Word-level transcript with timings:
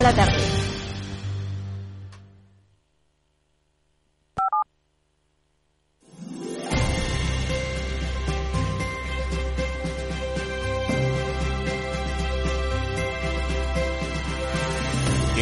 la 0.00 0.14
tarde. 0.14 0.67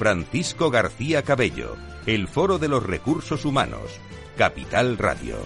Francisco 0.00 0.70
García 0.70 1.20
Cabello, 1.20 1.76
el 2.06 2.26
Foro 2.26 2.58
de 2.58 2.68
los 2.68 2.82
Recursos 2.82 3.44
Humanos, 3.44 4.00
Capital 4.34 4.96
Radio. 4.96 5.36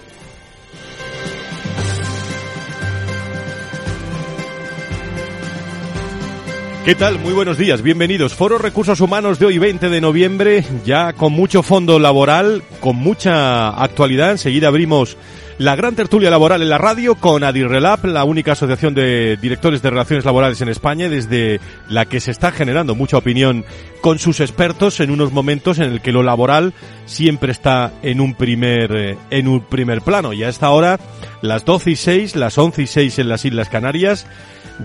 ¿Qué 6.84 6.94
tal? 6.94 7.18
Muy 7.18 7.32
buenos 7.32 7.58
días, 7.58 7.82
bienvenidos. 7.82 8.34
Foro 8.34 8.58
Recursos 8.58 9.00
Humanos 9.00 9.40
de 9.40 9.46
hoy 9.46 9.58
20 9.58 9.88
de 9.88 10.00
noviembre, 10.00 10.64
ya 10.84 11.14
con 11.14 11.32
mucho 11.32 11.64
fondo 11.64 11.98
laboral, 11.98 12.62
con 12.78 12.94
mucha 12.94 13.70
actualidad. 13.70 14.30
Enseguida 14.30 14.68
abrimos 14.68 15.16
la 15.58 15.76
gran 15.76 15.94
tertulia 15.94 16.30
laboral 16.30 16.62
en 16.62 16.68
la 16.68 16.78
radio 16.78 17.14
con 17.14 17.44
Adirrelab, 17.44 18.06
la 18.06 18.24
única 18.24 18.52
asociación 18.52 18.94
de 18.94 19.36
directores 19.36 19.82
de 19.82 19.90
relaciones 19.90 20.24
laborales 20.24 20.60
en 20.60 20.68
España, 20.68 21.08
desde 21.08 21.60
la 21.88 22.06
que 22.06 22.20
se 22.20 22.32
está 22.32 22.50
generando 22.50 22.94
mucha 22.94 23.18
opinión 23.18 23.64
con 24.00 24.18
sus 24.18 24.40
expertos 24.40 24.98
en 25.00 25.10
unos 25.10 25.32
momentos 25.32 25.78
en 25.78 25.92
el 25.92 26.00
que 26.00 26.12
lo 26.12 26.22
laboral 26.22 26.74
siempre 27.06 27.52
está 27.52 27.92
en 28.02 28.20
un 28.20 28.34
primer, 28.34 28.92
eh, 28.96 29.16
en 29.30 29.46
un 29.46 29.60
primer 29.60 30.02
plano. 30.02 30.32
Y 30.32 30.42
a 30.42 30.48
esta 30.48 30.70
hora, 30.70 30.98
las 31.40 31.64
12 31.64 31.90
y 31.92 31.96
6, 31.96 32.36
las 32.36 32.58
11 32.58 32.82
y 32.82 32.86
6 32.86 33.18
en 33.20 33.28
las 33.28 33.44
Islas 33.44 33.68
Canarias, 33.68 34.26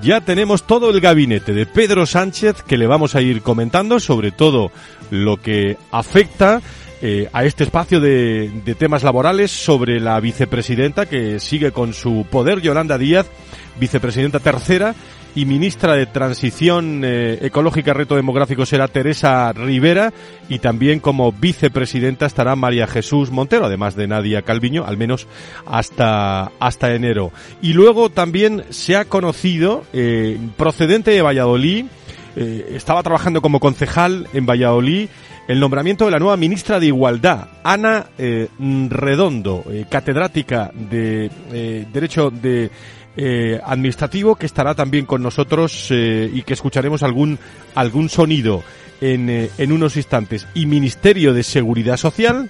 ya 0.02 0.22
tenemos 0.22 0.68
todo 0.68 0.92
el 0.92 1.02
gabinete 1.02 1.54
de 1.54 1.66
Pedro 1.66 2.06
Sánchez 2.06 2.62
que 2.62 2.78
le 2.78 2.86
vamos 2.86 3.16
a 3.16 3.22
ir 3.22 3.42
comentando 3.42 4.00
sobre 4.00 4.32
todo 4.32 4.72
lo 5.10 5.38
que 5.38 5.78
afecta 5.92 6.62
eh, 7.02 7.30
a 7.32 7.46
este 7.46 7.64
espacio 7.64 8.00
de, 8.00 8.52
de, 8.66 8.76
temas 8.76 9.04
laborales 9.04 9.52
sobre 9.52 10.00
la 10.00 10.20
vicepresidenta 10.20 11.06
que 11.06 11.40
sigue 11.40 11.72
con 11.72 11.94
su 11.94 12.26
poder, 12.30 12.62
Yolanda 12.62 12.98
Díaz, 12.98 13.28
vicepresidenta 13.80 14.40
tercera 14.40 14.96
y 15.36 15.46
ministra 15.46 15.94
de 15.94 16.06
Transición 16.06 17.02
eh, 17.04 17.40
Ecológica 17.42 17.94
Reto 17.94 18.16
Demográfico 18.16 18.66
será 18.66 18.88
Teresa 18.88 19.52
Rivera 19.54 20.12
y 20.48 20.60
también 20.60 21.00
como 21.00 21.32
vicepresidenta 21.32 22.26
estará 22.26 22.56
María 22.56 22.88
Jesús 22.88 23.32
Montero, 23.32 23.66
además 23.66 23.96
de 23.96 24.08
Nadia 24.08 24.42
Calviño, 24.42 24.86
al 24.86 24.98
menos 24.98 25.28
hasta, 25.66 26.52
hasta 26.60 26.94
enero. 26.94 27.32
Y 27.62 27.74
luego 27.74 28.10
también 28.10 28.64
se 28.70 28.96
ha 28.96 29.06
conocido, 29.06 29.84
eh, 29.94 30.38
procedente 30.58 31.12
de 31.12 31.22
Valladolid, 31.22 31.86
eh, 32.42 32.76
estaba 32.78 33.04
trabajando 33.04 33.42
como 33.42 33.60
concejal 33.60 34.30
en 34.32 34.46
Valladolid, 34.46 35.10
el 35.50 35.60
nombramiento 35.60 36.06
de 36.06 36.12
la 36.12 36.20
nueva 36.20 36.38
ministra 36.38 36.80
de 36.80 36.86
Igualdad, 36.86 37.50
Ana 37.66 38.06
eh, 38.18 38.48
Redondo, 38.58 39.66
eh, 39.70 39.84
catedrática 39.90 40.72
de 40.74 41.30
Derecho 41.92 42.32
de 42.32 42.72
Administrativo, 43.62 44.38
que 44.38 44.46
estará 44.46 44.74
también 44.74 45.06
con 45.06 45.22
nosotros 45.22 45.92
y 45.92 46.42
que 46.44 46.54
escucharemos 46.54 47.04
algún, 47.04 47.38
algún 47.76 48.08
sonido 48.08 48.64
en, 49.02 49.50
en 49.58 49.72
unos 49.74 49.98
instantes. 49.98 50.48
Y 50.54 50.66
Ministerio 50.66 51.34
de 51.34 51.44
Seguridad 51.44 51.98
Social, 51.98 52.50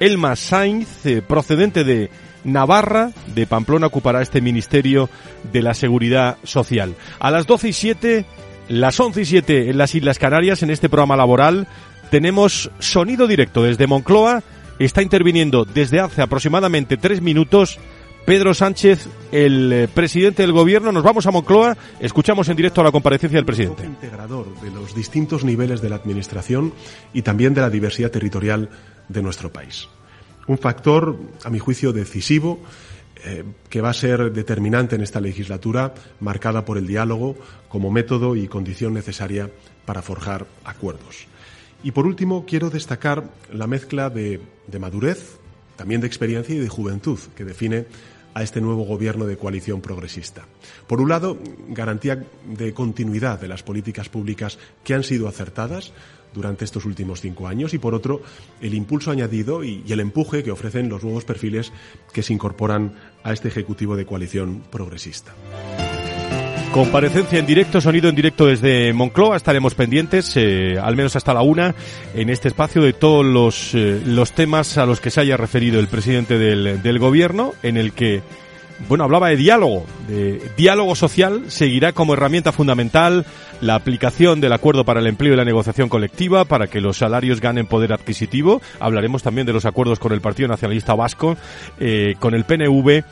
Elma 0.00 0.34
Sainz, 0.34 1.04
procedente 1.28 1.84
de 1.84 2.10
Navarra, 2.42 3.12
de 3.34 3.46
Pamplona, 3.46 3.86
ocupará 3.86 4.20
este 4.20 4.40
Ministerio 4.40 5.08
de 5.52 5.62
la 5.62 5.74
Seguridad 5.74 6.38
Social. 6.42 6.96
A 7.20 7.30
las 7.30 7.46
12 7.46 7.68
y 7.68 7.72
7, 7.72 8.24
las 8.68 8.98
11 9.00 9.22
y 9.22 9.24
7 9.24 9.70
en 9.70 9.78
las 9.78 9.94
Islas 9.94 10.18
Canarias, 10.18 10.62
en 10.62 10.70
este 10.70 10.88
programa 10.88 11.16
laboral, 11.16 11.66
tenemos 12.10 12.70
sonido 12.78 13.26
directo 13.26 13.62
desde 13.62 13.86
Moncloa. 13.86 14.42
Está 14.78 15.02
interviniendo 15.02 15.64
desde 15.64 16.00
hace 16.00 16.22
aproximadamente 16.22 16.96
tres 16.96 17.20
minutos 17.20 17.78
Pedro 18.28 18.52
Sánchez, 18.52 19.08
el 19.32 19.72
eh, 19.72 19.88
presidente 19.88 20.42
del 20.42 20.52
gobierno. 20.52 20.92
Nos 20.92 21.02
vamos 21.02 21.26
a 21.26 21.30
Moncloa, 21.30 21.76
escuchamos 21.98 22.48
en 22.50 22.56
directo 22.56 22.82
la 22.82 22.92
comparecencia 22.92 23.38
del 23.38 23.46
presidente. 23.46 23.86
integrador 23.86 24.54
de 24.60 24.70
los 24.70 24.94
distintos 24.94 25.44
niveles 25.44 25.80
de 25.80 25.88
la 25.88 25.96
administración 25.96 26.74
y 27.14 27.22
también 27.22 27.54
de 27.54 27.62
la 27.62 27.70
diversidad 27.70 28.10
territorial 28.10 28.68
de 29.08 29.22
nuestro 29.22 29.50
país. 29.50 29.88
Un 30.46 30.58
factor, 30.58 31.18
a 31.42 31.50
mi 31.50 31.58
juicio, 31.58 31.92
decisivo 31.92 32.60
eh, 33.24 33.44
que 33.68 33.80
va 33.80 33.90
a 33.90 33.94
ser 33.94 34.32
determinante 34.32 34.96
en 34.96 35.02
esta 35.02 35.20
legislatura, 35.20 35.94
marcada 36.20 36.64
por 36.64 36.78
el 36.78 36.86
diálogo 36.86 37.36
como 37.68 37.90
método 37.90 38.36
y 38.36 38.48
condición 38.48 38.94
necesaria 38.94 39.50
para 39.84 40.02
forjar 40.02 40.46
acuerdos. 40.64 41.26
Y 41.82 41.92
por 41.92 42.06
último, 42.06 42.44
quiero 42.46 42.70
destacar 42.70 43.24
la 43.52 43.66
mezcla 43.66 44.10
de, 44.10 44.40
de 44.66 44.78
madurez, 44.78 45.38
también 45.76 46.00
de 46.00 46.06
experiencia 46.06 46.54
y 46.54 46.58
de 46.58 46.68
juventud 46.68 47.18
que 47.36 47.44
define 47.44 47.86
a 48.34 48.42
este 48.42 48.60
nuevo 48.60 48.84
gobierno 48.84 49.26
de 49.26 49.36
coalición 49.36 49.80
progresista. 49.80 50.46
Por 50.86 51.00
un 51.00 51.08
lado, 51.08 51.38
garantía 51.68 52.24
de 52.44 52.72
continuidad 52.72 53.40
de 53.40 53.48
las 53.48 53.62
políticas 53.62 54.08
públicas 54.08 54.58
que 54.84 54.94
han 54.94 55.02
sido 55.02 55.28
acertadas 55.28 55.92
durante 56.34 56.64
estos 56.64 56.84
últimos 56.84 57.20
cinco 57.20 57.48
años 57.48 57.74
y 57.74 57.78
por 57.78 57.94
otro, 57.94 58.22
el 58.60 58.74
impulso 58.74 59.10
añadido 59.10 59.64
y, 59.64 59.84
el 59.88 60.00
empuje 60.00 60.42
que 60.42 60.50
ofrecen 60.50 60.88
los 60.88 61.02
nuevos 61.02 61.24
perfiles 61.24 61.72
que 62.12 62.22
se 62.22 62.32
incorporan 62.32 62.94
a 63.22 63.32
este 63.32 63.48
Ejecutivo 63.48 63.96
de 63.96 64.06
coalición 64.06 64.62
progresista. 64.70 65.34
Comparecencia 66.72 67.38
en 67.38 67.46
directo, 67.46 67.80
sonido 67.80 68.10
en 68.10 68.14
directo 68.14 68.46
desde 68.46 68.92
Moncloa. 68.92 69.36
Estaremos 69.36 69.74
pendientes, 69.74 70.36
eh, 70.36 70.78
al 70.80 70.96
menos 70.96 71.16
hasta 71.16 71.32
la 71.32 71.40
una, 71.40 71.74
en 72.14 72.28
este 72.28 72.48
espacio 72.48 72.82
de 72.82 72.92
todos 72.92 73.24
los, 73.24 73.74
eh, 73.74 74.02
los 74.04 74.32
temas 74.32 74.76
a 74.76 74.84
los 74.84 75.00
que 75.00 75.10
se 75.10 75.20
haya 75.22 75.36
referido 75.38 75.80
el 75.80 75.88
presidente 75.88 76.38
del, 76.38 76.82
del 76.82 76.98
gobierno, 76.98 77.54
en 77.62 77.78
el 77.78 77.92
que, 77.92 78.22
bueno, 78.86 79.04
hablaba 79.04 79.28
de 79.28 79.36
diálogo, 79.36 79.86
de 80.06 80.40
diálogo 80.56 80.94
social, 80.94 81.44
seguirá 81.48 81.92
como 81.92 82.14
herramienta 82.14 82.52
fundamental 82.52 83.26
la 83.60 83.74
aplicación 83.74 84.40
del 84.40 84.52
acuerdo 84.52 84.84
para 84.84 85.00
el 85.00 85.06
empleo 85.08 85.34
y 85.34 85.36
la 85.36 85.44
negociación 85.44 85.88
colectiva 85.88 86.44
para 86.44 86.68
que 86.68 86.80
los 86.80 86.98
salarios 86.98 87.40
ganen 87.40 87.66
poder 87.66 87.92
adquisitivo. 87.92 88.62
Hablaremos 88.78 89.22
también 89.22 89.46
de 89.46 89.52
los 89.52 89.64
acuerdos 89.64 89.98
con 89.98 90.12
el 90.12 90.20
Partido 90.20 90.48
Nacionalista 90.48 90.94
Vasco, 90.94 91.36
eh, 91.80 92.14
con 92.20 92.34
el 92.34 92.44
PNV 92.44 93.02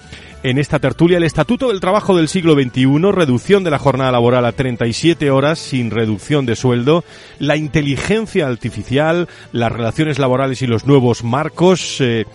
en 0.42 0.58
esta 0.58 0.78
tertulia 0.78 1.16
el 1.16 1.24
Estatuto 1.24 1.68
del 1.68 1.80
Trabajo 1.80 2.16
del 2.16 2.28
siglo 2.28 2.54
XXI, 2.54 3.10
reducción 3.10 3.64
de 3.64 3.70
la 3.72 3.80
jornada 3.80 4.12
laboral 4.12 4.44
a 4.44 4.52
37 4.52 5.30
horas 5.32 5.58
sin 5.58 5.90
reducción 5.90 6.46
de 6.46 6.54
sueldo, 6.54 7.04
la 7.40 7.56
inteligencia 7.56 8.46
artificial, 8.46 9.28
las 9.50 9.72
relaciones 9.72 10.20
laborales 10.20 10.62
y 10.62 10.68
los 10.68 10.86
nuevos 10.86 11.24
marcos. 11.24 12.00
Eh, 12.00 12.26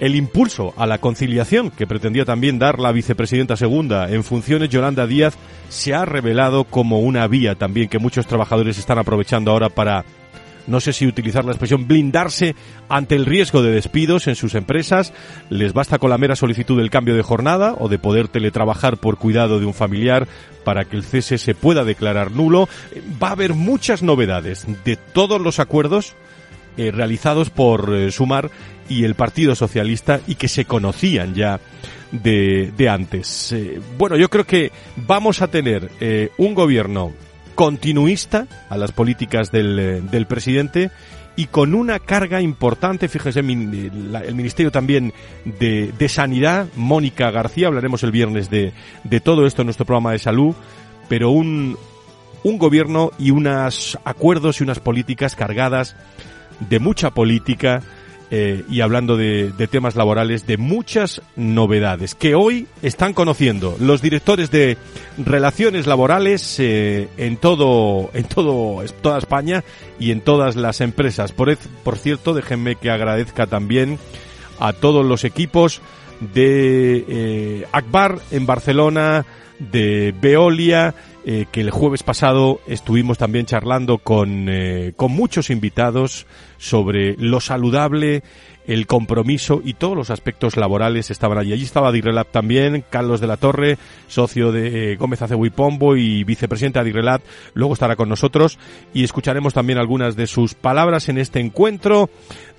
el 0.00 0.16
impulso 0.16 0.74
a 0.76 0.86
la 0.86 0.98
conciliación 0.98 1.70
que 1.70 1.86
pretendía 1.86 2.24
también 2.24 2.58
dar 2.58 2.80
la 2.80 2.90
vicepresidenta 2.90 3.56
segunda 3.56 4.10
en 4.10 4.24
funciones, 4.24 4.70
Yolanda 4.70 5.06
Díaz, 5.06 5.36
se 5.68 5.94
ha 5.94 6.06
revelado 6.06 6.64
como 6.64 7.00
una 7.00 7.26
vía 7.28 7.54
también 7.54 7.88
que 7.88 7.98
muchos 7.98 8.26
trabajadores 8.26 8.78
están 8.78 8.98
aprovechando 8.98 9.50
ahora 9.50 9.68
para 9.68 10.04
no 10.66 10.80
sé 10.80 10.92
si 10.92 11.06
utilizar 11.06 11.44
la 11.44 11.52
expresión 11.52 11.86
blindarse 11.86 12.54
ante 12.88 13.14
el 13.14 13.26
riesgo 13.26 13.62
de 13.62 13.72
despidos 13.72 14.26
en 14.28 14.36
sus 14.36 14.54
empresas. 14.54 15.12
Les 15.48 15.72
basta 15.72 15.98
con 15.98 16.10
la 16.10 16.18
mera 16.18 16.36
solicitud 16.36 16.78
del 16.78 16.90
cambio 16.90 17.16
de 17.16 17.22
jornada 17.22 17.74
o 17.78 17.88
de 17.88 17.98
poder 17.98 18.28
teletrabajar 18.28 18.96
por 18.98 19.16
cuidado 19.16 19.58
de 19.58 19.66
un 19.66 19.74
familiar 19.74 20.28
para 20.64 20.84
que 20.84 20.96
el 20.96 21.04
cese 21.04 21.38
se 21.38 21.54
pueda 21.54 21.84
declarar 21.84 22.30
nulo. 22.30 22.68
Va 23.22 23.28
a 23.28 23.32
haber 23.32 23.54
muchas 23.54 24.02
novedades 24.02 24.66
de 24.84 24.96
todos 24.96 25.40
los 25.40 25.58
acuerdos 25.58 26.14
eh, 26.76 26.92
realizados 26.92 27.50
por 27.50 27.92
eh, 27.94 28.12
Sumar 28.12 28.50
y 28.90 29.04
el 29.04 29.14
Partido 29.14 29.54
Socialista 29.54 30.20
y 30.26 30.34
que 30.34 30.48
se 30.48 30.66
conocían 30.66 31.34
ya 31.34 31.60
de, 32.12 32.72
de 32.76 32.88
antes. 32.88 33.52
Eh, 33.52 33.80
bueno, 33.96 34.16
yo 34.16 34.28
creo 34.28 34.44
que 34.44 34.72
vamos 34.96 35.40
a 35.40 35.48
tener 35.48 35.90
eh, 36.00 36.30
un 36.36 36.52
gobierno 36.54 37.12
continuista 37.54 38.46
a 38.68 38.76
las 38.76 38.92
políticas 38.92 39.50
del, 39.50 39.78
eh, 39.78 40.02
del 40.02 40.26
presidente 40.26 40.90
y 41.36 41.46
con 41.46 41.74
una 41.74 42.00
carga 42.00 42.42
importante, 42.42 43.08
fíjese, 43.08 43.40
el 43.40 43.44
Ministerio 44.34 44.70
también 44.70 45.14
de, 45.44 45.92
de 45.96 46.08
Sanidad, 46.08 46.66
Mónica 46.74 47.30
García, 47.30 47.68
hablaremos 47.68 48.02
el 48.02 48.10
viernes 48.10 48.50
de, 48.50 48.72
de 49.04 49.20
todo 49.20 49.46
esto 49.46 49.62
en 49.62 49.66
nuestro 49.66 49.86
programa 49.86 50.12
de 50.12 50.18
salud, 50.18 50.54
pero 51.08 51.30
un, 51.30 51.78
un 52.42 52.58
gobierno 52.58 53.12
y 53.18 53.30
unos 53.30 53.98
acuerdos 54.04 54.60
y 54.60 54.64
unas 54.64 54.80
políticas 54.80 55.36
cargadas 55.36 55.96
de 56.68 56.78
mucha 56.78 57.10
política, 57.10 57.82
eh, 58.32 58.64
y 58.70 58.80
hablando 58.80 59.16
de, 59.16 59.52
temas 59.70 59.96
laborales, 59.96 60.46
de 60.46 60.56
muchas 60.56 61.20
novedades 61.34 62.14
que 62.14 62.34
hoy 62.34 62.68
están 62.80 63.12
conociendo 63.12 63.76
los 63.80 64.02
directores 64.02 64.50
de 64.50 64.76
relaciones 65.18 65.86
laborales 65.86 66.60
eh, 66.60 67.08
en 67.16 67.36
todo, 67.36 68.10
en 68.14 68.24
todo, 68.24 68.84
toda 69.02 69.18
España 69.18 69.64
y 69.98 70.12
en 70.12 70.20
todas 70.20 70.54
las 70.54 70.80
empresas. 70.80 71.32
Por, 71.32 71.56
por 71.82 71.98
cierto, 71.98 72.32
déjenme 72.32 72.76
que 72.76 72.90
agradezca 72.90 73.46
también 73.46 73.98
a 74.60 74.72
todos 74.72 75.04
los 75.04 75.24
equipos 75.24 75.82
de 76.20 77.04
eh, 77.08 77.66
Akbar 77.72 78.18
en 78.30 78.46
Barcelona, 78.46 79.24
de 79.58 80.14
Veolia, 80.20 80.94
eh, 81.24 81.46
que 81.50 81.60
el 81.60 81.70
jueves 81.70 82.02
pasado 82.02 82.60
estuvimos 82.66 83.18
también 83.18 83.46
charlando 83.46 83.98
con, 83.98 84.48
eh, 84.48 84.92
con 84.96 85.12
muchos 85.12 85.50
invitados 85.50 86.26
sobre 86.56 87.14
lo 87.18 87.40
saludable, 87.40 88.22
el 88.70 88.86
compromiso 88.86 89.60
y 89.64 89.74
todos 89.74 89.96
los 89.96 90.10
aspectos 90.10 90.56
laborales 90.56 91.10
estaban 91.10 91.38
allí. 91.38 91.52
Allí 91.52 91.64
estaba 91.64 91.88
Adirrelab 91.88 92.28
también, 92.28 92.84
Carlos 92.88 93.20
de 93.20 93.26
la 93.26 93.36
Torre, 93.36 93.78
socio 94.06 94.52
de 94.52 94.94
Gómez 94.94 95.22
Acebo 95.22 95.44
y 95.44 95.50
Pombo 95.50 95.96
y 95.96 96.22
vicepresidente 96.22 96.78
de 96.78 96.82
Adirrelab, 96.82 97.20
luego 97.54 97.74
estará 97.74 97.96
con 97.96 98.08
nosotros 98.08 98.58
y 98.94 99.02
escucharemos 99.02 99.54
también 99.54 99.80
algunas 99.80 100.14
de 100.14 100.28
sus 100.28 100.54
palabras 100.54 101.08
en 101.08 101.18
este 101.18 101.40
encuentro 101.40 102.10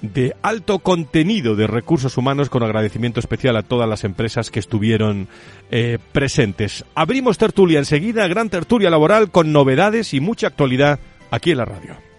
de 0.01 0.35
alto 0.41 0.79
contenido 0.79 1.55
de 1.55 1.67
recursos 1.67 2.17
humanos 2.17 2.49
con 2.49 2.63
agradecimiento 2.63 3.21
especial 3.21 3.55
a 3.55 3.63
todas 3.63 3.87
las 3.87 4.03
empresas 4.03 4.51
que 4.51 4.59
estuvieron 4.59 5.29
eh, 5.69 5.97
presentes. 6.11 6.83
Abrimos 6.93 7.37
tertulia 7.37 7.79
enseguida, 7.79 8.27
gran 8.27 8.49
tertulia 8.49 8.89
laboral 8.89 9.31
con 9.31 9.53
novedades 9.53 10.13
y 10.13 10.19
mucha 10.19 10.47
actualidad 10.47 10.99
aquí 11.29 11.51
en 11.51 11.57
la 11.57 11.65
radio. 11.65 12.10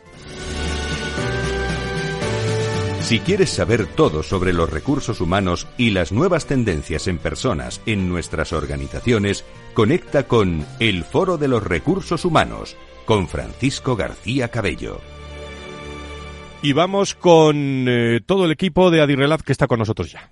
Si 3.03 3.19
quieres 3.19 3.51
saber 3.51 3.87
todo 3.87 4.23
sobre 4.23 4.53
los 4.53 4.71
recursos 4.71 5.21
humanos 5.21 5.67
y 5.77 5.91
las 5.91 6.13
nuevas 6.13 6.47
tendencias 6.47 7.09
en 7.09 7.19
personas 7.19 7.83
en 7.85 8.09
nuestras 8.09 8.53
organizaciones, 8.53 9.45
conecta 9.75 10.29
con 10.29 10.65
El 10.79 11.05
Foro 11.05 11.37
de 11.37 11.49
los 11.49 11.63
Recursos 11.63 12.25
Humanos 12.25 12.77
con 13.05 13.29
Francisco 13.29 13.97
García 13.97 14.49
Cabello. 14.49 15.01
Y 16.63 16.73
vamos 16.73 17.15
con 17.15 17.87
eh, 17.89 18.21
todo 18.25 18.47
el 18.47 18.53
equipo 18.53 18.91
de 18.91 19.03
Adirrelab 19.03 19.43
que 19.43 19.53
está 19.53 19.67
con 19.67 19.81
nosotros 19.81 20.13
ya. 20.13 20.32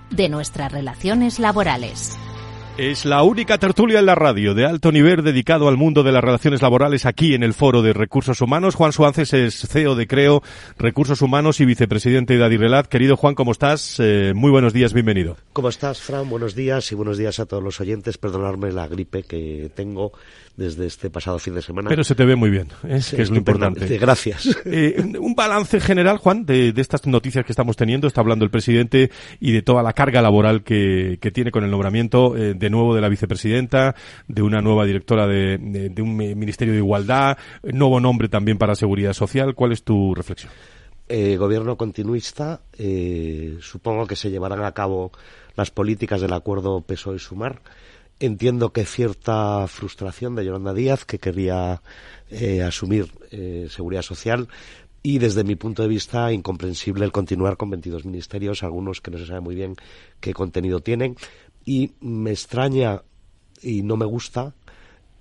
de 0.11 0.29
nuestras 0.29 0.71
relaciones 0.71 1.39
laborales. 1.39 2.17
Es 2.77 3.03
la 3.03 3.21
única 3.23 3.57
tertulia 3.57 3.99
en 3.99 4.05
la 4.05 4.15
radio 4.15 4.53
de 4.53 4.65
alto 4.65 4.93
nivel 4.93 5.23
dedicado 5.23 5.67
al 5.67 5.75
mundo 5.75 6.03
de 6.03 6.13
las 6.13 6.23
relaciones 6.23 6.61
laborales 6.61 7.05
aquí 7.05 7.33
en 7.33 7.43
el 7.43 7.53
Foro 7.53 7.81
de 7.81 7.91
Recursos 7.91 8.39
Humanos. 8.39 8.75
Juan 8.75 8.93
Suárez 8.93 9.33
es 9.33 9.59
CEO 9.69 9.95
de 9.95 10.07
Creo 10.07 10.41
Recursos 10.79 11.21
Humanos 11.21 11.59
y 11.59 11.65
vicepresidente 11.65 12.37
de 12.37 12.45
Adirrelat. 12.45 12.87
Querido 12.87 13.17
Juan, 13.17 13.35
¿cómo 13.35 13.51
estás? 13.51 13.97
Eh, 13.99 14.31
muy 14.33 14.51
buenos 14.51 14.71
días, 14.71 14.93
bienvenido. 14.93 15.35
¿Cómo 15.51 15.67
estás, 15.67 16.01
Fran? 16.01 16.29
Buenos 16.29 16.55
días 16.55 16.89
y 16.93 16.95
buenos 16.95 17.17
días 17.17 17.41
a 17.41 17.45
todos 17.45 17.61
los 17.61 17.81
oyentes. 17.81 18.17
Perdonarme 18.17 18.71
la 18.71 18.87
gripe 18.87 19.23
que 19.23 19.69
tengo 19.75 20.13
desde 20.57 20.85
este 20.85 21.09
pasado 21.09 21.39
fin 21.39 21.55
de 21.55 21.61
semana. 21.61 21.89
Pero 21.89 22.03
se 22.03 22.15
te 22.15 22.25
ve 22.25 22.35
muy 22.35 22.49
bien, 22.49 22.67
es 22.87 23.11
que 23.11 23.21
es 23.21 23.29
lo 23.29 23.37
importante. 23.37 23.97
Gracias. 23.97 24.57
Eh, 24.73 25.01
un 25.19 25.35
balance 25.35 25.79
general, 25.81 26.17
Juan, 26.17 26.45
de, 26.45 26.73
estas 26.77 27.05
noticias 27.05 27.43
que 27.45 27.51
estamos 27.51 27.75
teniendo. 27.75 28.07
Está 28.07 28.21
hablando 28.21 28.45
el 28.45 28.51
presidente 28.51 29.11
y 29.39 29.51
de 29.51 29.61
toda 29.61 29.83
la 29.83 29.93
carga 29.93 30.21
laboral 30.21 30.63
que, 30.63 31.17
tiene 31.33 31.51
con 31.51 31.63
el 31.63 31.71
nombramiento 31.71 32.37
eh, 32.37 32.53
de 32.53 32.69
nuevo 32.69 32.95
de 32.95 33.01
la 33.01 33.09
vicepresidenta, 33.09 33.95
de 34.27 34.41
una 34.41 34.61
nueva 34.61 34.85
directora 34.85 35.27
de, 35.27 35.93
un 35.99 36.15
Ministerio 36.15 36.73
de 36.73 36.79
Igualdad, 36.79 37.37
nuevo 37.63 37.99
nombre 37.99 38.29
también 38.29 38.57
para 38.57 38.75
Seguridad 38.75 39.13
Social. 39.13 39.55
¿Cuál 39.55 39.73
es 39.73 39.83
tu 39.83 40.15
reflexión? 40.15 40.51
Eh, 41.09 41.35
gobierno 41.37 41.75
continuista, 41.75 42.61
supongo 43.59 44.05
que 44.07 44.15
se 44.15 44.29
llevarán 44.29 44.63
a 44.63 44.71
cabo 44.71 45.11
las 45.55 45.71
políticas 45.71 46.21
del 46.21 46.33
acuerdo 46.33 46.81
PSOE-Sumar 46.81 47.61
Entiendo 48.21 48.71
que 48.71 48.85
cierta 48.85 49.65
frustración 49.67 50.35
de 50.35 50.45
Yolanda 50.45 50.75
Díaz, 50.75 51.05
que 51.05 51.17
quería 51.17 51.81
eh, 52.29 52.61
asumir 52.61 53.11
eh, 53.31 53.65
seguridad 53.67 54.03
social, 54.03 54.47
y 55.01 55.17
desde 55.17 55.43
mi 55.43 55.55
punto 55.55 55.81
de 55.81 55.87
vista 55.87 56.31
incomprensible 56.31 57.03
el 57.03 57.11
continuar 57.11 57.57
con 57.57 57.71
22 57.71 58.05
ministerios, 58.05 58.61
algunos 58.61 59.01
que 59.01 59.09
no 59.09 59.17
se 59.17 59.25
sabe 59.25 59.39
muy 59.39 59.55
bien 59.55 59.75
qué 60.19 60.35
contenido 60.35 60.81
tienen, 60.81 61.15
y 61.65 61.93
me 61.99 62.29
extraña 62.29 63.01
y 63.59 63.81
no 63.81 63.97
me 63.97 64.05
gusta 64.05 64.53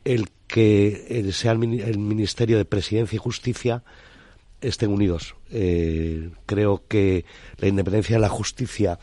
el 0.04 0.28
que 0.46 1.06
eh, 1.08 1.32
sea 1.32 1.52
el, 1.52 1.58
Ministerio 1.58 2.58
de 2.58 2.66
Presidencia 2.66 3.16
y 3.16 3.18
Justicia 3.18 3.82
estén 4.60 4.90
unidos. 4.90 5.36
creo 6.44 6.84
que 6.86 7.24
la 7.56 7.68
independencia 7.68 8.16
de 8.16 8.20
la 8.20 8.28
justicia 8.28 8.98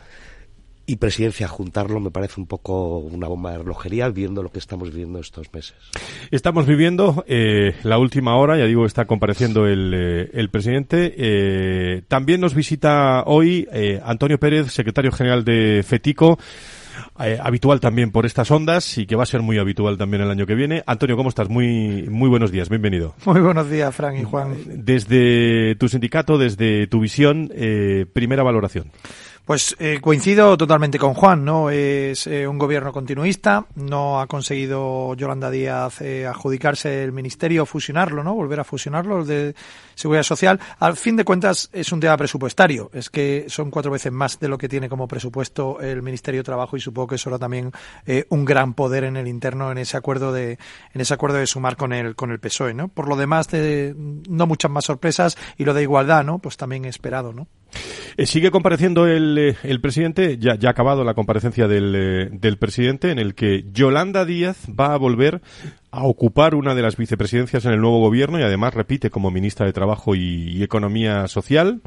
y 0.88 0.96
presidencia 0.96 1.46
juntarlo 1.48 2.00
me 2.00 2.10
parece 2.10 2.40
un 2.40 2.46
poco 2.46 2.96
una 2.96 3.28
bomba 3.28 3.52
de 3.52 3.58
relojería 3.58 4.08
viendo 4.08 4.42
lo 4.42 4.48
que 4.50 4.58
estamos 4.58 4.90
viviendo 4.90 5.20
estos 5.20 5.52
meses. 5.52 5.76
Estamos 6.30 6.66
viviendo 6.66 7.26
eh, 7.28 7.74
la 7.82 7.98
última 7.98 8.36
hora, 8.36 8.56
ya 8.56 8.64
digo, 8.64 8.86
está 8.86 9.04
compareciendo 9.04 9.66
el, 9.66 9.92
eh, 9.94 10.30
el 10.32 10.48
presidente. 10.48 11.14
Eh, 11.18 12.02
también 12.08 12.40
nos 12.40 12.54
visita 12.54 13.22
hoy 13.26 13.68
Antonio 14.02 14.40
Pérez, 14.40 14.72
secretario 14.72 15.12
general 15.12 15.44
de 15.44 15.84
FETICO. 15.86 16.38
habitual 17.42 17.80
también 17.80 18.10
por 18.10 18.24
estas 18.24 18.50
ondas 18.50 18.96
y 18.96 19.04
que 19.04 19.14
va 19.14 19.24
a 19.24 19.26
ser 19.26 19.42
muy 19.42 19.58
habitual 19.58 19.98
también 19.98 20.22
el 20.22 20.30
año 20.30 20.46
que 20.46 20.54
viene. 20.54 20.84
Antonio, 20.86 21.18
¿cómo 21.18 21.28
estás? 21.28 21.50
Muy, 21.50 22.08
muy 22.08 22.30
buenos 22.30 22.50
días, 22.50 22.70
bienvenido. 22.70 23.14
Muy 23.26 23.42
buenos 23.42 23.68
días, 23.68 23.94
Fran 23.94 24.16
y 24.16 24.24
Juan. 24.24 24.56
Desde 24.64 25.74
tu 25.74 25.86
sindicato, 25.90 26.38
desde 26.38 26.86
tu 26.86 26.98
visión, 26.98 27.52
primera 28.14 28.42
valoración. 28.42 28.90
Pues 29.48 29.74
eh, 29.78 29.98
coincido 30.02 30.58
totalmente 30.58 30.98
con 30.98 31.14
Juan, 31.14 31.42
¿no? 31.42 31.70
Es 31.70 32.26
eh, 32.26 32.46
un 32.46 32.58
gobierno 32.58 32.92
continuista, 32.92 33.64
no 33.76 34.20
ha 34.20 34.26
conseguido 34.26 35.14
Yolanda 35.14 35.50
Díaz 35.50 36.02
eh, 36.02 36.26
adjudicarse 36.26 37.02
el 37.02 37.12
ministerio, 37.12 37.64
fusionarlo, 37.64 38.22
¿no? 38.22 38.34
Volver 38.34 38.60
a 38.60 38.64
fusionarlo, 38.64 39.24
de 39.24 39.54
Seguridad 39.94 40.22
Social. 40.22 40.60
Al 40.80 40.98
fin 40.98 41.16
de 41.16 41.24
cuentas 41.24 41.70
es 41.72 41.90
un 41.92 41.98
tema 41.98 42.18
presupuestario, 42.18 42.90
es 42.92 43.08
que 43.08 43.46
son 43.48 43.70
cuatro 43.70 43.90
veces 43.90 44.12
más 44.12 44.38
de 44.38 44.48
lo 44.48 44.58
que 44.58 44.68
tiene 44.68 44.86
como 44.86 45.08
presupuesto 45.08 45.80
el 45.80 46.02
Ministerio 46.02 46.40
de 46.40 46.44
Trabajo 46.44 46.76
y 46.76 46.80
supongo 46.80 47.08
que 47.08 47.14
eso 47.14 47.30
era 47.30 47.38
también 47.38 47.72
un 48.28 48.44
gran 48.44 48.74
poder 48.74 49.04
en 49.04 49.16
el 49.16 49.28
interno 49.28 49.72
en 49.72 49.78
ese 49.78 49.96
acuerdo 49.96 50.30
de 50.30 50.58
en 50.92 51.00
ese 51.00 51.14
acuerdo 51.14 51.38
de 51.38 51.46
sumar 51.46 51.78
con 51.78 51.94
el 51.94 52.16
con 52.16 52.32
el 52.32 52.38
PSOE, 52.38 52.74
¿no? 52.74 52.88
Por 52.88 53.08
lo 53.08 53.16
demás, 53.16 53.48
de, 53.48 53.94
no 53.96 54.46
muchas 54.46 54.70
más 54.70 54.84
sorpresas 54.84 55.38
y 55.56 55.64
lo 55.64 55.72
de 55.72 55.84
igualdad, 55.84 56.22
¿no? 56.22 56.38
Pues 56.38 56.58
también 56.58 56.84
esperado, 56.84 57.32
¿no? 57.32 57.48
Eh, 58.16 58.26
sigue 58.26 58.50
compareciendo 58.50 59.06
el, 59.06 59.38
eh, 59.38 59.56
el 59.62 59.80
presidente, 59.80 60.38
ya, 60.38 60.56
ya, 60.56 60.68
ha 60.68 60.72
acabado 60.72 61.04
la 61.04 61.14
comparecencia 61.14 61.68
del, 61.68 61.94
eh, 61.94 62.28
del 62.32 62.58
presidente, 62.58 63.10
en 63.10 63.18
el 63.18 63.34
que 63.34 63.64
Yolanda 63.72 64.24
Díaz 64.24 64.66
va 64.68 64.94
a 64.94 64.98
volver 64.98 65.40
a 65.90 66.04
ocupar 66.04 66.54
una 66.54 66.74
de 66.74 66.82
las 66.82 66.96
vicepresidencias 66.96 67.64
en 67.64 67.72
el 67.72 67.80
nuevo 67.80 68.00
gobierno 68.00 68.38
y 68.38 68.42
además 68.42 68.74
repite 68.74 69.10
como 69.10 69.30
ministra 69.30 69.66
de 69.66 69.72
Trabajo 69.72 70.14
y 70.14 70.62
Economía 70.62 71.28
Social. 71.28 71.80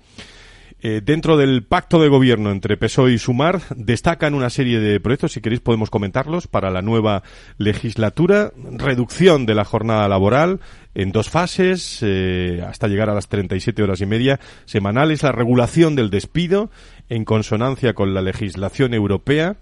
Eh, 0.83 1.01
dentro 1.03 1.37
del 1.37 1.63
pacto 1.63 2.01
de 2.01 2.09
gobierno 2.09 2.49
entre 2.49 2.75
PSOE 2.75 3.13
y 3.13 3.19
Sumar 3.19 3.61
destacan 3.75 4.33
una 4.33 4.49
serie 4.49 4.79
de 4.79 4.99
proyectos, 4.99 5.33
si 5.33 5.41
queréis 5.41 5.61
podemos 5.61 5.91
comentarlos, 5.91 6.47
para 6.47 6.71
la 6.71 6.81
nueva 6.81 7.21
legislatura. 7.59 8.51
Reducción 8.55 9.45
de 9.45 9.53
la 9.53 9.63
jornada 9.63 10.07
laboral 10.07 10.59
en 10.95 11.11
dos 11.11 11.29
fases, 11.29 11.99
eh, 12.01 12.63
hasta 12.67 12.87
llegar 12.87 13.11
a 13.11 13.13
las 13.13 13.27
37 13.27 13.83
horas 13.83 14.01
y 14.01 14.07
media 14.07 14.39
semanales. 14.65 15.21
La 15.21 15.31
regulación 15.31 15.95
del 15.95 16.09
despido 16.09 16.71
en 17.09 17.25
consonancia 17.25 17.93
con 17.93 18.15
la 18.15 18.23
legislación 18.23 18.95
europea 18.95 19.57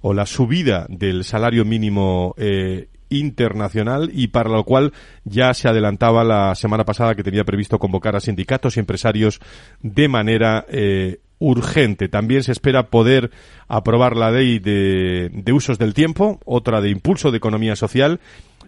o 0.00 0.14
la 0.14 0.24
subida 0.24 0.86
del 0.88 1.24
salario 1.24 1.66
mínimo 1.66 2.34
eh, 2.38 2.88
internacional 3.18 4.10
y 4.12 4.28
para 4.28 4.50
lo 4.50 4.64
cual 4.64 4.92
ya 5.24 5.54
se 5.54 5.68
adelantaba 5.68 6.24
la 6.24 6.54
semana 6.54 6.84
pasada 6.84 7.14
que 7.14 7.22
tenía 7.22 7.44
previsto 7.44 7.78
convocar 7.78 8.16
a 8.16 8.20
sindicatos 8.20 8.76
y 8.76 8.80
empresarios 8.80 9.40
de 9.80 10.08
manera 10.08 10.64
eh, 10.68 11.20
urgente. 11.38 12.08
También 12.08 12.42
se 12.42 12.52
espera 12.52 12.88
poder 12.88 13.30
aprobar 13.68 14.16
la 14.16 14.30
ley 14.30 14.58
de, 14.58 15.52
usos 15.52 15.78
del 15.78 15.92
tiempo, 15.92 16.40
otra 16.44 16.80
de 16.80 16.90
impulso 16.90 17.30
de 17.30 17.38
economía 17.38 17.76
social 17.76 18.20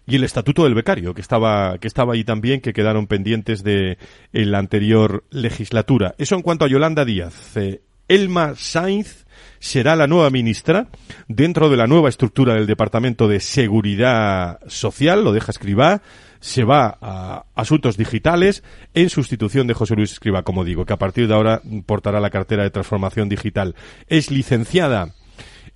y 0.06 0.16
el 0.16 0.24
estatuto 0.24 0.64
del 0.64 0.74
becario, 0.74 1.14
que 1.14 1.20
estaba, 1.20 1.78
que 1.78 1.88
estaba 1.88 2.14
ahí 2.14 2.24
también, 2.24 2.60
que 2.60 2.72
quedaron 2.72 3.06
pendientes 3.06 3.62
de 3.62 3.96
la 4.32 4.58
anterior 4.58 5.24
legislatura. 5.30 6.14
Eso 6.18 6.34
en 6.34 6.42
cuanto 6.42 6.64
a 6.64 6.68
Yolanda 6.68 7.04
Díaz. 7.04 7.56
Eh, 7.56 7.80
Elma 8.08 8.54
Sainz 8.56 9.23
será 9.64 9.96
la 9.96 10.06
nueva 10.06 10.28
ministra 10.28 10.88
dentro 11.26 11.70
de 11.70 11.78
la 11.78 11.86
nueva 11.86 12.10
estructura 12.10 12.52
del 12.52 12.66
Departamento 12.66 13.28
de 13.28 13.40
Seguridad 13.40 14.60
Social, 14.66 15.24
lo 15.24 15.32
deja 15.32 15.52
Escribá, 15.52 16.02
se 16.38 16.64
va 16.64 16.98
a 17.00 17.46
Asuntos 17.54 17.96
Digitales 17.96 18.62
en 18.92 19.08
sustitución 19.08 19.66
de 19.66 19.72
José 19.72 19.96
Luis 19.96 20.12
Escribá, 20.12 20.42
como 20.42 20.64
digo, 20.64 20.84
que 20.84 20.92
a 20.92 20.98
partir 20.98 21.28
de 21.28 21.34
ahora 21.34 21.62
portará 21.86 22.20
la 22.20 22.28
cartera 22.28 22.62
de 22.62 22.68
Transformación 22.68 23.30
Digital. 23.30 23.74
Es 24.06 24.30
licenciada 24.30 25.14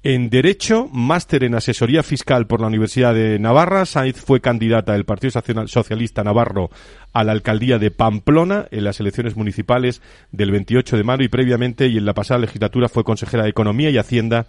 en 0.08 0.30
Derecho, 0.30 0.88
máster 0.90 1.44
en 1.44 1.54
Asesoría 1.54 2.02
Fiscal 2.02 2.46
por 2.46 2.62
la 2.62 2.68
Universidad 2.68 3.12
de 3.12 3.38
Navarra. 3.38 3.84
Sainz 3.84 4.16
fue 4.16 4.40
candidata 4.40 4.94
del 4.94 5.04
Partido 5.04 5.38
Socialista 5.66 6.24
Navarro 6.24 6.70
a 7.12 7.24
la 7.24 7.32
alcaldía 7.32 7.78
de 7.78 7.90
Pamplona 7.90 8.68
en 8.70 8.84
las 8.84 9.00
elecciones 9.00 9.36
municipales 9.36 10.00
del 10.32 10.50
28 10.50 10.96
de 10.96 11.04
mayo 11.04 11.24
y 11.24 11.28
previamente 11.28 11.88
y 11.88 11.98
en 11.98 12.06
la 12.06 12.14
pasada 12.14 12.40
legislatura 12.40 12.88
fue 12.88 13.04
consejera 13.04 13.42
de 13.42 13.50
Economía 13.50 13.90
y 13.90 13.98
Hacienda 13.98 14.46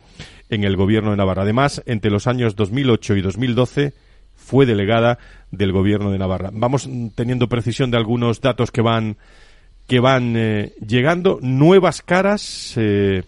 en 0.50 0.64
el 0.64 0.78
gobierno 0.78 1.12
de 1.12 1.18
Navarra. 1.18 1.42
Además, 1.42 1.84
entre 1.86 2.10
los 2.10 2.26
años 2.28 2.56
2008 2.56 3.18
y 3.18 3.22
2012 3.22 3.94
fue 4.36 4.66
delegada 4.66 5.20
del 5.52 5.74
gobierno 5.74 6.12
de 6.12 6.20
Navarra. 6.20 6.52
Vamos 6.54 6.90
teniendo 7.16 7.50
precisión 7.50 7.92
de 7.92 7.98
algunos 7.98 8.40
datos 8.40 8.72
que 8.72 8.82
van 8.82 9.18
que 9.88 10.00
van 10.00 10.36
eh, 10.38 10.72
llegando 10.88 11.40
nuevas 11.42 12.02
caras 12.02 12.76
eh, 12.78 13.24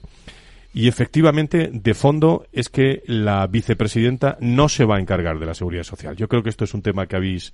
y 0.74 0.88
efectivamente, 0.88 1.70
de 1.72 1.94
fondo, 1.94 2.46
es 2.54 2.70
que 2.70 3.04
la 3.06 3.46
vicepresidenta 3.48 4.38
no 4.40 4.70
se 4.70 4.86
va 4.86 4.98
a 4.98 5.00
encargar 5.00 5.38
de 5.38 5.46
la 5.46 5.54
seguridad 5.54 5.84
social. 5.84 6.16
Yo 6.16 6.30
creo 6.30 6.44
que 6.44 6.50
esto 6.50 6.64
es 6.64 6.74
un 6.74 6.82
tema 6.82 7.08
que 7.08 7.18
habéis 7.18 7.54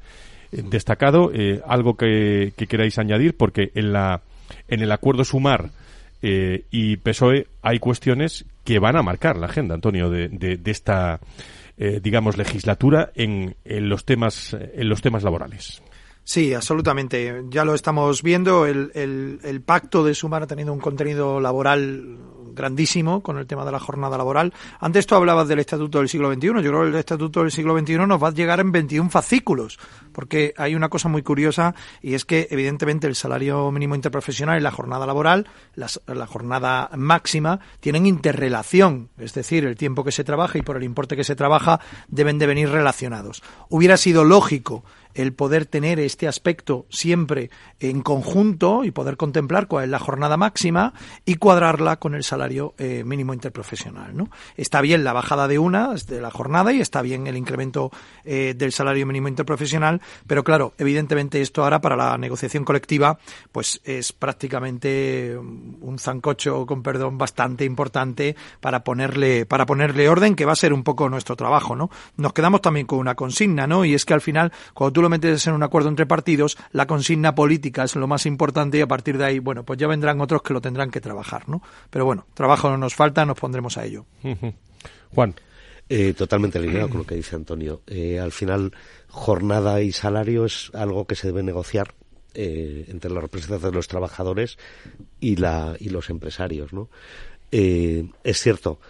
eh, 0.51 0.61
destacado. 0.63 1.31
Eh, 1.33 1.61
algo 1.65 1.95
que, 1.95 2.53
queráis 2.69 2.99
añadir, 2.99 3.35
porque 3.35 3.71
en, 3.73 3.91
la, 3.91 4.21
en 4.67 4.81
el 4.81 4.91
acuerdo 4.91 5.23
Sumar 5.23 5.71
eh, 6.21 6.65
y 6.69 6.97
PSOE 6.97 7.47
hay 7.63 7.79
cuestiones 7.79 8.45
que 8.63 8.77
van 8.77 8.95
a 8.95 9.01
marcar 9.01 9.37
la 9.37 9.47
agenda, 9.47 9.73
Antonio, 9.73 10.11
de, 10.11 10.27
de, 10.27 10.71
esta, 10.71 11.21
digamos, 11.77 12.37
legislatura 12.37 13.11
en, 13.15 13.55
los 13.65 14.03
temas, 14.03 14.53
en 14.53 14.89
los 14.89 15.01
temas 15.01 15.23
laborales. 15.23 15.81
Sí, 16.27 16.53
absolutamente. 16.53 17.45
Ya 17.47 17.63
lo 17.63 17.73
estamos 17.73 18.21
viendo. 18.21 18.65
El, 18.65 19.63
pacto 19.65 20.03
de 20.03 20.13
Sumar 20.13 20.43
ha 20.43 20.47
tenido 20.47 20.73
un 20.73 20.79
contenido 20.79 21.39
laboral 21.39 22.17
grandísimo 22.53 23.23
con 23.23 23.37
el 23.37 23.47
tema 23.47 23.63
de 23.63 23.71
la 23.71 23.79
jornada 23.79 24.17
laboral. 24.17 24.53
Antes 24.81 25.07
tú 25.07 25.15
hablabas 25.15 25.47
del 25.47 25.59
Estatuto 25.59 25.99
del 25.99 26.09
siglo 26.09 26.29
XXI. 26.33 26.47
Yo 26.47 26.53
creo 26.53 26.81
que 26.81 26.89
el 26.89 26.95
Estatuto 26.95 27.43
del 27.43 27.51
siglo 27.51 27.79
XXI 27.79 27.99
nos 27.99 28.21
va 28.21 28.27
a 28.27 28.33
llegar 28.33 28.59
en 28.59 28.73
21 28.73 29.09
fascículos, 29.09 29.79
porque 30.11 30.53
hay 30.57 30.75
una 30.75 30.89
cosa 30.89 31.07
muy 31.07 31.21
curiosa 31.21 31.73
y 32.01 32.13
es 32.13 32.25
que, 32.25 32.49
evidentemente, 32.51 33.07
el 33.07 33.15
salario 33.15 33.71
mínimo 33.71 33.95
interprofesional 33.95 34.59
y 34.59 34.63
la 34.63 34.71
jornada 34.71 35.05
laboral, 35.05 35.47
la 35.75 36.27
jornada 36.27 36.89
máxima, 36.97 37.61
tienen 37.79 38.05
interrelación. 38.05 39.11
Es 39.17 39.33
decir, 39.33 39.65
el 39.65 39.77
tiempo 39.77 40.03
que 40.03 40.11
se 40.11 40.25
trabaja 40.25 40.57
y 40.57 40.61
por 40.61 40.75
el 40.75 40.83
importe 40.83 41.15
que 41.15 41.23
se 41.23 41.37
trabaja 41.37 41.79
deben 42.09 42.37
de 42.37 42.47
venir 42.47 42.67
relacionados. 42.69 43.43
Hubiera 43.69 43.95
sido 43.95 44.25
lógico 44.25 44.83
el 45.17 45.33
poder 45.33 45.65
tener 45.65 45.99
este 45.99 46.27
aspecto 46.27 46.85
siempre 46.89 47.49
en 47.79 48.01
conjunto 48.01 48.83
y 48.83 48.91
poder 48.91 49.17
contemplar 49.17 49.67
cuál 49.67 49.85
es 49.85 49.89
la 49.89 49.99
jornada 49.99 50.37
máxima 50.37 50.93
y 51.25 51.35
cuadrarla 51.35 51.97
con 51.97 52.13
el 52.13 52.23
salario 52.23 52.75
eh, 52.77 53.03
mínimo 53.03 53.33
interprofesional. 53.33 54.15
¿no? 54.15 54.29
Está 54.55 54.79
bien 54.79 55.03
la 55.03 55.13
bajada 55.13 55.47
de 55.47 55.57
una 55.57 55.93
de 55.95 56.21
la 56.21 56.29
jornada 56.29 56.71
y 56.71 56.81
está 56.81 57.01
bien 57.01 57.25
el 57.25 57.35
incremento 57.35 57.91
eh, 58.25 58.53
del 58.55 58.71
salario 58.71 59.07
mínimo 59.07 59.27
interprofesional, 59.27 60.01
pero 60.27 60.43
claro, 60.43 60.73
evidentemente 60.77 61.41
esto 61.41 61.63
ahora 61.63 61.81
para 61.81 61.95
la 61.95 62.15
negociación 62.19 62.63
colectiva 62.63 63.17
pues 63.51 63.81
es 63.83 64.13
prácticamente 64.13 65.35
un 65.35 65.97
zancocho, 65.97 66.67
con 66.67 66.83
perdón, 66.83 67.17
bastante 67.17 67.65
importante 67.65 68.35
para 68.61 68.83
ponerle, 68.83 69.47
para 69.47 69.65
ponerle 69.65 70.09
orden, 70.09 70.35
que 70.35 70.45
va 70.45 70.53
a 70.53 70.55
ser 70.55 70.73
un 70.73 70.83
poco 70.83 71.09
nuestro 71.09 71.35
trabajo, 71.35 71.75
¿no? 71.75 71.89
Nos 72.17 72.33
quedamos 72.33 72.61
también 72.61 72.85
con 72.85 72.99
una 72.99 73.15
consigna, 73.15 73.65
¿no? 73.65 73.83
Y 73.83 73.95
es 73.95 74.05
que 74.05 74.13
al 74.13 74.21
final, 74.21 74.51
cuando 74.73 74.93
tú 74.93 75.01
lo 75.01 75.06
metes 75.09 75.47
en 75.47 75.53
un 75.53 75.63
acuerdo 75.63 75.89
entre 75.89 76.05
partidos, 76.05 76.57
la 76.71 76.87
consigna 76.87 77.35
política 77.35 77.83
es 77.83 77.95
lo 77.95 78.07
más 78.07 78.25
importante 78.25 78.77
y 78.77 78.81
a 78.81 78.87
partir 78.87 79.17
de 79.17 79.25
ahí, 79.25 79.39
bueno, 79.39 79.63
pues 79.63 79.79
ya 79.79 79.87
vendrán 79.87 80.21
otros 80.21 80.41
que 80.41 80.53
lo 80.53 80.61
tendrán 80.61 80.91
que 80.91 81.01
trabajar, 81.01 81.47
¿no? 81.47 81.61
Pero 81.89 82.05
bueno, 82.05 82.25
trabajo 82.33 82.69
no 82.69 82.77
nos 82.77 82.95
falta, 82.95 83.25
nos 83.25 83.39
pondremos 83.39 83.77
a 83.77 83.85
ello. 83.85 84.05
Juan. 85.13 85.35
Eh, 85.89 86.13
totalmente 86.13 86.57
alineado 86.57 86.89
con 86.89 86.97
lo 86.99 87.05
que 87.05 87.15
dice 87.15 87.37
Antonio. 87.37 87.81
Eh, 87.87 88.19
al 88.19 88.33
final, 88.33 88.73
jornada 89.07 89.81
y 89.81 89.93
salario 89.93 90.43
es 90.43 90.69
algo 90.73 91.05
que 91.07 91.15
se 91.15 91.27
debe 91.27 91.43
negociar 91.43 91.93
eh, 92.33 92.85
entre 92.89 93.09
los 93.09 93.23
representantes 93.23 93.71
de 93.71 93.75
los 93.75 93.87
trabajadores 93.87 94.57
y, 95.21 95.37
la, 95.37 95.77
y 95.79 95.89
los 95.89 96.09
empresarios, 96.09 96.73
¿no? 96.73 96.89
es 97.49 98.41
cierto, 98.41 98.81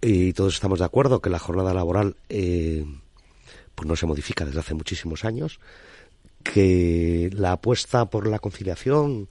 y 0.00 0.32
todos 0.32 0.54
estamos 0.54 0.78
de 0.78 0.84
acuerdo, 0.84 1.20
que 1.20 1.30
la 1.30 1.40
jornada 1.40 1.74
laboral 1.74 2.14
pues 3.78 3.86
no 3.86 3.94
se 3.94 4.06
modifica 4.06 4.44
desde 4.44 4.58
hace 4.58 4.74
muchísimos 4.74 5.24
años, 5.24 5.60
que 6.42 7.30
la 7.32 7.52
apuesta 7.52 8.06
por 8.06 8.26
la 8.26 8.40
conciliación 8.40 9.28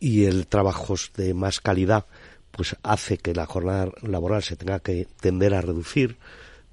y 0.00 0.24
el 0.24 0.46
trabajo 0.46 0.94
de 1.18 1.34
más 1.34 1.60
calidad 1.60 2.06
pues 2.50 2.76
hace 2.82 3.18
que 3.18 3.34
la 3.34 3.44
jornada 3.44 3.92
laboral 4.00 4.42
se 4.42 4.56
tenga 4.56 4.80
que 4.80 5.06
tender 5.20 5.52
a 5.52 5.60
reducir, 5.60 6.16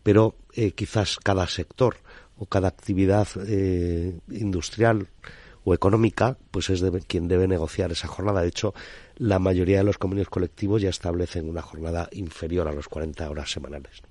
pero 0.04 0.36
eh, 0.54 0.72
quizás 0.72 1.18
cada 1.22 1.48
sector 1.48 1.98
o 2.38 2.46
cada 2.46 2.70
actividad 2.70 3.28
eh, 3.46 4.18
industrial 4.30 5.10
o 5.66 5.74
económica, 5.74 6.38
pues 6.50 6.70
es 6.70 6.82
quien 7.08 7.28
debe 7.28 7.50
negociar 7.50 7.92
esa 7.92 8.08
jornada. 8.08 8.42
De 8.42 8.48
hecho, 8.48 8.74
la 9.20 9.38
mayoría 9.38 9.80
de 9.80 9.84
los 9.84 9.98
convenios 9.98 10.30
colectivos 10.30 10.82
ya 10.82 10.90
establecen 10.90 11.50
una 11.50 11.62
jornada 11.62 12.08
inferior 12.14 12.68
a 12.68 12.72
los 12.72 12.88
40 12.88 13.30
horas 13.30 13.52
semanales. 13.52 14.02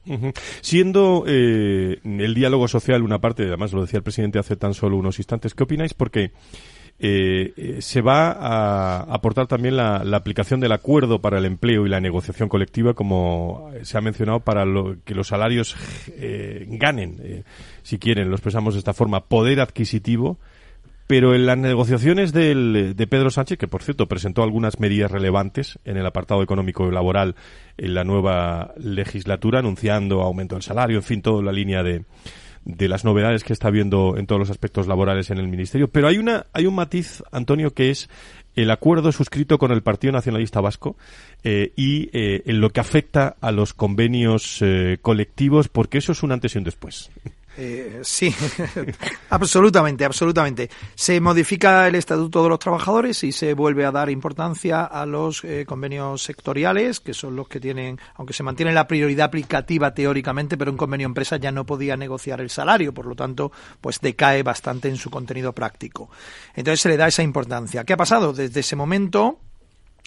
Siendo 0.61 1.25
eh, 1.27 1.99
el 2.05 2.35
diálogo 2.35 2.69
social 2.69 3.03
una 3.03 3.19
parte, 3.19 3.45
además 3.45 3.73
lo 3.73 3.81
decía 3.81 3.99
el 3.99 4.03
presidente 4.03 4.39
hace 4.39 4.57
tan 4.57 4.75
solo 4.75 4.97
unos 4.99 5.19
instantes, 5.19 5.55
¿qué 5.55 5.63
opináis? 5.63 5.95
Porque 5.95 6.33
eh, 6.99 7.53
eh, 7.57 7.77
se 7.81 8.03
va 8.03 8.33
a 8.33 9.01
aportar 9.15 9.47
también 9.47 9.77
la, 9.77 9.97
aplicación 10.13 10.61
del 10.61 10.73
acuerdo 10.73 11.23
para 11.23 11.39
el 11.39 11.47
empleo 11.47 11.87
y 11.87 11.89
la 11.89 12.01
negociación 12.01 12.51
colectiva, 12.51 12.93
como 12.93 13.71
se 13.83 13.97
ha 13.97 14.03
mencionado, 14.03 14.41
para 14.41 14.65
que 15.07 15.15
los 15.15 15.29
salarios 15.29 15.75
ganen, 16.67 17.45
si 17.83 17.99
quieren, 17.99 18.29
lo 18.29 18.35
expresamos 18.35 18.75
de 18.75 18.81
esta 18.81 18.93
forma, 18.93 19.25
poder 19.25 19.61
adquisitivo 19.61 20.39
pero 21.09 21.35
en 21.35 21.47
las 21.47 21.57
negociaciones 21.57 22.33
del, 22.33 22.95
de 22.95 23.07
Pedro 23.07 23.31
Sánchez, 23.31 23.59
que 23.59 23.67
por 23.67 23.83
cierto 23.83 24.07
presentó 24.07 24.43
algunas 24.43 24.79
medidas 24.79 25.11
relevantes 25.11 25.79
en 25.87 25.97
el 25.97 26.07
apartado 26.07 26.43
económico 26.43 26.87
y 26.87 26.93
laboral 26.93 27.35
en 27.79 27.95
la 27.95 28.05
nueva 28.05 28.75
legislatura, 28.77 29.61
anunciando 29.61 30.21
aumento 30.21 30.55
del 30.55 30.63
salario, 30.63 30.99
en 30.99 31.03
fin, 31.03 31.23
toda 31.23 31.43
la 31.43 31.51
línea 31.51 31.83
de, 31.83 32.05
de 32.67 32.89
las 32.89 33.07
novedades 33.07 33.43
que 33.43 33.55
está 33.55 33.71
viendo 33.71 34.19
en 34.19 34.27
todos 34.27 34.39
los 34.39 34.51
aspectos 34.51 34.87
laborales 34.87 35.31
en 35.31 35.39
el 35.39 35.49
ministerio. 35.49 35.89
Pero 35.89 36.09
hay 36.09 36.19
una, 36.19 36.45
hay 36.53 36.67
un 36.67 36.75
matiz, 36.75 37.23
Antonio, 37.33 37.73
que 37.73 37.89
es 37.89 38.11
el 38.55 38.71
acuerdo 38.71 39.11
suscrito 39.11 39.57
con 39.57 39.73
el 39.73 39.83
Partido 39.83 40.13
Nacionalista 40.13 40.61
Vasco 40.61 40.99
eh, 41.43 41.73
y 41.75 42.11
eh, 42.13 42.43
en 42.45 42.61
lo 42.61 42.69
que 42.69 42.81
afecta 42.81 43.35
a 43.41 43.51
los 43.51 43.73
convenios 43.73 44.59
eh, 44.61 44.99
colectivos, 45.01 45.69
porque 45.69 45.99
eso 45.99 46.13
es 46.13 46.23
un 46.23 46.33
antes 46.33 46.55
y 46.55 46.59
un 46.59 46.65
después. 46.65 47.11
Eh, 47.61 48.03
sí, 48.05 48.33
absolutamente, 49.31 50.05
absolutamente. 50.05 50.71
Se 50.95 51.21
modifica 51.21 51.89
el 51.89 51.97
Estatuto 51.97 52.45
de 52.45 52.51
los 52.51 52.61
Trabajadores 52.61 53.25
y 53.25 53.33
se 53.33 53.53
vuelve 53.55 53.85
a 53.85 53.91
dar 53.91 54.11
importancia 54.11 54.85
a 54.85 55.05
los 55.05 55.43
eh, 55.43 55.65
convenios 55.67 56.23
sectoriales, 56.23 57.01
que 57.01 57.15
son 57.15 57.35
los 57.35 57.49
que 57.49 57.59
tienen, 57.59 57.99
aunque 58.15 58.33
se 58.33 58.45
mantiene 58.45 58.73
la 58.73 58.87
prioridad 58.87 59.27
aplicativa 59.27 59.93
teóricamente, 59.93 60.57
pero 60.57 60.71
un 60.71 60.77
convenio 60.77 61.07
empresa 61.07 61.37
ya 61.37 61.51
no 61.51 61.67
podía 61.67 61.97
negociar 61.97 62.41
el 62.41 62.51
salario, 62.51 62.95
por 62.95 63.07
lo 63.07 63.17
tanto, 63.17 63.51
pues 63.81 64.01
decae 64.01 64.45
bastante 64.45 64.89
en 64.89 64.97
su 64.97 65.11
contenido 65.11 65.53
práctico. 65.53 66.11
Entonces 66.55 66.81
se 66.81 66.89
le 66.89 66.97
da 66.97 67.09
esa 67.09 67.25
importancia. 67.25 67.83
¿Qué 67.83 67.93
ha 67.93 67.97
pasado? 67.97 68.33
Desde 68.33 68.61
ese 68.61 68.77
momento, 68.77 69.41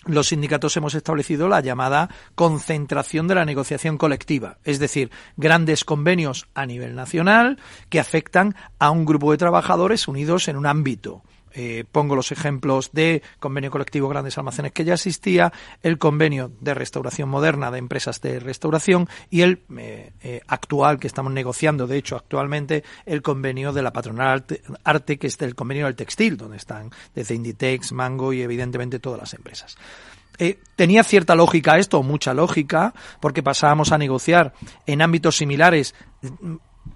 los 0.06 0.30
sindicatos 0.30 0.76
hemos 0.78 0.96
establecido 0.96 1.48
la 1.48 1.62
llamada 1.62 2.10
concentración 2.36 3.28
de 3.28 3.36
la 3.36 3.46
negociación 3.46 3.98
colectiva, 3.98 4.58
es 4.64 4.80
decir, 4.80 5.12
grandes 5.38 5.86
convenios 5.86 6.48
a 6.54 6.66
nivel 6.66 6.96
nacional 6.96 7.60
que 7.90 8.00
afectan 8.00 8.56
a 8.80 8.92
un 8.92 9.06
grupo 9.06 9.32
de 9.32 9.38
trabajadores 9.38 10.08
unidos 10.08 10.48
en 10.48 10.58
un 10.58 10.66
ámbito. 10.66 11.24
Eh, 11.54 11.84
pongo 11.92 12.16
los 12.16 12.32
ejemplos 12.32 12.92
de 12.94 13.22
convenio 13.40 13.72
colectivo 13.72 14.08
grandes 14.08 14.38
almacenes 14.38 14.72
que 14.72 14.86
ya 14.86 14.94
existía, 14.94 15.52
el 15.82 15.98
convenio 15.98 16.52
de 16.60 16.74
restauración 16.74 17.30
moderna 17.30 17.72
de 17.72 17.80
empresas 17.80 18.22
de 18.22 18.40
restauración 18.40 19.10
y 19.30 19.42
el 19.42 19.64
eh, 19.78 20.12
eh, 20.22 20.42
actual 20.48 21.00
que 21.00 21.08
estamos 21.08 21.34
negociando, 21.34 21.88
de 21.88 21.98
hecho 21.98 22.16
actualmente, 22.16 22.84
el 23.06 23.22
convenio 23.22 23.74
de 23.74 23.82
la 23.82 23.92
patronal 23.92 24.46
arte, 24.84 25.18
que 25.18 25.28
es 25.28 25.42
el 25.42 25.56
convenio 25.56 25.86
del 25.86 25.96
textil, 25.96 26.38
donde 26.38 26.58
están 26.58 26.90
desde 27.14 27.36
Inditex, 27.36 27.92
Mango 27.92 28.34
y 28.34 28.42
evidentemente 28.42 29.00
todas 29.00 29.20
las 29.20 29.34
empresas. 29.34 29.78
tenía 30.76 31.04
cierta 31.04 31.36
lógica 31.36 31.78
esto, 31.78 32.02
mucha 32.02 32.34
lógica, 32.34 32.94
porque 33.20 33.44
pasábamos 33.44 33.92
a 33.92 33.98
negociar 33.98 34.54
en 34.86 35.02
ámbitos 35.02 35.38
similares 35.38 35.94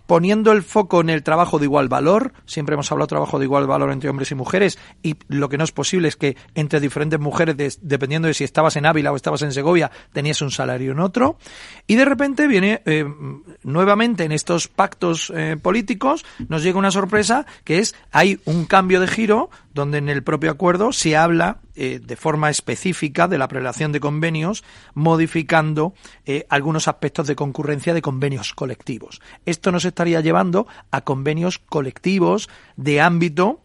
poniendo 0.08 0.52
el 0.52 0.64
foco 0.64 1.02
en 1.02 1.10
el 1.10 1.24
trabajo 1.24 1.60
de 1.60 1.66
igual 1.66 1.90
valor, 1.90 2.34
siempre 2.46 2.74
hemos 2.74 2.92
hablado 2.92 3.08
de 3.08 3.10
trabajo 3.10 3.40
de 3.40 3.46
igual 3.46 3.68
valor 3.68 3.92
entre 3.92 4.10
hombres 4.10 4.32
y 4.32 4.36
mujeres, 4.36 4.78
y 5.04 5.16
lo 5.28 5.50
que 5.50 5.58
no 5.58 5.64
es 5.64 5.72
posible 5.72 6.08
es 6.08 6.16
que 6.16 6.38
entre 6.54 6.80
diferentes 6.80 7.20
mujeres, 7.20 7.80
dependiendo 7.82 8.28
de 8.28 8.34
si 8.34 8.44
estabas 8.44 8.76
en 8.76 8.86
Ávila 8.86 9.12
o 9.12 9.16
estabas 9.16 9.42
en 9.42 9.52
Segovia, 9.52 9.92
tenías 10.14 10.42
un 10.42 10.52
salario 10.52 10.92
en 10.92 11.00
otro, 11.00 11.38
y 11.88 11.96
de 11.96 12.06
repente 12.06 12.48
viene 12.48 12.82
eh, 12.86 13.06
nuevamente 13.64 14.24
en 14.24 14.32
estos 14.32 14.68
pactos 14.68 15.32
eh, 15.36 15.58
políticos, 15.62 16.26
nos 16.48 16.64
llega 16.64 16.80
una 16.80 16.92
sorpresa 16.92 17.46
que 17.64 17.80
es, 17.80 17.96
hay 18.12 18.40
un 18.46 18.66
cambio 18.66 19.00
de 19.00 19.08
giro 19.08 19.50
donde 19.76 19.98
en 19.98 20.08
el 20.08 20.24
propio 20.24 20.50
acuerdo 20.50 20.94
se 20.94 21.18
habla 21.18 21.60
eh, 21.76 22.00
de 22.02 22.16
forma 22.16 22.50
específica 22.50 23.28
de 23.28 23.38
la 23.38 23.50
prelación 23.50 23.92
de 23.92 24.00
convenios, 24.00 24.64
modificando 24.94 25.94
eh, 26.26 26.48
algunos 26.50 26.88
aspectos 26.88 27.28
de 27.28 27.36
concurrencia 27.36 27.94
de 27.94 28.02
convenios 28.02 28.54
colectivos. 28.54 29.22
Esto 29.46 29.74
nos 29.74 29.84
estaría 29.84 30.22
llevando 30.22 30.66
a 30.92 31.02
convenios 31.02 31.60
colectivos 31.60 32.50
de 32.78 33.02
ámbito 33.02 33.60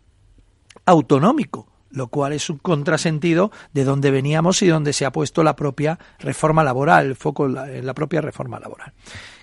autonómico, 0.84 1.69
lo 1.90 2.08
cual 2.08 2.32
es 2.32 2.48
un 2.50 2.58
contrasentido 2.58 3.50
de 3.72 3.84
donde 3.84 4.10
veníamos 4.10 4.62
y 4.62 4.68
donde 4.68 4.92
se 4.92 5.04
ha 5.04 5.12
puesto 5.12 5.42
la 5.42 5.56
propia 5.56 5.98
reforma 6.18 6.64
laboral, 6.64 7.06
el 7.06 7.16
foco 7.16 7.46
en 7.46 7.86
la 7.86 7.94
propia 7.94 8.20
reforma 8.20 8.58
laboral. 8.58 8.92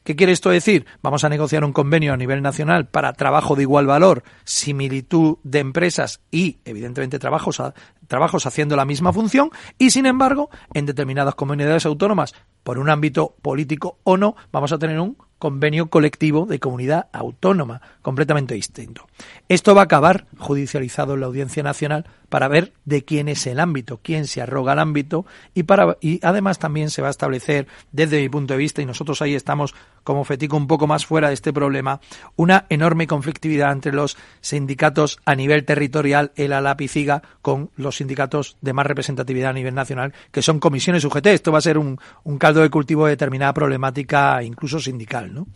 ¿Qué 0.03 0.15
quiere 0.15 0.31
esto 0.31 0.49
decir? 0.49 0.85
Vamos 1.01 1.25
a 1.25 1.29
negociar 1.29 1.65
un 1.65 1.73
convenio 1.73 2.13
a 2.13 2.17
nivel 2.17 2.41
nacional 2.41 2.87
para 2.87 3.11
trabajo 3.11 3.57
de 3.57 3.63
igual 3.63 3.87
valor, 3.87 4.23
similitud 4.45 5.37
de 5.43 5.59
empresas 5.59 6.21
y, 6.31 6.59
evidentemente, 6.63 7.19
trabajos, 7.19 7.61
trabajos 8.07 8.45
haciendo 8.45 8.77
la 8.77 8.85
misma 8.85 9.11
función 9.11 9.51
y, 9.77 9.89
sin 9.89 10.05
embargo, 10.05 10.49
en 10.73 10.85
determinadas 10.85 11.35
comunidades 11.35 11.85
autónomas, 11.85 12.33
por 12.63 12.79
un 12.79 12.89
ámbito 12.89 13.35
político 13.41 13.99
o 14.03 14.15
no, 14.15 14.37
vamos 14.51 14.71
a 14.71 14.79
tener 14.79 14.97
un 14.97 15.17
convenio 15.39 15.89
colectivo 15.89 16.45
de 16.45 16.59
comunidad 16.59 17.07
autónoma, 17.11 17.81
completamente 18.01 18.55
distinto. 18.55 19.07
Esto 19.49 19.75
va 19.75 19.81
a 19.81 19.85
acabar 19.85 20.25
judicializado 20.37 21.13
en 21.13 21.21
la 21.21 21.27
Audiencia 21.27 21.63
Nacional 21.63 22.05
para 22.29 22.47
ver 22.47 22.73
de 22.85 23.05
quién 23.05 23.29
es 23.29 23.47
el 23.47 23.59
ámbito, 23.59 23.99
quién 24.01 24.27
se 24.27 24.41
arroga 24.41 24.73
el 24.73 24.79
ámbito 24.79 25.25
y 25.53 25.63
para 25.63 25.97
y 26.01 26.19
además 26.23 26.59
también 26.59 26.89
se 26.89 27.01
va 27.01 27.07
a 27.07 27.11
establecer 27.11 27.67
desde 27.91 28.21
mi 28.21 28.29
punto 28.29 28.53
de 28.53 28.59
vista 28.59 28.81
y 28.81 28.85
nosotros 28.85 29.21
ahí 29.21 29.35
estamos 29.35 29.73
como 30.07 30.23
Fetico 30.23 30.55
un 30.55 30.67
poco 30.67 30.87
más 30.87 31.05
fuera 31.05 31.27
de 31.27 31.33
este 31.33 31.51
problema, 31.51 31.99
una 32.37 32.65
enorme 32.69 33.07
conflictividad 33.07 33.73
entre 33.73 33.91
los 33.91 34.15
sindicatos 34.39 35.19
a 35.25 35.35
nivel 35.35 35.65
territorial, 35.65 36.31
el 36.37 36.53
ALAPICIGA, 36.53 37.21
con 37.41 37.71
los 37.75 37.97
sindicatos 37.97 38.55
de 38.61 38.71
más 38.71 38.85
representatividad 38.85 39.49
a 39.49 39.53
nivel 39.53 39.75
nacional, 39.75 40.13
que 40.31 40.41
son 40.41 40.61
comisiones 40.61 41.03
UGT. 41.03 41.25
Esto 41.25 41.51
va 41.51 41.57
a 41.57 41.61
ser 41.61 41.77
un, 41.77 41.99
caldo 42.39 42.61
de 42.61 42.69
cultivo 42.69 43.03
de 43.03 43.11
determinada 43.11 43.53
problemática, 43.53 44.41
incluso 44.43 44.79
sindical, 44.79 45.33
¿no? 45.33 45.47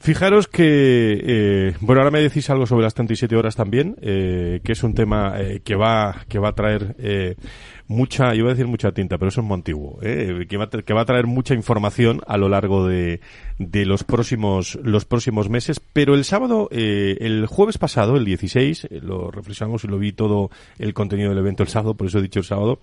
Fijaros 0.00 0.48
que, 0.48 1.22
eh, 1.24 1.76
bueno, 1.80 2.02
ahora 2.02 2.10
me 2.10 2.20
decís 2.20 2.50
algo 2.50 2.66
sobre 2.66 2.84
las 2.84 2.92
37 2.92 3.34
horas 3.36 3.56
también, 3.56 3.96
eh, 4.02 4.60
que 4.62 4.72
es 4.72 4.82
un 4.82 4.92
tema 4.92 5.40
eh, 5.40 5.62
que 5.64 5.76
va 5.76 6.26
que 6.28 6.38
va 6.38 6.50
a 6.50 6.54
traer 6.54 6.94
mucha, 7.86 8.28
voy 8.28 8.46
a 8.46 8.50
decir 8.50 8.66
mucha 8.66 8.92
tinta, 8.92 9.16
pero 9.16 9.28
eso 9.28 9.40
es 9.40 9.46
muy 9.46 9.54
antiguo, 9.54 9.98
que, 10.00 10.56
va 10.58 10.68
que 10.68 10.94
va 10.94 11.02
a 11.02 11.04
traer 11.04 11.26
mucha 11.26 11.54
información 11.54 12.20
a 12.26 12.36
lo 12.36 12.48
largo 12.48 12.86
de, 12.86 13.20
de 13.58 13.86
los 13.86 14.02
próximos 14.02 14.78
los 14.82 15.04
próximos 15.04 15.48
meses. 15.48 15.80
Pero 15.80 16.14
el 16.14 16.24
sábado, 16.24 16.68
eh, 16.70 17.16
el 17.20 17.46
jueves 17.46 17.78
pasado, 17.78 18.16
el 18.16 18.24
16, 18.24 18.84
eh, 18.84 19.00
lo 19.02 19.30
reflexionamos 19.30 19.84
y 19.84 19.88
lo 19.88 19.98
vi 19.98 20.12
todo 20.12 20.50
el 20.78 20.94
contenido 20.94 21.30
del 21.30 21.38
evento 21.38 21.62
el 21.62 21.68
sábado, 21.68 21.94
por 21.94 22.08
eso 22.08 22.18
he 22.18 22.22
dicho 22.22 22.40
el 22.40 22.44
sábado. 22.44 22.80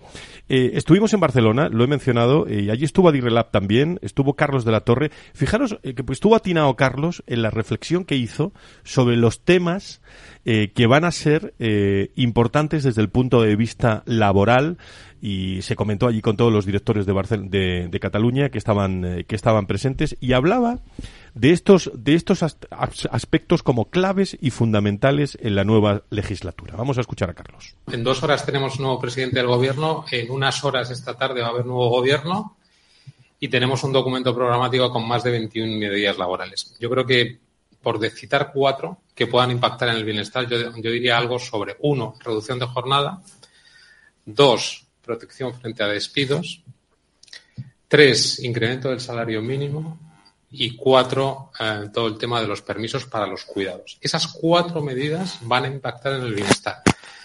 Eh, 0.48 0.72
estuvimos 0.74 1.12
en 1.12 1.20
Barcelona, 1.20 1.68
lo 1.68 1.84
he 1.84 1.86
mencionado, 1.86 2.46
y 2.48 2.70
allí 2.70 2.84
estuvo 2.84 3.08
Adirrelab 3.08 3.50
también, 3.50 3.98
estuvo 4.02 4.34
Carlos 4.34 4.64
de 4.64 4.72
la 4.72 4.80
Torre. 4.80 5.10
Fijaros 5.34 5.78
que 5.82 6.04
pues, 6.04 6.16
estuvo 6.16 6.36
atinado 6.36 6.74
Carlos 6.76 7.22
en 7.26 7.42
la 7.42 7.50
reflexión 7.50 8.04
que 8.04 8.16
hizo 8.16 8.52
sobre 8.82 9.16
los 9.16 9.40
temas 9.40 10.00
que 10.44 10.86
van 10.88 11.04
a 11.04 11.12
ser 11.12 11.54
importantes 12.16 12.82
desde 12.82 13.00
el 13.00 13.08
punto 13.08 13.42
de 13.42 13.54
vista 13.54 14.02
laboral 14.06 14.76
y 15.24 15.62
se 15.62 15.76
comentó 15.76 16.08
allí 16.08 16.20
con 16.20 16.36
todos 16.36 16.52
los 16.52 16.66
directores 16.66 17.06
de, 17.06 17.88
de, 17.88 18.00
Cataluña 18.00 18.48
que 18.48 18.58
estaban, 18.58 19.04
eh, 19.04 19.24
que 19.24 19.36
estaban 19.36 19.66
presentes 19.66 20.16
y 20.18 20.32
hablaba 20.32 20.80
de 21.34 21.52
estos, 21.52 21.92
de 21.94 22.16
estos 22.16 22.42
aspectos 22.42 23.62
como 23.62 23.88
claves 23.88 24.36
y 24.40 24.50
fundamentales 24.50 25.38
en 25.40 25.54
la 25.54 25.62
nueva 25.62 26.02
legislatura. 26.10 26.74
Vamos 26.76 26.98
a 26.98 27.02
escuchar 27.02 27.30
a 27.30 27.34
Carlos. 27.34 27.76
En 27.92 28.02
dos 28.02 28.20
horas 28.24 28.44
tenemos 28.44 28.80
nuevo 28.80 28.98
presidente 28.98 29.36
del 29.36 29.46
gobierno, 29.46 30.04
en 30.10 30.28
unas 30.28 30.64
horas 30.64 30.90
esta 30.90 31.16
tarde 31.16 31.40
va 31.40 31.46
a 31.46 31.50
haber 31.50 31.66
nuevo 31.66 31.88
gobierno 31.88 32.56
y 33.38 33.46
tenemos 33.46 33.84
un 33.84 33.92
documento 33.92 34.34
programático 34.34 34.90
con 34.90 35.06
más 35.06 35.22
de 35.22 35.30
21 35.30 35.78
medidas 35.78 36.18
laborales. 36.18 36.74
Yo 36.80 36.90
creo 36.90 37.06
que 37.06 37.38
por 37.80 38.04
citar 38.10 38.50
cuatro 38.52 38.98
que 39.14 39.28
puedan 39.28 39.52
impactar 39.52 39.90
en 39.90 39.96
el 39.96 40.04
bienestar, 40.04 40.48
yo, 40.48 40.58
yo 40.58 40.90
diría 40.90 41.16
algo 41.16 41.38
sobre, 41.38 41.76
uno, 41.78 42.14
reducción 42.24 42.58
de 42.58 42.66
jornada, 42.66 43.22
dos, 44.24 44.81
protección 45.02 45.54
frente 45.54 45.82
a 45.82 45.88
despidos. 45.88 46.62
Tres, 47.88 48.38
incremento 48.42 48.88
del 48.88 49.00
salario 49.00 49.42
mínimo. 49.42 49.98
Y 50.54 50.76
cuatro, 50.76 51.50
eh, 51.58 51.88
todo 51.92 52.08
el 52.08 52.18
tema 52.18 52.40
de 52.40 52.46
los 52.46 52.60
permisos 52.60 53.06
para 53.06 53.26
los 53.26 53.44
cuidados. 53.44 53.98
Esas 54.02 54.26
cuatro 54.26 54.82
medidas 54.82 55.38
van 55.42 55.64
a 55.64 55.68
impactar 55.68 56.14
en 56.14 56.22
el 56.22 56.34
bienestar. 56.34 56.82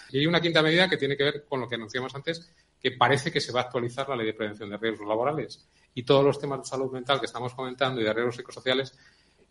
Y 0.09 0.19
hay 0.19 0.27
una 0.27 0.39
quinta 0.39 0.61
medida 0.61 0.89
que 0.89 0.95
tiene 0.95 1.17
que 1.17 1.23
ver 1.25 1.45
con 1.45 1.59
lo 1.59 1.67
que 1.67 1.75
anunciamos 1.75 2.15
antes, 2.15 2.49
que 2.81 2.91
parece 2.91 3.31
que 3.31 3.41
se 3.41 3.51
va 3.51 3.61
a 3.61 3.63
actualizar 3.63 4.07
la 4.07 4.15
ley 4.15 4.27
de 4.27 4.33
prevención 4.33 4.69
de 4.69 4.77
riesgos 4.77 5.07
laborales. 5.07 5.67
Y 5.93 6.03
todos 6.03 6.23
los 6.23 6.39
temas 6.39 6.59
de 6.59 6.65
salud 6.67 6.91
mental 6.91 7.19
que 7.19 7.25
estamos 7.25 7.53
comentando 7.53 7.99
y 7.99 8.05
de 8.05 8.13
riesgos 8.13 8.37
psicosociales, 8.37 8.97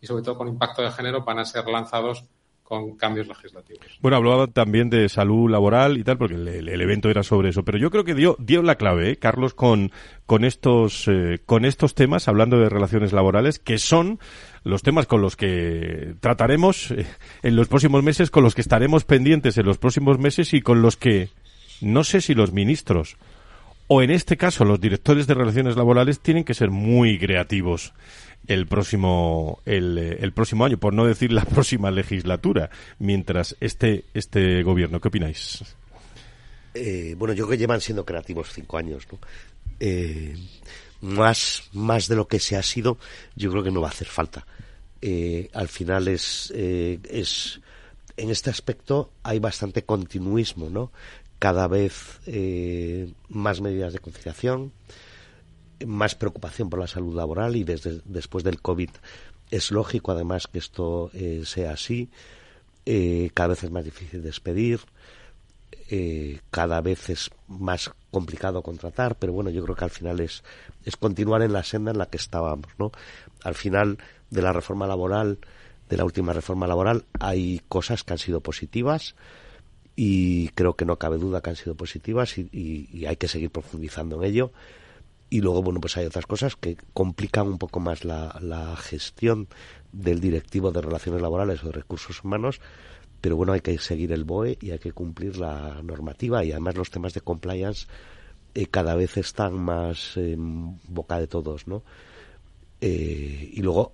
y 0.01 0.07
sobre 0.07 0.23
todo 0.23 0.39
con 0.39 0.49
impacto 0.49 0.81
de 0.81 0.91
género, 0.91 1.23
van 1.23 1.41
a 1.41 1.45
ser 1.45 1.67
lanzados 1.67 2.25
con 2.67 2.97
cambios 2.97 3.29
legislativos. 3.29 3.87
Bueno, 4.01 4.17
hablaba 4.17 4.49
también 4.49 4.91
de 4.91 5.09
salud 5.09 5.49
laboral 5.49 5.99
y 5.99 6.03
tal, 6.03 6.19
porque 6.19 6.35
el, 6.35 6.81
evento 6.81 7.09
era 7.09 7.23
sobre 7.23 7.51
eso, 7.51 7.65
pero 7.65 7.79
yo 7.79 7.91
creo 7.91 8.03
que 8.05 8.15
dio, 8.15 8.37
dio 8.41 8.61
la 8.63 8.75
clave, 8.75 9.13
¿eh? 9.13 9.17
Carlos, 9.17 9.55
con, 9.55 9.93
con, 10.27 10.45
estos, 10.45 11.07
eh, 11.07 11.39
con 11.47 11.65
estos 11.65 11.95
temas, 11.95 12.27
hablando 12.27 12.59
de 12.59 12.69
relaciones 12.69 13.13
laborales, 13.13 13.61
que 13.61 13.79
son 13.79 14.19
los 14.65 14.83
temas 14.83 15.07
con 15.07 15.23
los 15.23 15.37
que 15.37 16.17
trataremos 16.19 16.91
eh, 16.91 17.07
en 17.45 17.55
los 17.55 17.69
próximos 17.69 18.03
meses, 18.03 18.33
con 18.33 18.43
los 18.43 18.57
que 18.57 18.63
estaremos 18.63 19.05
pendientes 19.05 19.57
en 19.59 19.67
los 19.67 19.79
próximos 19.79 20.19
meses 20.19 20.53
y 20.53 20.61
con 20.61 20.83
los 20.83 20.97
que 20.97 21.29
no 21.81 22.03
sé 22.03 22.21
si 22.21 22.35
los 22.35 22.53
ministros 22.53 23.17
o 23.89 24.03
en 24.03 24.11
este 24.11 24.37
caso 24.37 24.65
los 24.65 24.81
directores 24.81 25.27
de 25.27 25.35
relaciones 25.35 25.77
laborales 25.77 26.21
tienen 26.21 26.43
que 26.43 26.55
ser 26.55 26.71
muy 26.71 27.19
creativos 27.19 27.93
el 28.47 28.67
próximo 28.67 29.61
el, 29.65 29.99
el, 29.99 30.33
próximo 30.33 30.65
año, 30.65 30.79
por 30.79 30.95
no 30.95 31.05
decir 31.05 31.33
la 31.33 31.45
próxima 31.45 31.91
legislatura, 31.91 32.71
mientras 32.99 33.57
esté 33.61 34.05
este 34.15 34.63
gobierno. 34.63 35.01
¿Qué 35.01 35.09
opináis? 35.09 35.65
Eh, 36.75 37.15
bueno, 37.17 37.35
yo 37.35 37.47
creo 37.47 37.57
que 37.57 37.59
llevan 37.59 37.81
siendo 37.81 38.05
creativos 38.05 38.53
cinco 38.53 38.77
años, 38.77 39.07
¿no? 39.11 39.19
Eh, 39.81 40.37
más, 41.01 41.65
más 41.73 42.09
de 42.09 42.17
lo 42.17 42.29
que 42.29 42.39
se 42.39 42.57
ha 42.57 42.63
sido, 42.63 42.99
yo 43.35 43.51
creo 43.51 43.63
que 43.63 43.71
no 43.71 43.81
va 43.81 43.89
a 43.89 43.93
hacer 43.93 44.09
falta. 44.09 44.47
Eh, 45.01 45.49
al 45.53 45.69
final 45.69 46.09
es, 46.09 46.51
es, 46.51 47.61
en 48.17 48.31
este 48.31 48.51
aspecto 48.51 49.11
hay 49.23 49.39
bastante 49.39 49.85
continuismo, 49.85 50.71
¿no? 50.71 50.93
Cada 51.39 51.69
vez 51.69 52.21
más 53.29 53.61
medidas 53.61 53.93
de 53.93 53.99
conciliación, 53.99 54.73
más 55.85 56.15
preocupación 56.15 56.71
por 56.71 56.81
la 56.81 56.87
salud 56.87 57.15
laboral 57.15 57.57
y 57.57 57.65
desde 57.65 58.01
después 58.05 58.45
del 58.45 58.61
COVID 58.61 58.91
es 59.51 59.71
lógico 59.71 60.13
además 60.13 60.47
que 60.47 60.59
esto 60.59 61.11
eh, 61.15 61.43
sea 61.45 61.73
así. 61.73 62.09
Eh, 62.85 63.31
cada 63.35 63.49
vez 63.49 63.65
es 63.65 63.71
más 63.71 63.85
difícil 63.85 64.23
despedir, 64.23 64.81
eh, 65.91 66.41
cada 66.51 66.81
vez 66.81 67.11
es 67.11 67.31
más 67.49 67.91
complicado 68.13 68.63
contratar, 68.63 69.17
pero 69.17 69.33
bueno, 69.33 69.51
yo 69.51 69.65
creo 69.65 69.75
que 69.75 69.85
al 69.85 69.91
final 69.91 70.21
es, 70.21 70.45
es 70.85 70.97
continuar 70.97 71.43
en 71.43 71.53
la 71.53 71.65
senda 71.65 71.91
en 71.91 71.99
la 71.99 72.07
que 72.07 72.17
estábamos, 72.17 72.71
¿no? 72.79 72.93
Al 73.43 73.57
final 73.57 73.99
de 74.31 74.43
la 74.43 74.53
reforma 74.53 74.87
laboral, 74.87 75.39
de 75.89 75.97
la 75.97 76.05
última 76.05 76.33
reforma 76.33 76.69
laboral, 76.69 77.05
hay 77.19 77.61
cosas 77.69 78.05
que 78.05 78.13
han 78.13 78.19
sido 78.19 78.41
positivas 78.41 79.17
y 79.97 80.49
creo 80.51 80.75
que 80.75 80.85
no 80.85 80.97
cabe 80.97 81.19
duda 81.19 81.41
que 81.41 81.51
han 81.51 81.57
sido 81.57 81.75
positivas 81.75 82.39
y 82.39 83.07
hay 83.07 83.17
que 83.17 83.29
seguir 83.29 83.51
profundizando 83.51 84.23
en 84.23 84.31
ello 84.31 84.53
y 85.29 85.41
luego, 85.41 85.63
bueno, 85.63 85.81
pues 85.81 85.97
hay 85.97 86.07
otras 86.07 86.27
cosas 86.27 86.57
que 86.57 86.77
complican 86.93 87.49
un 87.49 87.59
poco 87.59 87.81
más 87.81 88.05
la, 88.05 88.39
la 88.41 88.77
gestión 88.77 89.49
del 89.93 90.21
directivo 90.21 90.71
de 90.71 90.83
relaciones 90.83 91.21
laborales 91.21 91.63
o 91.63 91.67
de 91.67 91.73
recursos 91.73 92.23
humanos, 92.23 92.61
pero 93.21 93.37
bueno, 93.37 93.53
hay 93.53 93.61
que 93.61 93.79
seguir 93.79 94.13
el 94.13 94.25
BOE 94.25 94.59
y 94.61 94.71
hay 94.71 94.79
que 94.79 94.93
cumplir 94.93 95.39
la 95.39 95.81
normativa 95.83 96.45
y 96.45 96.53
además 96.53 96.77
los 96.77 96.91
temas 96.91 97.15
de 97.15 97.23
compliance 97.23 97.87
eh, 98.55 98.67
cada 98.67 98.95
vez 98.95 99.17
están 99.17 99.55
más 99.55 100.17
en 100.17 100.79
boca 100.89 101.19
de 101.19 101.27
todos, 101.27 101.67
¿no? 101.67 101.83
Eh, 102.81 103.51
y 103.53 103.63
luego 103.63 103.93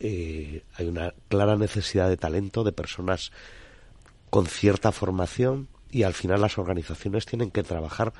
eh, 0.00 0.64
hay 0.74 0.86
una 0.86 1.12
clara 1.28 1.56
necesidad 1.56 2.08
de 2.08 2.16
talento, 2.16 2.64
de 2.64 2.72
personas 2.72 3.30
con 4.30 4.46
cierta 4.46 4.90
formación 4.90 5.68
y 5.90 6.04
al 6.04 6.14
final 6.14 6.40
las 6.40 6.56
organizaciones 6.56 7.26
tienen 7.26 7.50
que 7.50 7.62
trabajar 7.62 8.12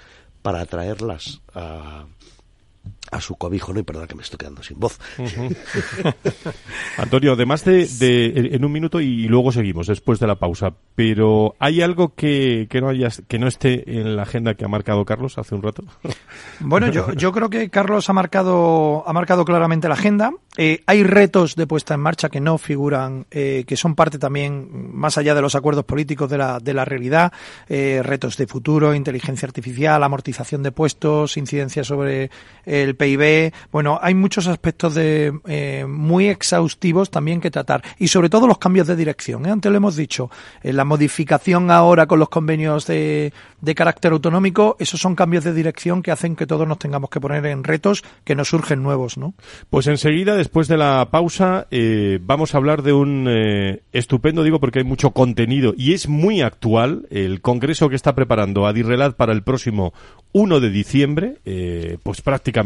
para 0.42 0.60
atraerlas 0.60 1.40
a, 1.54 2.06
a 3.12 3.20
su 3.20 3.36
cobijo, 3.36 3.74
¿no? 3.74 3.80
Y 3.80 3.82
perdón 3.82 4.06
que 4.06 4.14
me 4.14 4.22
estoy 4.22 4.38
quedando 4.38 4.62
sin 4.62 4.80
voz. 4.80 4.98
Antonio, 6.96 7.34
además 7.34 7.62
de, 7.64 8.32
en 8.34 8.64
un 8.64 8.72
minuto 8.72 9.00
y 9.00 9.28
luego 9.28 9.52
seguimos 9.52 9.86
después 9.86 10.18
de 10.18 10.26
la 10.26 10.36
pausa, 10.36 10.72
pero 10.94 11.54
¿hay 11.58 11.82
algo 11.82 12.14
que, 12.14 12.66
que 12.70 12.80
no 12.80 12.88
hayas, 12.88 13.22
que 13.28 13.38
no 13.38 13.48
esté 13.48 13.98
en 14.00 14.16
la 14.16 14.22
agenda 14.22 14.54
que 14.54 14.64
ha 14.64 14.68
marcado 14.68 15.04
Carlos 15.04 15.36
hace 15.36 15.54
un 15.54 15.62
rato? 15.62 15.84
Bueno, 16.60 16.88
yo, 16.88 17.12
yo 17.12 17.32
creo 17.32 17.50
que 17.50 17.70
Carlos 17.70 18.08
ha 18.08 18.12
marcado, 18.12 19.02
ha 19.06 19.12
marcado 19.12 19.44
claramente 19.44 19.88
la 19.88 19.94
agenda. 19.94 20.32
Eh, 20.56 20.82
hay 20.86 21.02
retos 21.02 21.56
de 21.56 21.66
puesta 21.66 21.94
en 21.94 22.00
marcha 22.00 22.28
que 22.28 22.40
no 22.40 22.56
figuran, 22.56 23.26
eh, 23.30 23.64
que 23.66 23.76
son 23.76 23.94
parte 23.94 24.18
también, 24.18 24.68
más 24.94 25.18
allá 25.18 25.34
de 25.34 25.42
los 25.42 25.54
acuerdos 25.54 25.84
políticos 25.84 26.30
de 26.30 26.38
la, 26.38 26.60
de 26.60 26.72
la 26.72 26.84
realidad, 26.84 27.32
eh, 27.68 28.00
retos 28.02 28.36
de 28.36 28.46
futuro, 28.46 28.94
inteligencia 28.94 29.46
artificial, 29.46 30.02
amortización 30.02 30.62
de 30.62 30.72
puestos, 30.72 31.36
incidencia 31.36 31.84
sobre 31.84 32.30
el 32.72 32.96
PIB. 32.96 33.52
Bueno, 33.70 33.98
hay 34.00 34.14
muchos 34.14 34.46
aspectos 34.46 34.94
de, 34.94 35.38
eh, 35.46 35.84
muy 35.86 36.28
exhaustivos 36.28 37.10
también 37.10 37.40
que 37.40 37.50
tratar. 37.50 37.82
Y 37.98 38.08
sobre 38.08 38.30
todo 38.30 38.46
los 38.46 38.58
cambios 38.58 38.86
de 38.86 38.96
dirección. 38.96 39.44
¿eh? 39.44 39.50
Antes 39.50 39.70
lo 39.70 39.76
hemos 39.76 39.94
dicho, 39.94 40.30
eh, 40.62 40.72
la 40.72 40.84
modificación 40.84 41.70
ahora 41.70 42.06
con 42.06 42.18
los 42.18 42.30
convenios 42.30 42.86
de, 42.86 43.32
carácter 43.76 44.12
autonómico, 44.12 44.76
esos 44.78 45.00
son 45.00 45.14
cambios 45.14 45.44
de 45.44 45.52
dirección 45.52 46.02
que 46.02 46.10
hacen 46.10 46.36
que 46.36 46.46
todos 46.46 46.66
nos 46.66 46.78
tengamos 46.78 47.10
que 47.10 47.20
poner 47.20 47.46
en 47.46 47.64
retos 47.64 48.04
que 48.24 48.34
nos 48.34 48.48
surgen 48.48 48.82
nuevos, 48.82 49.16
¿no? 49.16 49.34
Pues 49.70 49.86
enseguida, 49.86 50.36
después 50.36 50.68
de 50.68 50.76
la 50.76 51.08
pausa, 51.10 51.66
vamos 52.20 52.54
a 52.54 52.58
hablar 52.58 52.82
de 52.82 52.92
un 52.92 53.28
estupendo, 53.92 54.42
digo 54.42 54.60
porque 54.60 54.80
hay 54.80 54.84
mucho 54.84 55.12
contenido 55.12 55.74
y 55.76 55.94
es 55.94 56.06
muy 56.06 56.42
actual, 56.42 57.06
el 57.10 57.40
congreso 57.40 57.88
que 57.88 57.96
está 57.96 58.14
preparando 58.14 58.66
Adirrelat 58.66 59.16
para 59.16 59.32
el 59.32 59.42
próximo 59.42 59.94
1 60.32 60.60
de 60.60 60.70
diciembre, 60.70 61.38
pues 62.02 62.20
prácticamente 62.20 62.61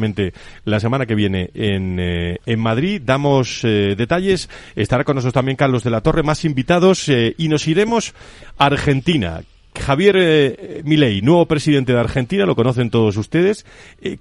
la 0.64 0.80
semana 0.80 1.06
que 1.06 1.14
viene 1.14 1.50
en, 1.54 1.98
eh, 1.98 2.38
en 2.46 2.60
Madrid. 2.60 3.02
Damos 3.04 3.64
eh, 3.64 3.94
detalles. 3.96 4.48
Estará 4.74 5.04
con 5.04 5.16
nosotros 5.16 5.34
también 5.34 5.56
Carlos 5.56 5.84
de 5.84 5.90
la 5.90 6.00
Torre, 6.00 6.22
más 6.22 6.44
invitados 6.44 7.08
eh, 7.08 7.34
y 7.38 7.48
nos 7.48 7.66
iremos 7.66 8.14
a 8.58 8.66
Argentina. 8.66 9.42
Javier 9.78 10.82
Milei, 10.84 11.20
nuevo 11.20 11.44
presidente 11.44 11.92
de 11.92 12.00
Argentina, 12.00 12.46
lo 12.46 12.56
conocen 12.56 12.88
todos 12.88 13.18
ustedes. 13.18 13.66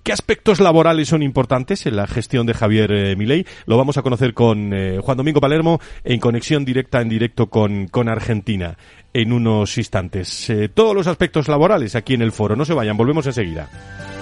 ¿Qué 0.04 0.12
aspectos 0.12 0.60
laborales 0.60 1.08
son 1.08 1.24
importantes 1.24 1.86
en 1.86 1.96
la 1.96 2.08
gestión 2.08 2.46
de 2.46 2.54
Javier 2.54 3.16
Milei? 3.16 3.46
Lo 3.66 3.78
vamos 3.78 3.98
a 3.98 4.02
conocer 4.02 4.34
con 4.34 4.72
Juan 5.00 5.18
Domingo 5.18 5.40
Palermo 5.40 5.80
en 6.04 6.20
conexión 6.20 6.66
directa 6.66 7.00
en 7.00 7.08
directo 7.08 7.48
con, 7.48 7.88
con 7.88 8.10
Argentina 8.10 8.78
en 9.14 9.32
unos 9.32 9.78
instantes. 9.78 10.52
Todos 10.74 10.94
los 10.94 11.08
aspectos 11.08 11.48
laborales 11.48 11.96
aquí 11.96 12.16
en 12.16 12.24
el 12.24 12.34
foro. 12.34 12.58
No 12.58 12.66
se 12.66 12.74
vayan, 12.74 12.98
volvemos 12.98 13.26
enseguida. 13.26 14.15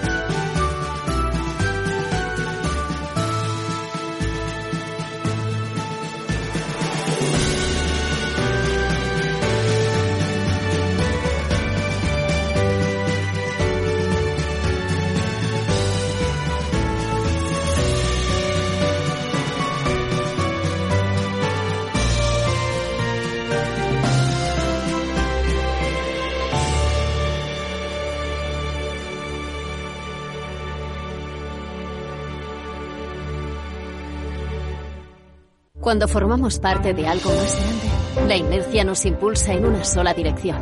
Cuando 35.93 36.08
formamos 36.08 36.58
parte 36.58 36.95
de 36.95 37.06
algo 37.06 37.29
más 37.29 37.56
grande, 37.56 38.27
la 38.27 38.36
inercia 38.36 38.84
nos 38.84 39.06
impulsa 39.06 39.53
en 39.53 39.63
una 39.63 39.84
sola 39.84 40.15
dirección. 40.15 40.58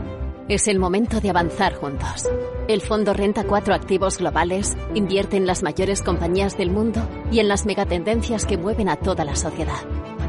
Es 0.49 0.67
el 0.67 0.77
momento 0.77 1.21
de 1.21 1.29
avanzar 1.29 1.73
juntos. 1.73 2.27
El 2.67 2.81
Fondo 2.81 3.13
Renta 3.13 3.45
4 3.45 3.73
Activos 3.73 4.17
Globales 4.17 4.75
invierte 4.93 5.37
en 5.37 5.47
las 5.47 5.63
mayores 5.63 6.01
compañías 6.01 6.57
del 6.57 6.69
mundo 6.69 7.07
y 7.31 7.39
en 7.39 7.47
las 7.47 7.65
megatendencias 7.65 8.45
que 8.45 8.57
mueven 8.57 8.89
a 8.89 8.97
toda 8.97 9.23
la 9.23 9.37
sociedad. 9.37 9.79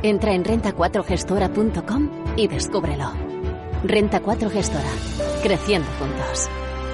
Entra 0.04 0.34
en 0.34 0.44
renta4gestora.com 0.44 2.08
y 2.36 2.46
descúbrelo. 2.46 3.10
Renta 3.82 4.20
4 4.20 4.50
Gestora. 4.50 4.92
Creciendo 5.42 5.88
juntos. 5.98 6.48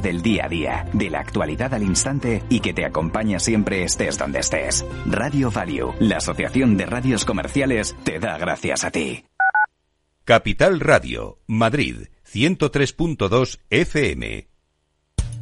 del 0.00 0.22
día 0.22 0.46
a 0.46 0.48
día, 0.48 0.86
de 0.92 1.10
la 1.10 1.20
actualidad 1.20 1.74
al 1.74 1.82
instante 1.82 2.42
y 2.48 2.60
que 2.60 2.74
te 2.74 2.84
acompaña 2.84 3.38
siempre 3.38 3.82
estés 3.82 4.18
donde 4.18 4.40
estés. 4.40 4.84
Radio 5.06 5.50
Value, 5.50 5.94
la 6.00 6.18
Asociación 6.18 6.76
de 6.76 6.86
Radios 6.86 7.24
Comerciales, 7.24 7.96
te 8.04 8.18
da 8.18 8.38
gracias 8.38 8.84
a 8.84 8.90
ti. 8.90 9.24
Capital 10.24 10.80
Radio, 10.80 11.38
Madrid, 11.46 12.08
103.2 12.24 13.60
FM. 13.70 14.55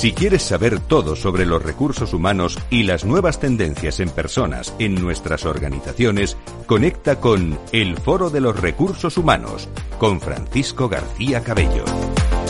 Si 0.00 0.12
quieres 0.12 0.40
saber 0.40 0.80
todo 0.80 1.14
sobre 1.14 1.44
los 1.44 1.62
recursos 1.62 2.14
humanos 2.14 2.58
y 2.70 2.84
las 2.84 3.04
nuevas 3.04 3.38
tendencias 3.38 4.00
en 4.00 4.08
personas 4.08 4.74
en 4.78 4.94
nuestras 4.94 5.44
organizaciones, 5.44 6.38
conecta 6.64 7.20
con 7.20 7.58
El 7.70 7.98
Foro 7.98 8.30
de 8.30 8.40
los 8.40 8.58
Recursos 8.58 9.18
Humanos 9.18 9.68
con 9.98 10.18
Francisco 10.22 10.88
García 10.88 11.42
Cabello. 11.42 11.84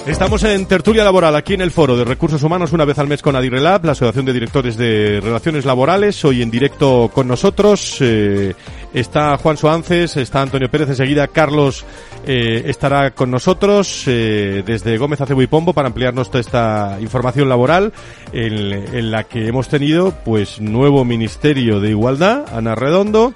Estamos 0.07 0.45
en 0.45 0.65
tertulia 0.67 1.03
laboral 1.03 1.35
aquí 1.35 1.55
en 1.55 1.61
el 1.61 1.73
Foro 1.73 1.97
de 1.97 2.05
Recursos 2.05 2.43
Humanos 2.45 2.73
una 2.73 2.85
vez 2.85 3.01
al 3.01 3.09
mes 3.09 3.21
con 3.21 3.35
Adirelab, 3.35 3.85
la 3.85 3.93
Asociación 3.93 4.27
de 4.27 4.33
Directores 4.33 4.77
de 4.77 5.21
Relaciones 5.21 5.65
Laborales. 5.65 6.25
Hoy 6.25 6.43
en 6.43 6.53
directo 6.53 7.11
con 7.13 7.27
nosotros 7.27 7.99
eh, 8.01 8.55
está 8.92 9.37
Juan 9.38 9.57
Soances, 9.57 10.16
está 10.16 10.42
Antonio 10.42 10.70
Pérez 10.70 10.88
enseguida, 10.88 11.29
Carlos 11.29 11.85
eh, 12.26 12.64
estará 12.66 13.12
con 13.12 13.31
nosotros 13.31 14.05
eh, 14.07 14.62
desde 14.64 14.98
Gómez 14.98 15.20
Acebo 15.20 15.42
y 15.42 15.46
Pombo 15.46 15.72
para 15.72 15.88
ampliarnos 15.88 16.29
toda 16.29 16.40
esta 16.40 16.98
información 17.00 17.48
laboral 17.48 17.92
en, 18.33 18.72
en 18.94 19.11
la 19.11 19.24
que 19.24 19.48
hemos 19.48 19.68
tenido 19.68 20.12
pues 20.24 20.61
nuevo 20.61 21.05
Ministerio 21.05 21.81
de 21.81 21.90
Igualdad, 21.90 22.44
Ana 22.55 22.74
Redondo, 22.74 23.35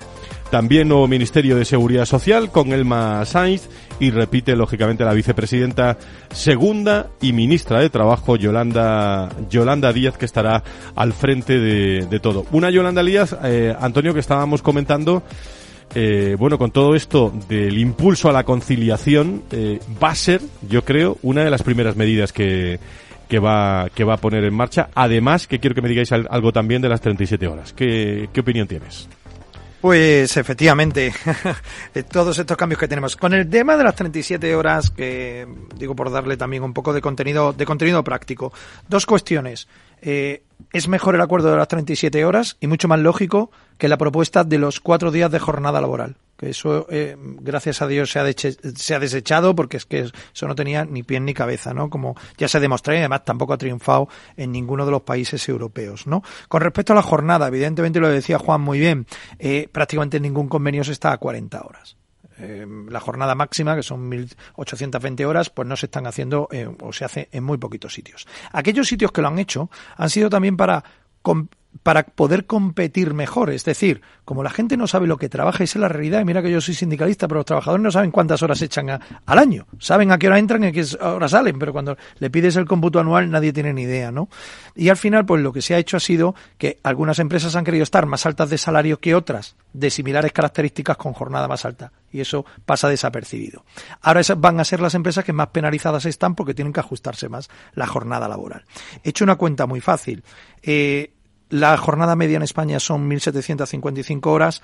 también 0.54 0.86
nuevo 0.86 1.08
Ministerio 1.08 1.56
de 1.56 1.64
Seguridad 1.64 2.04
Social 2.04 2.52
con 2.52 2.72
Elma 2.72 3.24
Sainz 3.24 3.68
y 3.98 4.12
repite 4.12 4.54
lógicamente 4.54 5.04
la 5.04 5.12
vicepresidenta 5.12 5.98
segunda 6.32 7.08
y 7.20 7.32
ministra 7.32 7.80
de 7.80 7.90
Trabajo 7.90 8.36
Yolanda 8.36 9.30
Yolanda 9.50 9.92
Díaz 9.92 10.16
que 10.16 10.26
estará 10.26 10.62
al 10.94 11.12
frente 11.12 11.58
de, 11.58 12.06
de 12.06 12.20
todo. 12.20 12.46
Una 12.52 12.70
Yolanda 12.70 13.02
Díaz, 13.02 13.36
eh, 13.42 13.74
Antonio, 13.80 14.14
que 14.14 14.20
estábamos 14.20 14.62
comentando. 14.62 15.24
Eh, 15.92 16.36
bueno, 16.38 16.56
con 16.56 16.70
todo 16.70 16.94
esto 16.94 17.32
del 17.48 17.76
impulso 17.76 18.28
a 18.28 18.32
la 18.32 18.44
conciliación, 18.44 19.42
eh, 19.50 19.80
va 20.00 20.10
a 20.10 20.14
ser, 20.14 20.40
yo 20.70 20.84
creo, 20.84 21.18
una 21.22 21.42
de 21.42 21.50
las 21.50 21.64
primeras 21.64 21.96
medidas 21.96 22.32
que, 22.32 22.78
que 23.28 23.40
va, 23.40 23.88
que 23.92 24.04
va 24.04 24.14
a 24.14 24.18
poner 24.18 24.44
en 24.44 24.54
marcha. 24.54 24.88
Además, 24.94 25.48
que 25.48 25.58
quiero 25.58 25.74
que 25.74 25.82
me 25.82 25.88
digáis 25.88 26.12
algo 26.12 26.52
también 26.52 26.80
de 26.80 26.90
las 26.90 27.00
37 27.00 27.44
horas. 27.48 27.72
¿Qué, 27.72 28.28
qué 28.32 28.38
opinión 28.38 28.68
tienes? 28.68 29.08
Pues 29.85 30.38
efectivamente, 30.38 31.12
todos 32.11 32.38
estos 32.38 32.57
cambios 32.57 32.81
que 32.81 32.88
tenemos. 32.88 33.16
Con 33.16 33.35
el 33.35 33.51
tema 33.51 33.77
de 33.77 33.85
las 33.85 33.94
37 33.94 34.57
horas, 34.57 34.88
que 34.88 35.47
digo 35.77 35.94
por 35.94 36.11
darle 36.11 36.38
también 36.38 36.62
un 36.62 36.73
poco 36.73 36.94
de 36.94 37.03
contenido, 37.03 37.53
de 37.53 37.66
contenido 37.66 38.03
práctico. 38.03 38.51
Dos 38.88 39.05
cuestiones. 39.05 39.68
Eh, 40.04 40.42
es 40.72 40.86
mejor 40.86 41.14
el 41.14 41.20
acuerdo 41.20 41.50
de 41.50 41.56
las 41.56 41.68
37 41.68 42.24
horas 42.24 42.56
y 42.60 42.66
mucho 42.66 42.88
más 42.88 43.00
lógico 43.00 43.50
que 43.78 43.88
la 43.88 43.96
propuesta 43.96 44.44
de 44.44 44.58
los 44.58 44.80
cuatro 44.80 45.10
días 45.10 45.30
de 45.30 45.38
jornada 45.38 45.80
laboral 45.80 46.16
que 46.36 46.50
eso, 46.50 46.86
eh, 46.90 47.16
gracias 47.18 47.80
a 47.82 47.86
Dios, 47.86 48.10
se 48.10 48.18
ha, 48.18 48.24
se 48.32 48.94
ha 48.94 48.98
desechado 48.98 49.54
porque 49.54 49.76
es 49.76 49.86
que 49.86 50.00
eso 50.00 50.48
no 50.48 50.54
tenía 50.54 50.84
ni 50.84 51.02
pie 51.02 51.20
ni 51.20 51.34
cabeza, 51.34 51.72
¿no? 51.72 51.90
Como 51.90 52.16
ya 52.36 52.48
se 52.48 52.60
demostró 52.60 52.94
y 52.94 52.98
además 52.98 53.24
tampoco 53.24 53.52
ha 53.52 53.58
triunfado 53.58 54.08
en 54.36 54.52
ninguno 54.52 54.84
de 54.84 54.90
los 54.90 55.02
países 55.02 55.48
europeos, 55.48 56.06
¿no? 56.06 56.22
Con 56.48 56.60
respecto 56.60 56.92
a 56.92 56.96
la 56.96 57.02
jornada, 57.02 57.48
evidentemente 57.48 58.00
lo 58.00 58.08
decía 58.08 58.38
Juan 58.38 58.60
muy 58.60 58.78
bien, 58.78 59.06
eh, 59.38 59.68
prácticamente 59.70 60.18
ningún 60.20 60.48
convenio 60.48 60.84
se 60.84 60.92
está 60.92 61.12
a 61.12 61.18
40 61.18 61.60
horas. 61.62 61.96
Eh, 62.38 62.66
la 62.88 63.01
jornada 63.01 63.35
máxima, 63.35 63.77
que 63.77 63.83
son 63.83 64.11
1.820 64.11 65.25
horas, 65.25 65.51
pues 65.51 65.68
no 65.68 65.77
se 65.77 65.87
están 65.87 66.07
haciendo 66.07 66.49
o 66.81 66.92
se 66.92 67.05
hace 67.05 67.29
en 67.33 67.44
muy 67.44 67.59
poquitos 67.59 67.94
sitios. 67.94 68.27
Aquellos 68.53 68.88
sitios 68.88 69.12
que 69.12 69.23
lo 69.23 69.29
han 69.29 69.38
hecho 69.38 69.70
han 69.97 70.11
sido 70.11 70.29
también 70.29 70.57
para 70.57 70.83
para 71.82 72.04
poder 72.04 72.46
competir 72.46 73.14
mejor. 73.14 73.50
Es 73.50 73.64
decir, 73.64 74.02
como 74.24 74.42
la 74.42 74.50
gente 74.50 74.76
no 74.76 74.87
sabe 74.87 75.06
lo 75.06 75.16
que 75.16 75.28
trabaja, 75.28 75.64
esa 75.64 75.78
es 75.78 75.80
la 75.80 75.88
realidad, 75.88 76.20
y 76.20 76.24
mira 76.24 76.42
que 76.42 76.50
yo 76.50 76.60
soy 76.60 76.74
sindicalista, 76.74 77.28
pero 77.28 77.40
los 77.40 77.46
trabajadores 77.46 77.82
no 77.82 77.90
saben 77.90 78.10
cuántas 78.10 78.42
horas 78.42 78.60
echan 78.62 78.90
al 78.90 79.38
año. 79.38 79.66
Saben 79.78 80.10
a 80.12 80.18
qué 80.18 80.28
hora 80.28 80.38
entran 80.38 80.64
y 80.64 80.68
a 80.68 80.72
qué 80.72 80.84
hora 81.00 81.28
salen, 81.28 81.58
pero 81.58 81.72
cuando 81.72 81.96
le 82.18 82.30
pides 82.30 82.56
el 82.56 82.66
cómputo 82.66 83.00
anual 83.00 83.30
nadie 83.30 83.52
tiene 83.52 83.72
ni 83.72 83.82
idea, 83.82 84.10
¿no? 84.10 84.28
Y 84.74 84.88
al 84.88 84.96
final, 84.96 85.26
pues 85.26 85.42
lo 85.42 85.52
que 85.52 85.62
se 85.62 85.74
ha 85.74 85.78
hecho 85.78 85.96
ha 85.96 86.00
sido 86.00 86.34
que 86.58 86.78
algunas 86.82 87.18
empresas 87.18 87.54
han 87.56 87.64
querido 87.64 87.82
estar 87.82 88.06
más 88.06 88.26
altas 88.26 88.50
de 88.50 88.58
salario 88.58 88.98
que 88.98 89.14
otras, 89.14 89.56
de 89.72 89.90
similares 89.90 90.32
características 90.32 90.96
con 90.96 91.12
jornada 91.12 91.48
más 91.48 91.64
alta. 91.64 91.92
Y 92.10 92.20
eso 92.20 92.44
pasa 92.64 92.88
desapercibido. 92.88 93.64
Ahora 94.00 94.20
esas 94.20 94.40
van 94.40 94.60
a 94.60 94.64
ser 94.64 94.80
las 94.80 94.94
empresas 94.94 95.24
que 95.24 95.32
más 95.32 95.48
penalizadas 95.48 96.06
están 96.06 96.34
porque 96.34 96.54
tienen 96.54 96.72
que 96.72 96.80
ajustarse 96.80 97.28
más 97.28 97.50
la 97.74 97.87
jornada 97.87 98.28
laboral. 98.28 98.64
He 99.02 99.10
hecho 99.10 99.24
una 99.24 99.37
cuenta 99.37 99.66
muy 99.66 99.80
fácil. 99.80 100.22
Eh, 100.62 101.13
la 101.54 101.76
jornada 101.76 102.16
media 102.16 102.36
en 102.36 102.42
España 102.42 102.80
son 102.80 103.08
1.755 103.08 104.26
horas, 104.26 104.60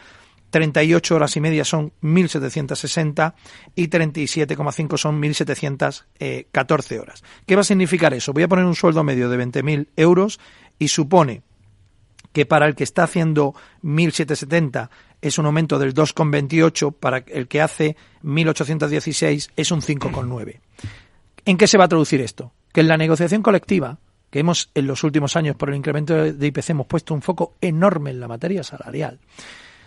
38 0.51 1.15
horas 1.15 1.37
y 1.37 1.41
media 1.41 1.65
son 1.65 1.93
1.760 2.03 3.35
y 3.77 3.87
37,5 3.87 4.99
son 4.99 5.23
1.714 5.23 7.01
horas. 7.01 7.23
¿Qué 7.47 7.55
va 7.55 7.61
a 7.61 7.65
significar 7.65 8.13
eso? 8.13 8.33
Voy 8.33 8.43
a 8.43 8.49
poner 8.49 8.65
un 8.65 8.75
sueldo 8.75 9.05
medio 9.05 9.31
de 9.31 9.39
20.000 9.39 9.87
euros 9.95 10.41
y 10.81 10.89
supone 10.89 11.43
que 12.33 12.45
para 12.45 12.67
el 12.67 12.75
que 12.75 12.83
está 12.83 13.05
haciendo 13.05 13.55
1.770 13.85 14.89
es 15.23 15.39
un 15.39 15.47
aumento 15.47 15.79
del 15.79 15.95
2,28, 15.95 16.93
para 16.99 17.19
el 17.19 17.47
que 17.47 17.61
hace 17.61 17.97
1.816 18.25 19.51
es 19.55 19.71
un 19.71 19.81
5,9. 19.81 20.59
¿En 21.45 21.57
qué 21.57 21.69
se 21.69 21.79
va 21.79 21.85
a 21.85 21.89
traducir 21.89 22.21
esto? 22.21 22.53
Que 22.73 22.81
en 22.81 22.89
la 22.89 22.97
negociación 22.97 23.43
colectiva 23.43 24.01
que 24.31 24.41
hemos 24.41 24.71
en 24.75 24.87
los 24.87 25.05
últimos 25.05 25.37
años 25.37 25.57
por 25.57 25.71
el 25.71 25.77
incremento 25.77 26.15
de 26.15 26.47
IPC 26.47 26.71
hemos 26.71 26.87
puesto 26.87 27.15
un 27.15 27.23
foco 27.23 27.55
enorme 27.61 28.11
en 28.11 28.21
la 28.21 28.29
materia 28.29 28.63
salarial. 28.63 29.19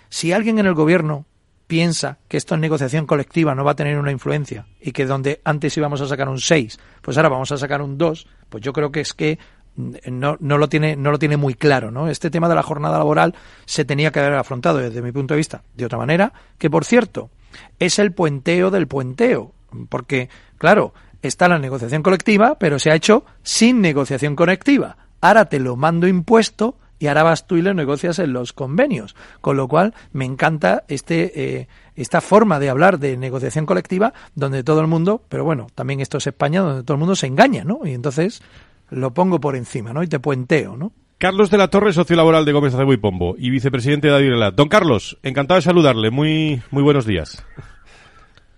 Si 0.10 0.32
alguien 0.32 0.60
en 0.60 0.68
el 0.68 0.74
gobierno 0.74 1.26
piensa 1.68 2.20
que 2.28 2.38
esto 2.38 2.56
en 2.56 2.62
negociación 2.62 3.08
colectiva 3.08 3.56
no 3.56 3.64
va 3.64 3.72
a 3.72 3.76
tener 3.76 3.98
una 3.98 4.12
influencia 4.12 4.68
y 4.80 4.92
que 4.92 5.06
donde 5.06 5.42
antes 5.44 5.76
íbamos 5.78 6.02
a 6.02 6.08
sacar 6.08 6.30
un 6.30 6.40
6, 6.40 6.80
pues 7.02 7.18
ahora 7.18 7.30
vamos 7.30 7.52
a 7.52 7.58
sacar 7.58 7.82
un 7.82 7.98
2, 7.98 8.28
pues 8.50 8.64
yo 8.64 8.74
creo 8.74 8.92
que 8.92 9.00
es 9.00 9.14
que 9.14 9.40
no, 9.76 10.38
no, 10.40 10.58
lo 10.58 10.70
tiene, 10.70 10.96
no 10.96 11.12
lo 11.12 11.20
tiene 11.20 11.38
muy 11.38 11.56
claro. 11.56 11.90
¿no? 11.90 12.10
Este 12.10 12.30
tema 12.30 12.50
de 12.50 12.56
la 12.56 12.64
jornada 12.64 12.98
laboral 12.98 13.34
se 13.66 13.86
tenía 13.86 14.12
que 14.12 14.20
haber 14.20 14.34
afrontado 14.34 14.78
desde 14.78 15.02
mi 15.02 15.12
punto 15.12 15.34
de 15.34 15.40
vista 15.40 15.64
de 15.74 15.86
otra 15.86 15.98
manera, 15.98 16.34
que 16.58 16.70
por 16.70 16.86
cierto 16.86 17.32
es 17.80 18.00
el 18.00 18.12
puenteo 18.12 18.72
del 18.72 18.88
puenteo. 18.88 19.54
Porque, 19.90 20.30
claro, 20.58 20.94
está 21.24 21.48
la 21.48 21.58
negociación 21.58 22.04
colectiva, 22.04 22.58
pero 22.60 22.78
se 22.78 22.92
ha 22.92 22.96
hecho 22.96 23.26
sin 23.42 23.82
negociación 23.82 24.36
colectiva. 24.36 24.98
Ahora 25.22 25.46
te 25.46 25.60
lo 25.60 25.76
mando 25.76 26.08
impuesto 26.08 26.78
y 27.00 27.08
ahora 27.08 27.24
vas 27.24 27.48
tú 27.48 27.56
y 27.56 27.62
lo 27.62 27.74
negocias 27.74 28.20
en 28.20 28.34
los 28.34 28.54
convenios. 28.54 29.16
Con 29.42 29.58
lo 29.58 29.68
cual, 29.68 29.94
me 30.12 30.26
encanta 30.26 30.84
este, 30.88 31.60
eh, 31.60 31.68
esta 31.96 32.22
forma 32.22 32.60
de 32.60 32.70
hablar 32.70 33.00
de 33.00 33.18
negociación 33.18 33.66
colectiva 33.66 34.14
donde 34.36 34.64
todo 34.64 34.82
el 34.82 34.88
mundo, 34.88 35.24
pero 35.30 35.44
bueno, 35.44 35.68
también 35.76 36.02
esto 36.02 36.18
es 36.18 36.28
España, 36.28 36.62
donde 36.62 36.84
todo 36.84 36.96
el 36.96 37.00
mundo 37.00 37.16
se 37.16 37.28
engaña, 37.28 37.64
¿no? 37.64 37.80
Y 37.86 37.94
entonces 37.94 38.42
lo 38.90 39.14
pongo 39.14 39.40
por 39.40 39.56
encima, 39.56 39.94
¿no? 39.94 40.04
Y 40.04 40.08
te 40.08 40.20
puenteo, 40.20 40.78
¿no? 40.78 40.92
Carlos 41.18 41.50
de 41.50 41.58
la 41.58 41.70
Torre, 41.70 41.94
socio 41.94 42.18
laboral 42.18 42.44
de 42.44 42.52
Gómez 42.52 42.74
Acebo 42.74 42.92
y 42.92 42.98
Pombo 42.98 43.36
y 43.38 43.50
vicepresidente 43.50 44.10
de 44.10 44.16
Adirela. 44.16 44.52
Don 44.52 44.68
Carlos, 44.68 45.18
encantado 45.24 45.58
de 45.58 45.62
saludarle. 45.62 46.12
Muy, 46.12 46.62
muy 46.70 46.84
buenos 46.84 47.06
días. 47.06 47.46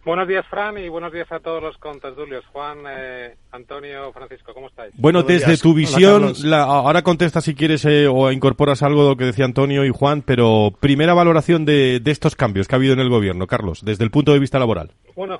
Buenos 0.05 0.27
días, 0.27 0.45
Fran, 0.45 0.77
y 0.77 0.87
buenos 0.87 1.11
días 1.11 1.31
a 1.31 1.39
todos 1.39 1.63
los 1.63 1.79
contertulios. 1.79 2.45
Juan, 2.53 2.83
eh, 2.87 3.33
Antonio, 3.51 4.13
Francisco, 4.13 4.53
¿cómo 4.53 4.67
estáis? 4.67 4.93
Bueno, 4.97 5.23
desde 5.23 5.57
tu 5.57 5.73
visión, 5.73 6.31
ahora 6.53 7.01
contesta 7.01 7.41
si 7.41 7.55
quieres 7.55 7.85
eh, 7.85 8.07
o 8.07 8.31
incorporas 8.31 8.83
algo 8.83 9.01
de 9.01 9.09
lo 9.09 9.17
que 9.17 9.25
decía 9.25 9.45
Antonio 9.45 9.83
y 9.83 9.89
Juan, 9.89 10.21
pero 10.21 10.71
primera 10.79 11.15
valoración 11.15 11.65
de, 11.65 11.99
estos 12.05 12.35
cambios 12.35 12.67
que 12.67 12.75
ha 12.75 12.77
habido 12.77 12.93
en 12.93 12.99
el 12.99 13.09
gobierno, 13.09 13.47
Carlos, 13.47 13.83
desde 13.83 14.03
el 14.03 14.11
punto 14.11 14.31
de 14.31 14.37
vista 14.37 14.59
laboral. 14.59 14.91
Bueno, 15.15 15.39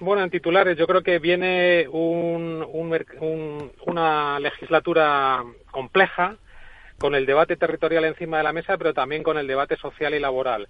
bueno, 0.00 0.22
en 0.22 0.30
titulares, 0.30 0.78
yo 0.78 0.86
creo 0.86 1.02
que 1.02 1.18
viene 1.18 1.86
un, 1.86 2.64
una 3.84 4.40
legislatura 4.40 5.44
compleja, 5.70 6.36
con 6.96 7.14
el 7.14 7.26
debate 7.26 7.56
territorial 7.56 8.06
encima 8.06 8.38
de 8.38 8.44
la 8.44 8.54
mesa, 8.54 8.78
pero 8.78 8.94
también 8.94 9.22
con 9.22 9.36
el 9.36 9.46
debate 9.46 9.76
social 9.76 10.14
y 10.14 10.18
laboral. 10.18 10.66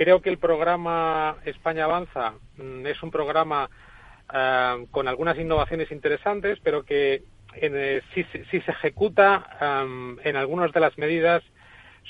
Creo 0.00 0.22
que 0.22 0.30
el 0.30 0.38
programa 0.38 1.36
España 1.44 1.84
Avanza 1.84 2.32
mm, 2.56 2.86
es 2.86 3.02
un 3.02 3.10
programa 3.10 3.68
eh, 4.32 4.86
con 4.90 5.06
algunas 5.06 5.38
innovaciones 5.38 5.92
interesantes, 5.92 6.58
pero 6.62 6.84
que 6.84 7.22
eh, 7.56 8.00
si, 8.14 8.24
se 8.24 8.70
ejecuta 8.70 9.46
em, 9.60 10.16
en 10.24 10.36
algunas 10.36 10.72
de 10.72 10.80
las 10.80 10.96
medidas 10.96 11.42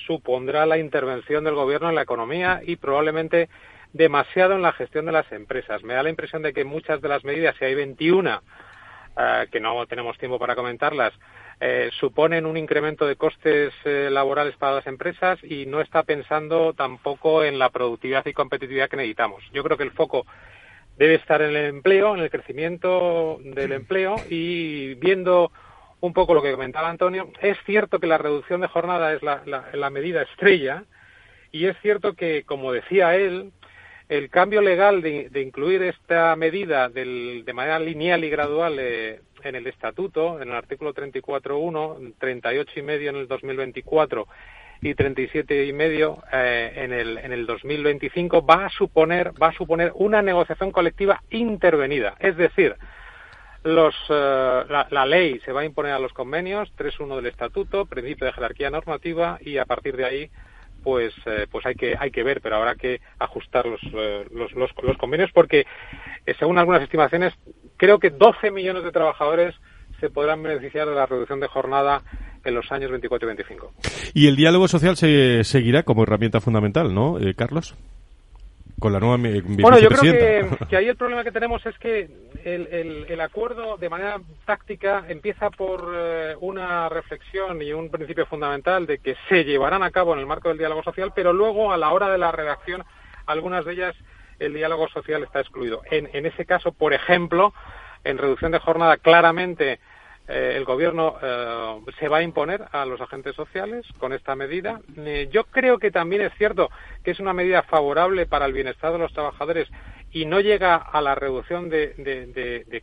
supondrá 0.07 0.67
la 0.67 0.79
intervención 0.79 1.43
del 1.43 1.57
Gobierno 1.57 1.89
en 1.89 1.97
la 1.97 2.03
economía 2.03 2.61
y 2.65 2.77
probablemente 2.77 3.49
demasiado 3.93 4.55
en 4.55 4.63
la 4.63 4.71
gestión 4.71 5.07
de 5.07 5.13
las 5.13 5.33
empresas. 5.33 5.83
Me 5.83 5.95
da 5.95 6.05
la 6.05 6.11
impresión 6.11 6.43
de 6.43 6.53
que 6.53 6.65
muchas 6.65 7.01
de 7.01 7.09
las 7.09 7.25
medidas, 7.25 7.57
si 7.59 7.65
hay 7.65 7.75
21, 7.75 8.41
eh, 9.17 9.49
que 9.51 9.59
no 9.59 9.85
tenemos 9.89 10.17
tiempo 10.17 10.39
para 10.39 10.55
comentarlas, 10.55 11.13
eh, 11.61 11.91
suponen 11.99 12.47
un 12.47 12.57
incremento 12.57 13.07
de 13.07 13.17
costes 13.17 13.75
eh, 13.85 14.09
laborales 14.11 14.57
para 14.57 14.77
las 14.77 14.87
empresas 14.87 15.39
y 15.45 15.67
no 15.67 15.83
está 15.83 16.03
pensando 16.05 16.73
tampoco 16.73 17.45
en 17.45 17.59
la 17.59 17.69
productividad 17.69 18.25
y 18.27 18.33
competitividad 18.33 18.89
que 18.89 18.97
necesitamos. 18.97 19.45
Yo 19.53 19.63
creo 19.63 19.77
que 19.77 19.85
el 19.85 19.91
foco 19.91 20.25
debe 20.97 21.17
estar 21.17 21.43
en 21.43 21.51
el 21.51 21.67
empleo, 21.67 22.15
en 22.15 22.23
el 22.23 22.31
crecimiento 22.31 23.39
del 23.43 23.73
empleo 23.73 24.17
y 24.31 24.95
viendo 24.95 25.53
un 26.01 26.15
poco 26.15 26.35
lo 26.35 26.43
que 26.43 26.53
comentaba 26.53 26.89
Antonio, 26.89 27.31
es 27.43 27.59
cierto 27.67 27.99
que 27.99 28.07
la 28.07 28.19
reducción 28.19 28.61
de 28.63 28.69
jornada 28.69 29.13
es 29.13 29.23
la, 29.23 29.91
medida 29.91 30.23
estrella 30.23 30.85
y 31.53 31.67
es 31.67 31.77
cierto 31.83 32.15
que, 32.15 32.45
como 32.45 32.73
decía 32.73 33.17
él, 33.17 33.53
el 34.11 34.29
cambio 34.29 34.61
legal 34.61 35.03
de, 35.03 35.31
incluir 35.41 35.85
esta 35.85 36.35
medida 36.35 36.89
de 36.89 37.53
manera 37.55 37.79
lineal 37.79 38.25
y 38.25 38.29
gradual 38.29 38.77
eh, 38.81 39.21
en 39.45 39.55
el 39.55 39.69
estatuto, 39.69 40.43
en 40.43 40.49
el 40.49 40.57
artículo 40.57 40.93
34.1, 40.93 42.15
38 42.19 42.73
y 42.81 42.83
medio 42.83 43.11
en 43.11 43.17
el 43.17 43.29
2024 43.29 44.27
y 44.83 44.95
37 44.95 45.65
y 45.65 45.73
medio 45.73 46.25
eh, 46.33 46.73
en, 46.75 46.93
el, 46.93 47.19
en 47.19 47.33
el 47.33 47.47
2025 47.47 48.45
va 48.45 48.67
a 48.67 48.71
suponer 48.71 49.31
va 49.41 49.49
a 49.49 49.53
suponer 49.53 49.93
una 49.95 50.23
negociación 50.23 50.73
colectiva 50.73 51.23
intervenida, 51.31 52.17
es 52.19 52.37
decir, 52.37 52.75
los, 53.63 53.95
eh, 54.09 54.65
la, 54.69 54.89
la, 54.91 55.07
ley 55.07 55.39
se 55.45 55.53
va 55.53 55.61
a 55.61 55.65
imponer 55.65 55.93
a 55.93 56.01
los 56.01 56.13
convenios 56.15 56.69
3.1 56.77 57.15
del 57.15 57.27
estatuto, 57.27 57.87
principio 57.87 58.27
de 58.27 58.33
jerarquía 58.33 58.71
normativa 58.71 59.39
y 59.41 59.59
a 59.59 59.67
partir 59.67 59.97
de 59.97 60.05
ahí 60.05 60.31
pues 60.83 61.15
eh, 61.27 61.47
pues 61.51 61.65
hay 61.67 61.75
que 61.75 61.95
hay 61.99 62.11
que 62.11 62.23
ver 62.23 62.41
pero 62.41 62.57
habrá 62.57 62.75
que 62.75 63.01
ajustar 63.19 63.67
los 63.67 63.81
eh, 63.95 64.25
los, 64.31 64.53
los, 64.53 64.71
convenios 64.99 65.31
porque 65.33 65.67
eh, 66.27 66.35
según 66.39 66.59
algunas 66.59 66.83
estimaciones 66.83 67.35
creo 67.77 67.99
que 67.99 68.11
12 68.11 68.51
millones 68.51 68.85
de 68.85 68.93
trabajadores 68.93 69.55
se 70.01 70.11
podrán 70.11 70.43
beneficiar 70.43 70.89
de 70.89 70.95
la 70.95 71.07
reducción 71.07 71.41
de 71.41 71.49
jornada 71.49 72.03
en 72.45 72.55
los 72.55 72.73
años 72.73 72.91
24 72.91 73.27
y 73.27 73.37
25. 73.37 73.75
Y 74.15 74.29
el 74.29 74.37
diálogo 74.37 74.67
social 74.67 74.97
se 74.97 75.45
seguirá 75.45 75.83
como 75.83 76.05
herramienta 76.05 76.41
fundamental, 76.41 76.95
¿no, 76.95 77.19
Carlos? 77.37 77.77
Con 78.81 78.93
la 78.93 78.99
nueva 78.99 79.17
Bueno, 79.45 79.79
yo 79.79 79.89
creo 79.89 80.13
que, 80.69 80.77
ahí 80.77 80.89
el 80.89 80.97
problema 80.97 81.23
que 81.23 81.31
tenemos 81.31 81.65
es 81.67 81.79
que 81.79 82.09
el, 82.45 83.07
el, 83.09 83.21
acuerdo 83.21 83.77
de 83.77 83.89
manera 83.89 84.21
táctica 84.47 85.05
empieza 85.09 85.51
por 85.51 85.93
eh, 85.95 86.35
una 86.41 86.89
reflexión 86.89 87.63
y 87.63 87.73
un 87.73 87.91
principio 87.91 88.27
fundamental 88.27 88.87
de 88.87 88.99
que 88.99 89.15
se 89.29 89.45
llevarán 89.45 89.83
a 89.83 89.91
cabo 89.91 90.15
en 90.15 90.21
el 90.21 90.27
marco 90.27 90.49
del 90.49 90.59
diálogo 90.59 90.83
social, 90.83 91.13
pero 91.15 91.33
luego 91.33 91.73
a 91.73 91.77
la 91.77 91.91
hora 91.91 92.09
de 92.11 92.19
la 92.19 92.33
redacción, 92.33 92.83
algunas 93.27 93.65
de 93.65 93.73
ellas 93.75 93.97
el 94.39 94.55
diálogo 94.55 94.89
social 94.89 95.23
está 95.23 95.41
excluido. 95.41 95.83
En, 95.91 96.09
en 96.15 96.25
ese 96.25 96.47
caso, 96.47 96.73
por 96.73 96.95
ejemplo, 96.95 97.53
en 98.05 98.19
reducción 98.19 98.53
de 98.53 98.59
jornada 98.59 98.97
claramente 98.97 99.79
eh, 100.31 100.57
el 100.57 100.65
gobierno 100.65 101.17
eh, 101.21 101.81
se 101.99 102.09
va 102.09 102.19
a 102.19 102.23
imponer 102.23 102.63
a 102.71 102.85
los 102.85 103.01
agentes 103.01 103.35
sociales 103.35 103.85
con 103.99 104.13
esta 104.13 104.37
medida. 104.37 104.81
Eh, 104.97 105.29
yo 105.33 105.45
creo 105.45 105.79
que 105.79 105.91
también 105.91 106.23
es 106.23 106.33
cierto 106.39 106.71
que 107.03 107.11
es 107.11 107.19
una 107.19 107.33
medida 107.33 107.65
favorable 107.65 108.27
para 108.27 108.47
el 108.47 108.53
bienestar 108.53 108.93
de 108.93 108.99
los 108.99 109.13
trabajadores 109.13 109.69
y 110.13 110.27
no 110.27 110.39
llega 110.39 110.77
a 110.77 111.01
la 111.01 111.17
reducción 111.17 111.69
de, 111.69 112.83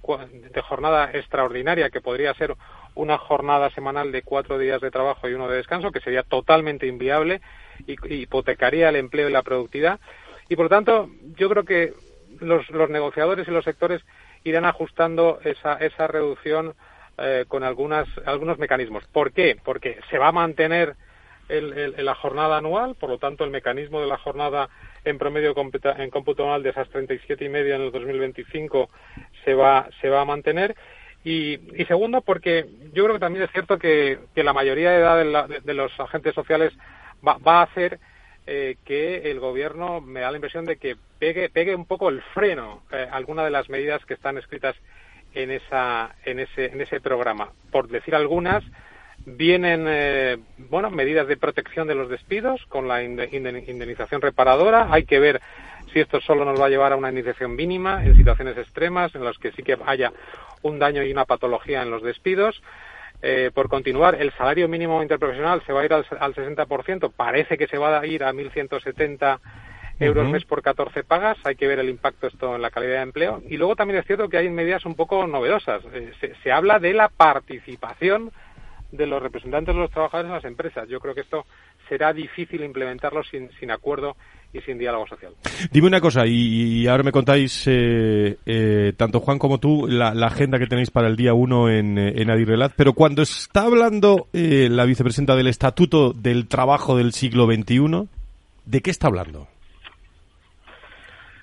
jornada 0.62 1.10
extraordinaria, 1.14 1.90
que 1.90 2.02
podría 2.02 2.34
ser 2.34 2.54
una 2.96 3.18
jornada 3.18 3.70
semanal 3.70 4.12
de 4.12 4.24
cuatro 4.24 4.60
días 4.60 4.82
de 4.82 4.92
trabajo 4.92 5.30
y 5.30 5.34
uno 5.34 5.48
de 5.48 5.58
descanso, 5.58 5.92
que 5.92 6.02
sería 6.02 6.24
totalmente 6.24 6.86
inviable 6.86 7.42
y 7.86 7.96
hipotecaría 8.14 8.90
el 8.90 8.98
empleo 8.98 9.30
y 9.30 9.32
la 9.32 9.44
productividad. 9.44 10.00
Y 10.50 10.56
por 10.56 10.66
lo 10.66 10.70
tanto, 10.70 11.10
yo 11.38 11.50
creo 11.50 11.64
que 11.64 11.94
los, 12.40 12.70
negociadores 12.90 13.48
y 13.48 13.52
los 13.52 13.64
sectores 13.64 14.02
irán 14.44 14.66
ajustando 14.66 15.40
esa, 15.44 15.76
esa 15.76 16.08
reducción 16.08 16.74
eh, 17.18 17.46
con 17.48 17.64
algunas, 17.64 18.08
algunos 18.26 18.58
mecanismos. 18.60 19.06
¿Por 19.08 19.32
qué? 19.32 19.58
Porque 19.64 20.00
se 20.10 20.18
va 20.18 20.28
a 20.28 20.32
mantener 20.32 20.96
el, 21.50 21.94
la 21.98 22.16
jornada 22.16 22.58
anual, 22.58 22.96
por 22.96 23.10
lo 23.10 23.18
tanto 23.18 23.44
el 23.44 23.52
mecanismo 23.52 24.02
de 24.02 24.08
la 24.08 24.18
jornada 24.18 24.70
en 25.06 25.18
promedio 25.18 25.56
en 25.56 26.10
cómputo 26.10 26.44
anual 26.44 26.64
de 26.64 26.70
esas 26.72 26.90
37 26.90 27.46
y 27.46 27.50
media 27.50 27.76
en 27.76 27.84
el 27.84 27.92
2025 27.92 28.90
se 29.46 29.54
va, 29.54 29.88
se 30.02 30.10
va 30.10 30.22
a 30.22 30.26
mantener. 30.26 30.76
Y, 31.24 31.58
segundo, 31.88 32.22
porque 32.22 32.66
yo 32.94 33.04
creo 33.04 33.16
que 33.16 33.20
también 33.20 33.44
es 33.44 33.52
cierto 33.52 33.78
que, 33.78 34.20
la 34.36 34.54
mayoría 34.54 34.92
de 34.92 34.98
edad 34.98 35.50
de, 35.62 35.74
los 35.74 35.92
agentes 36.00 36.34
sociales 36.34 36.74
va, 37.26 37.38
va 37.38 37.60
a 37.60 37.64
hacer 37.64 38.00
eh, 38.46 38.78
que 38.86 39.30
el 39.30 39.42
gobierno 39.42 40.00
me 40.00 40.22
da 40.22 40.32
la 40.32 40.38
impresión 40.38 40.64
de 40.64 40.78
que 40.78 40.96
pegue, 41.20 41.50
pegue 41.50 41.76
un 41.76 41.86
poco 41.86 42.08
el 42.08 42.22
freno 42.34 42.84
eh, 42.92 43.06
alguna 43.12 43.44
de 43.44 43.52
las 43.52 43.68
medidas 43.68 44.06
que 44.06 44.14
están 44.14 44.38
escritas 44.38 44.74
en, 45.38 45.52
esa, 45.52 46.16
en, 46.26 46.40
ese, 46.40 46.66
en 46.66 46.82
ese 46.82 47.00
programa. 47.00 47.52
Por 47.72 47.88
decir 47.88 48.16
algunas, 48.16 48.64
vienen 49.26 49.86
eh, 49.88 50.38
bueno 50.58 50.90
medidas 50.90 51.28
de 51.28 51.38
protección 51.38 51.88
de 51.88 51.96
los 51.96 52.10
despidos 52.10 52.66
con 52.68 52.88
la 52.88 53.04
indemnización 53.04 54.22
reparadora. 54.22 54.88
Hay 54.92 55.06
que 55.06 55.20
ver 55.20 55.42
si 55.94 56.00
esto 56.00 56.20
solo 56.22 56.44
nos 56.44 56.60
va 56.60 56.66
a 56.66 56.70
llevar 56.70 56.94
a 56.94 56.96
una 56.96 57.10
indemnización 57.10 57.56
mínima 57.56 58.04
en 58.04 58.16
situaciones 58.16 58.58
extremas 58.58 59.14
en 59.16 59.24
las 59.24 59.38
que 59.38 59.52
sí 59.52 59.64
que 59.64 59.78
haya 59.86 60.12
un 60.64 60.80
daño 60.80 61.04
y 61.04 61.12
una 61.12 61.26
patología 61.26 61.82
en 61.84 61.92
los 61.92 62.02
despidos. 62.02 62.62
Eh, 63.22 63.52
por 63.54 63.68
continuar, 63.68 64.16
el 64.16 64.32
salario 64.34 64.68
mínimo 64.68 65.02
interprofesional 65.02 65.64
se 65.66 65.74
va 65.74 65.82
a 65.82 65.86
ir 65.86 65.94
al, 65.94 66.06
al 66.20 66.36
60%, 66.36 67.12
parece 67.16 67.58
que 67.58 67.68
se 67.68 67.78
va 67.78 68.00
a 68.00 68.06
ir 68.06 68.24
a 68.24 68.32
1.170 68.32 69.40
euros 70.00 70.30
mes 70.30 70.46
por 70.46 70.62
14 70.62 71.04
pagas. 71.04 71.38
Hay 71.44 71.56
que 71.56 71.68
ver 71.68 71.80
el 71.80 71.90
impacto 71.90 72.28
esto 72.28 72.56
en 72.56 72.62
la 72.62 72.70
calidad 72.70 72.98
de 72.98 73.04
empleo. 73.04 73.42
Y 73.50 73.58
luego 73.58 73.76
también 73.76 74.00
es 74.00 74.06
cierto 74.06 74.30
que 74.30 74.38
hay 74.38 74.50
medidas 74.50 74.86
un 74.86 74.96
poco 74.96 75.26
novedosas. 75.28 75.82
Eh, 75.94 76.12
se, 76.44 76.52
habla 76.52 76.80
de 76.80 76.94
la 76.94 77.10
participación 77.10 78.32
de 78.92 79.06
los 79.06 79.22
representantes 79.22 79.76
de 79.76 79.82
los 79.82 79.92
trabajadores 79.92 80.30
en 80.30 80.36
las 80.36 80.46
empresas. 80.46 80.88
Yo 80.88 81.00
creo 81.00 81.14
que 81.14 81.22
esto 81.22 81.46
será 81.90 82.14
difícil 82.14 82.64
implementarlo 82.64 83.24
sin, 83.24 83.50
sin 83.60 83.72
acuerdo 83.72 84.16
y 84.54 84.62
sin 84.62 84.78
diálogo 84.78 85.08
social. 85.08 85.34
Dime 85.72 85.88
una 85.88 86.00
cosa, 86.00 86.26
y, 86.26 86.88
ahora 86.88 87.04
me 87.04 87.12
contáis, 87.12 87.68
eh, 87.68 88.38
eh, 88.46 88.94
tanto 88.96 89.20
Juan 89.20 89.40
como 89.40 89.58
tú, 89.58 89.88
la, 89.88 90.10
agenda 90.26 90.58
que 90.58 90.68
tenéis 90.68 90.90
para 90.90 91.08
el 91.10 91.18
día 91.18 91.34
1 91.34 91.70
en, 91.70 91.98
en 91.98 92.30
Adirrelat, 92.30 92.74
pero 92.78 92.94
cuando 92.94 93.24
está 93.24 93.64
hablando 93.64 94.28
la 94.32 94.86
vicepresidenta 94.86 95.36
del 95.36 95.48
Estatuto 95.48 96.14
del 96.14 96.48
Trabajo 96.48 96.96
del 96.96 97.12
siglo 97.12 97.46
XXI, 97.46 98.08
¿de 98.66 98.82
qué 98.82 98.90
está 98.90 99.08
hablando? 99.08 99.50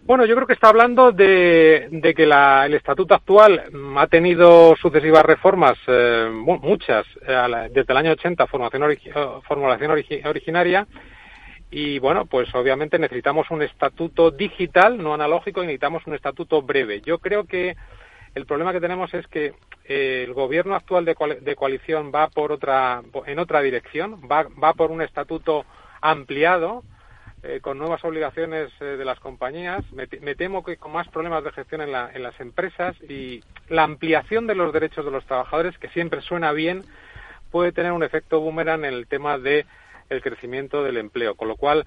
Bueno, 0.07 0.27
yo 0.27 0.35
creo 0.35 0.47
que 0.47 0.53
está 0.53 0.69
hablando 0.69 1.13
de, 1.13 1.89
que 2.15 2.25
el 2.25 2.75
estatuto 2.75 3.15
actual 3.15 3.63
ha 3.97 4.07
tenido 4.07 4.77
sucesivas 4.77 5.25
reformas, 5.25 5.79
eh, 5.87 6.29
muchas, 6.31 7.07
eh, 7.27 7.69
desde 7.73 7.91
el 7.91 7.97
año 7.97 8.11
80, 8.11 8.47
formación 8.47 8.93
eh, 8.93 8.99
formulación 9.49 9.93
originaria, 10.27 10.87
y 11.71 11.99
bueno, 12.01 12.27
pues 12.27 12.55
obviamente 12.55 12.99
necesitamos 12.99 13.51
un 13.51 13.63
estatuto 13.63 14.31
digital, 14.31 15.03
no 15.03 15.15
analógico, 15.15 15.63
y 15.63 15.67
necesitamos 15.69 16.07
un 16.07 16.15
estatuto 16.15 16.61
breve. 16.61 17.01
Yo 17.01 17.19
creo 17.19 17.45
que 17.45 17.75
el 18.35 18.45
problema 18.45 18.75
que 18.75 18.81
tenemos 18.83 19.15
es 19.15 19.27
que 19.29 19.55
el 19.87 20.35
gobierno 20.35 20.75
actual 20.75 21.07
de, 21.07 21.57
coalición 21.57 22.13
va 22.15 22.29
por 22.29 22.53
otra, 22.53 23.01
en 23.25 23.39
otra 23.39 23.63
dirección, 23.63 24.21
va, 24.31 24.49
va 24.63 24.75
por 24.75 24.91
un 24.91 25.01
estatuto 25.01 25.65
ampliado, 26.03 26.83
eh, 27.47 27.61
con 27.61 27.77
nuevas 27.77 28.03
obligaciones 28.05 28.71
eh, 28.81 28.85
de 28.85 29.05
las 29.05 29.21
compañías. 29.21 29.85
Me, 29.93 30.07
temo 30.35 30.65
que 30.65 30.79
con 30.79 30.93
más 30.93 31.09
problemas 31.09 31.45
de 31.45 31.53
gestión 31.53 31.83
en, 31.83 31.93
las 31.93 32.41
empresas 32.41 32.97
y 33.03 33.43
la 33.69 33.83
ampliación 33.83 34.47
de 34.47 34.55
los 34.55 34.73
derechos 34.73 35.05
de 35.05 35.11
los 35.11 35.27
trabajadores, 35.27 35.77
que 35.77 35.91
siempre 35.91 36.23
suena 36.23 36.53
bien, 36.53 36.85
puede 37.51 37.73
tener 37.73 37.93
un 37.93 38.03
efecto 38.03 38.41
boomerang 38.41 38.87
en 38.87 38.95
el 38.95 39.07
tema 39.07 39.37
de 39.37 39.67
el 40.09 40.23
crecimiento 40.23 40.83
del 40.83 40.97
empleo. 40.97 41.35
Con 41.35 41.49
lo 41.49 41.57
cual, 41.57 41.85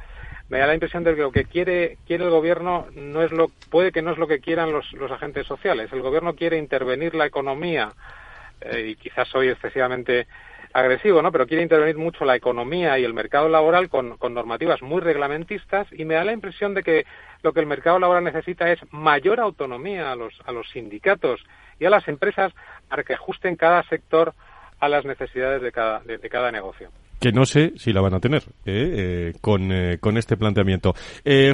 me 0.50 0.60
da 0.60 0.68
la 0.68 0.76
impresión 0.76 1.04
de 1.04 1.16
que 1.16 1.22
lo 1.22 1.32
que 1.32 1.46
quiere, 1.46 1.98
quiere 2.06 2.26
el 2.26 2.30
gobierno 2.30 2.86
no 2.94 3.24
es 3.24 3.32
lo, 3.32 3.48
puede 3.72 3.92
que 3.92 4.04
no 4.04 4.12
es 4.12 4.20
lo 4.20 4.28
que 4.28 4.40
quieran 4.40 4.72
los, 4.72 4.94
los 4.94 5.12
agentes 5.12 5.48
sociales. 5.48 5.92
El 5.92 6.04
gobierno 6.04 6.36
quiere 6.36 6.60
intervenir 6.60 7.16
la 7.16 7.26
economía 7.26 7.94
eh, 8.62 8.90
y 8.90 8.96
quizás 8.96 9.28
soy 9.28 9.50
excesivamente 9.50 10.28
agresivo, 10.78 11.22
¿no? 11.22 11.32
Pero 11.32 11.48
quiere 11.48 11.64
intervenir 11.64 11.98
mucho 11.98 12.24
la 12.24 12.36
economía 12.36 13.00
y 13.00 13.04
el 13.04 13.14
mercado 13.14 13.50
laboral 13.50 13.90
con, 13.90 14.18
normativas 14.30 14.82
muy 14.84 15.02
reglamentistas 15.02 15.88
y 15.92 16.06
me 16.06 16.14
da 16.14 16.24
la 16.24 16.34
impresión 16.34 16.76
de 16.76 16.84
que 16.84 17.06
lo 17.42 17.52
que 17.52 17.62
el 17.62 17.66
mercado 17.66 17.98
laboral 17.98 18.24
necesita 18.24 18.72
es 18.72 18.80
mayor 18.92 19.40
autonomía 19.40 20.12
a 20.12 20.16
los, 20.16 20.34
a 20.46 20.52
los 20.52 20.70
sindicatos 20.70 21.42
y 21.80 21.86
a 21.86 21.90
las 21.90 22.08
empresas 22.08 22.54
para 22.90 23.04
que 23.04 23.16
ajusten 23.16 23.56
cada 23.56 23.82
sector 23.84 24.34
a 24.80 24.88
las 24.88 25.04
necesidades 25.04 25.64
de 25.64 25.72
cada, 25.72 26.00
de, 26.02 26.20
cada 26.30 26.52
negocio 26.52 26.90
que 27.20 27.32
no 27.32 27.48
sé 27.48 27.74
si 27.78 27.92
la 27.92 28.02
van 28.02 28.14
a 28.14 28.20
tener 28.20 28.44
¿eh? 28.66 29.32
Eh, 29.34 29.34
con, 29.42 29.72
eh, 29.72 29.98
con, 30.00 30.18
este 30.18 30.38
planteamiento. 30.38 30.94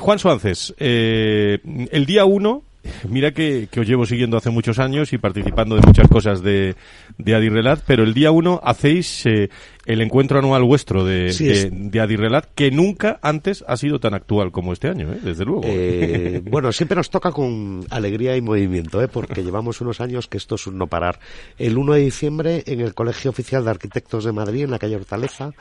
Juan 0.01 0.19
Suárez, 0.19 0.75
el 0.77 2.05
día 2.05 2.25
uno 2.25 2.63
Mira 3.07 3.31
que, 3.31 3.69
os 3.77 3.87
llevo 3.87 4.05
siguiendo 4.05 4.37
hace 4.37 4.49
muchos 4.49 4.79
años 4.79 5.13
y 5.13 5.17
participando 5.17 5.75
de 5.75 5.81
muchas 5.81 6.07
cosas 6.07 6.41
de, 6.41 6.75
de 7.17 7.35
Adirrelat, 7.35 7.81
pero 7.85 8.03
el 8.03 8.13
día 8.13 8.31
uno 8.31 8.59
hacéis 8.63 9.25
eh, 9.25 9.49
el 9.85 10.01
encuentro 10.01 10.39
anual 10.39 10.63
vuestro 10.63 11.05
de, 11.05 11.31
de, 11.71 11.99
Adirrelat, 12.01 12.53
que 12.53 12.71
nunca 12.71 13.19
antes 13.21 13.63
ha 13.67 13.77
sido 13.77 13.99
tan 13.99 14.13
actual 14.13 14.51
como 14.51 14.73
este 14.73 14.89
año, 14.89 15.13
¿eh? 15.13 15.19
desde 15.23 15.45
luego. 15.45 15.61
Eh, 15.65 16.41
bueno, 16.49 16.71
siempre 16.71 16.97
nos 16.97 17.09
toca 17.09 17.31
con 17.31 17.85
alegría 17.89 18.35
y 18.35 18.41
movimiento, 18.41 19.01
¿eh? 19.01 19.07
porque 19.07 19.43
llevamos 19.43 19.79
unos 19.79 20.01
años 20.01 20.27
que 20.27 20.37
esto 20.37 20.55
es 20.55 20.67
un 20.67 20.77
no 20.77 20.87
parar. 20.87 21.19
El 21.57 21.77
1 21.77 21.93
de 21.93 21.99
diciembre, 22.01 22.63
en 22.65 22.81
el 22.81 22.93
Colegio 22.93 23.31
Oficial 23.31 23.63
de 23.63 23.71
Arquitectos 23.71 24.25
de 24.25 24.33
Madrid, 24.33 24.63
en 24.63 24.71
la 24.71 24.79
calle 24.79 24.97
Hortaleza, 24.97 25.51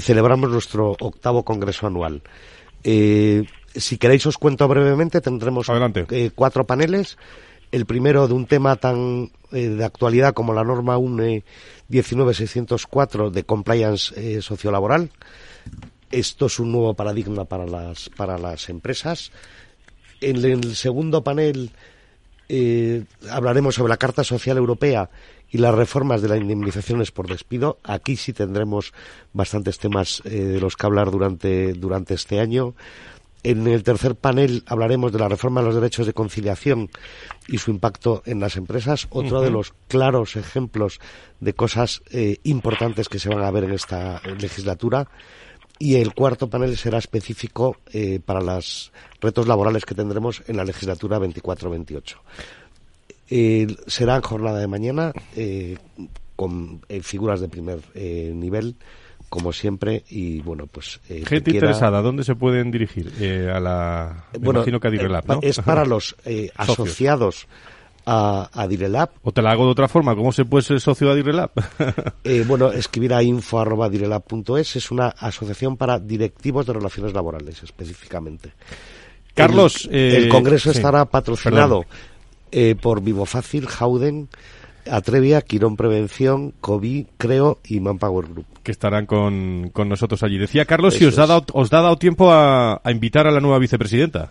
celebramos 0.00 0.50
nuestro 0.50 0.96
octavo 1.00 1.44
congreso 1.44 1.86
anual. 1.86 2.22
Eh, 2.88 3.44
si 3.76 3.98
queréis 3.98 4.26
os 4.26 4.38
cuento 4.38 4.68
brevemente, 4.68 5.20
tendremos 5.20 5.68
eh, 5.68 6.30
cuatro 6.34 6.66
paneles. 6.66 7.18
El 7.72 7.84
primero 7.84 8.28
de 8.28 8.34
un 8.34 8.46
tema 8.46 8.76
tan 8.76 9.30
eh, 9.52 9.68
de 9.68 9.84
actualidad 9.84 10.34
como 10.34 10.54
la 10.54 10.64
norma 10.64 10.98
UNE 10.98 11.44
19604 11.88 13.30
de 13.30 13.44
compliance 13.44 14.14
eh, 14.16 14.40
sociolaboral. 14.40 15.10
Esto 16.10 16.46
es 16.46 16.58
un 16.60 16.72
nuevo 16.72 16.94
paradigma 16.94 17.44
para 17.44 17.66
las, 17.66 18.08
para 18.10 18.38
las 18.38 18.68
empresas. 18.68 19.32
en 20.20 20.36
el 20.44 20.76
segundo 20.76 21.22
panel 21.22 21.72
eh, 22.48 23.04
hablaremos 23.28 23.74
sobre 23.74 23.90
la 23.90 23.96
Carta 23.96 24.22
Social 24.22 24.56
Europea 24.56 25.10
y 25.50 25.58
las 25.58 25.74
reformas 25.74 26.22
de 26.22 26.28
las 26.28 26.40
indemnizaciones 26.40 27.10
por 27.10 27.28
despido. 27.28 27.78
Aquí 27.82 28.16
sí 28.16 28.32
tendremos 28.32 28.92
bastantes 29.32 29.78
temas 29.78 30.22
de 30.24 30.60
los 30.60 30.76
que 30.76 30.86
hablar 30.86 31.10
durante, 31.10 31.72
durante 31.72 32.14
este 32.14 32.38
año. 32.38 32.74
En 33.46 33.64
el 33.68 33.84
tercer 33.84 34.16
panel 34.16 34.64
hablaremos 34.66 35.12
de 35.12 35.20
la 35.20 35.28
reforma 35.28 35.60
de 35.60 35.66
los 35.66 35.76
derechos 35.76 36.04
de 36.04 36.12
conciliación 36.12 36.90
y 37.46 37.58
su 37.58 37.70
impacto 37.70 38.20
en 38.26 38.40
las 38.40 38.56
empresas. 38.56 39.06
Otro 39.08 39.40
de 39.40 39.52
los 39.52 39.72
claros 39.86 40.34
ejemplos 40.34 40.98
de 41.38 41.52
cosas 41.52 42.02
eh, 42.10 42.38
importantes 42.42 43.08
que 43.08 43.20
se 43.20 43.28
van 43.28 43.44
a 43.44 43.50
ver 43.52 43.62
en 43.62 43.70
esta 43.70 44.20
legislatura. 44.40 45.08
Y 45.78 45.94
el 45.94 46.12
cuarto 46.12 46.50
panel 46.50 46.76
será 46.76 46.98
específico 46.98 47.76
eh, 47.92 48.18
para 48.18 48.40
los 48.40 48.90
retos 49.20 49.46
laborales 49.46 49.84
que 49.84 49.94
tendremos 49.94 50.42
en 50.48 50.56
la 50.56 50.64
legislatura 50.64 51.20
24-28. 51.20 52.16
Eh, 53.30 53.68
será 53.86 54.16
en 54.16 54.22
jornada 54.22 54.58
de 54.58 54.66
mañana 54.66 55.12
eh, 55.36 55.78
con 56.34 56.80
figuras 57.02 57.38
de 57.38 57.48
primer 57.48 57.78
nivel 57.94 58.74
como 59.36 59.52
siempre 59.52 60.02
y 60.08 60.40
bueno 60.40 60.66
pues 60.66 60.98
eh, 61.10 61.22
Gente 61.26 61.50
quiera- 61.50 61.66
interesada, 61.66 62.00
¿dónde 62.00 62.24
se 62.24 62.34
pueden 62.34 62.70
dirigir? 62.70 63.12
Eh, 63.20 63.50
a 63.54 63.60
la... 63.60 64.24
me 64.32 64.38
bueno, 64.38 64.60
imagino 64.60 64.80
que 64.80 64.88
a 64.88 64.90
Direlab, 64.90 65.24
eh, 65.24 65.28
¿no? 65.34 65.38
es 65.42 65.58
para 65.60 65.84
los 65.92 66.16
eh, 66.24 66.50
asociados 66.56 67.46
a, 68.06 68.48
a 68.52 68.66
Direlab 68.66 69.10
O 69.22 69.32
te 69.32 69.42
la 69.42 69.50
hago 69.50 69.66
de 69.66 69.72
otra 69.72 69.88
forma, 69.88 70.14
¿cómo 70.16 70.32
se 70.32 70.44
puede 70.46 70.62
ser 70.62 70.80
socio 70.80 71.08
de 71.10 71.16
Direlab? 71.16 71.50
Eh, 72.24 72.44
bueno, 72.46 72.72
escribir 72.72 73.12
a 73.14 73.22
info.direlab.es 73.22 74.76
es 74.76 74.90
una 74.90 75.08
asociación 75.08 75.76
para 75.76 75.98
directivos 76.00 76.66
de 76.66 76.72
relaciones 76.72 77.12
laborales, 77.12 77.62
específicamente. 77.62 78.52
Carlos, 79.34 79.86
el, 79.92 79.94
eh, 79.96 80.16
el 80.16 80.28
congreso 80.28 80.72
sí, 80.72 80.78
estará 80.78 81.04
patrocinado 81.04 81.84
eh, 82.50 82.74
por 82.80 83.02
Vivo 83.02 83.26
Fácil, 83.26 83.66
Jauden, 83.66 84.28
Atrevia, 84.90 85.40
Quirón 85.42 85.76
Prevención, 85.76 86.52
COVID, 86.60 87.06
Creo 87.18 87.58
y 87.64 87.80
Manpower 87.80 88.26
Group. 88.26 88.46
que 88.62 88.72
estarán 88.72 89.06
con, 89.06 89.70
con 89.72 89.88
nosotros 89.88 90.22
allí. 90.22 90.38
Decía 90.38 90.64
Carlos 90.64 90.94
si 90.94 91.04
os, 91.06 91.18
ha 91.18 91.22
es. 91.22 91.28
dado, 91.28 91.44
os 91.52 91.72
ha 91.72 91.80
dado 91.82 91.96
tiempo 91.98 92.32
a, 92.32 92.80
a 92.82 92.90
invitar 92.90 93.26
a 93.26 93.30
la 93.30 93.40
nueva 93.40 93.58
vicepresidenta. 93.58 94.28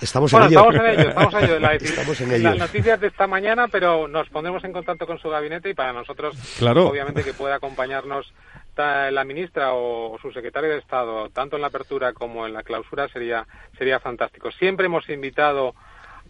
Estamos 0.00 0.32
Bueno, 0.32 0.46
en 0.46 0.52
ello. 0.52 0.60
estamos 0.68 0.84
en 0.84 0.90
ello, 1.00 1.08
estamos 1.08 1.34
en 1.34 1.44
ello. 1.44 1.60
La, 1.60 1.72
Estamos 1.74 2.20
en 2.20 2.28
las 2.30 2.38
ello. 2.54 2.54
noticias 2.66 3.00
de 3.00 3.06
esta 3.06 3.26
mañana, 3.26 3.68
pero 3.68 4.06
nos 4.08 4.28
pondremos 4.28 4.62
en 4.64 4.72
contacto 4.72 5.06
con 5.06 5.18
su 5.18 5.30
gabinete 5.30 5.70
y 5.70 5.74
para 5.74 5.92
nosotros, 5.92 6.36
Claro. 6.58 6.88
obviamente, 6.88 7.22
que 7.22 7.32
pueda 7.32 7.54
acompañarnos 7.54 8.26
ta- 8.74 9.10
la 9.10 9.24
ministra 9.24 9.72
o 9.72 10.18
su 10.20 10.30
secretario 10.32 10.70
de 10.70 10.78
Estado, 10.78 11.30
tanto 11.30 11.56
en 11.56 11.62
la 11.62 11.68
apertura 11.68 12.12
como 12.12 12.46
en 12.46 12.52
la 12.52 12.62
clausura, 12.64 13.08
sería, 13.08 13.46
sería 13.78 13.98
fantástico. 14.00 14.50
Siempre 14.50 14.86
hemos 14.86 15.08
invitado 15.08 15.74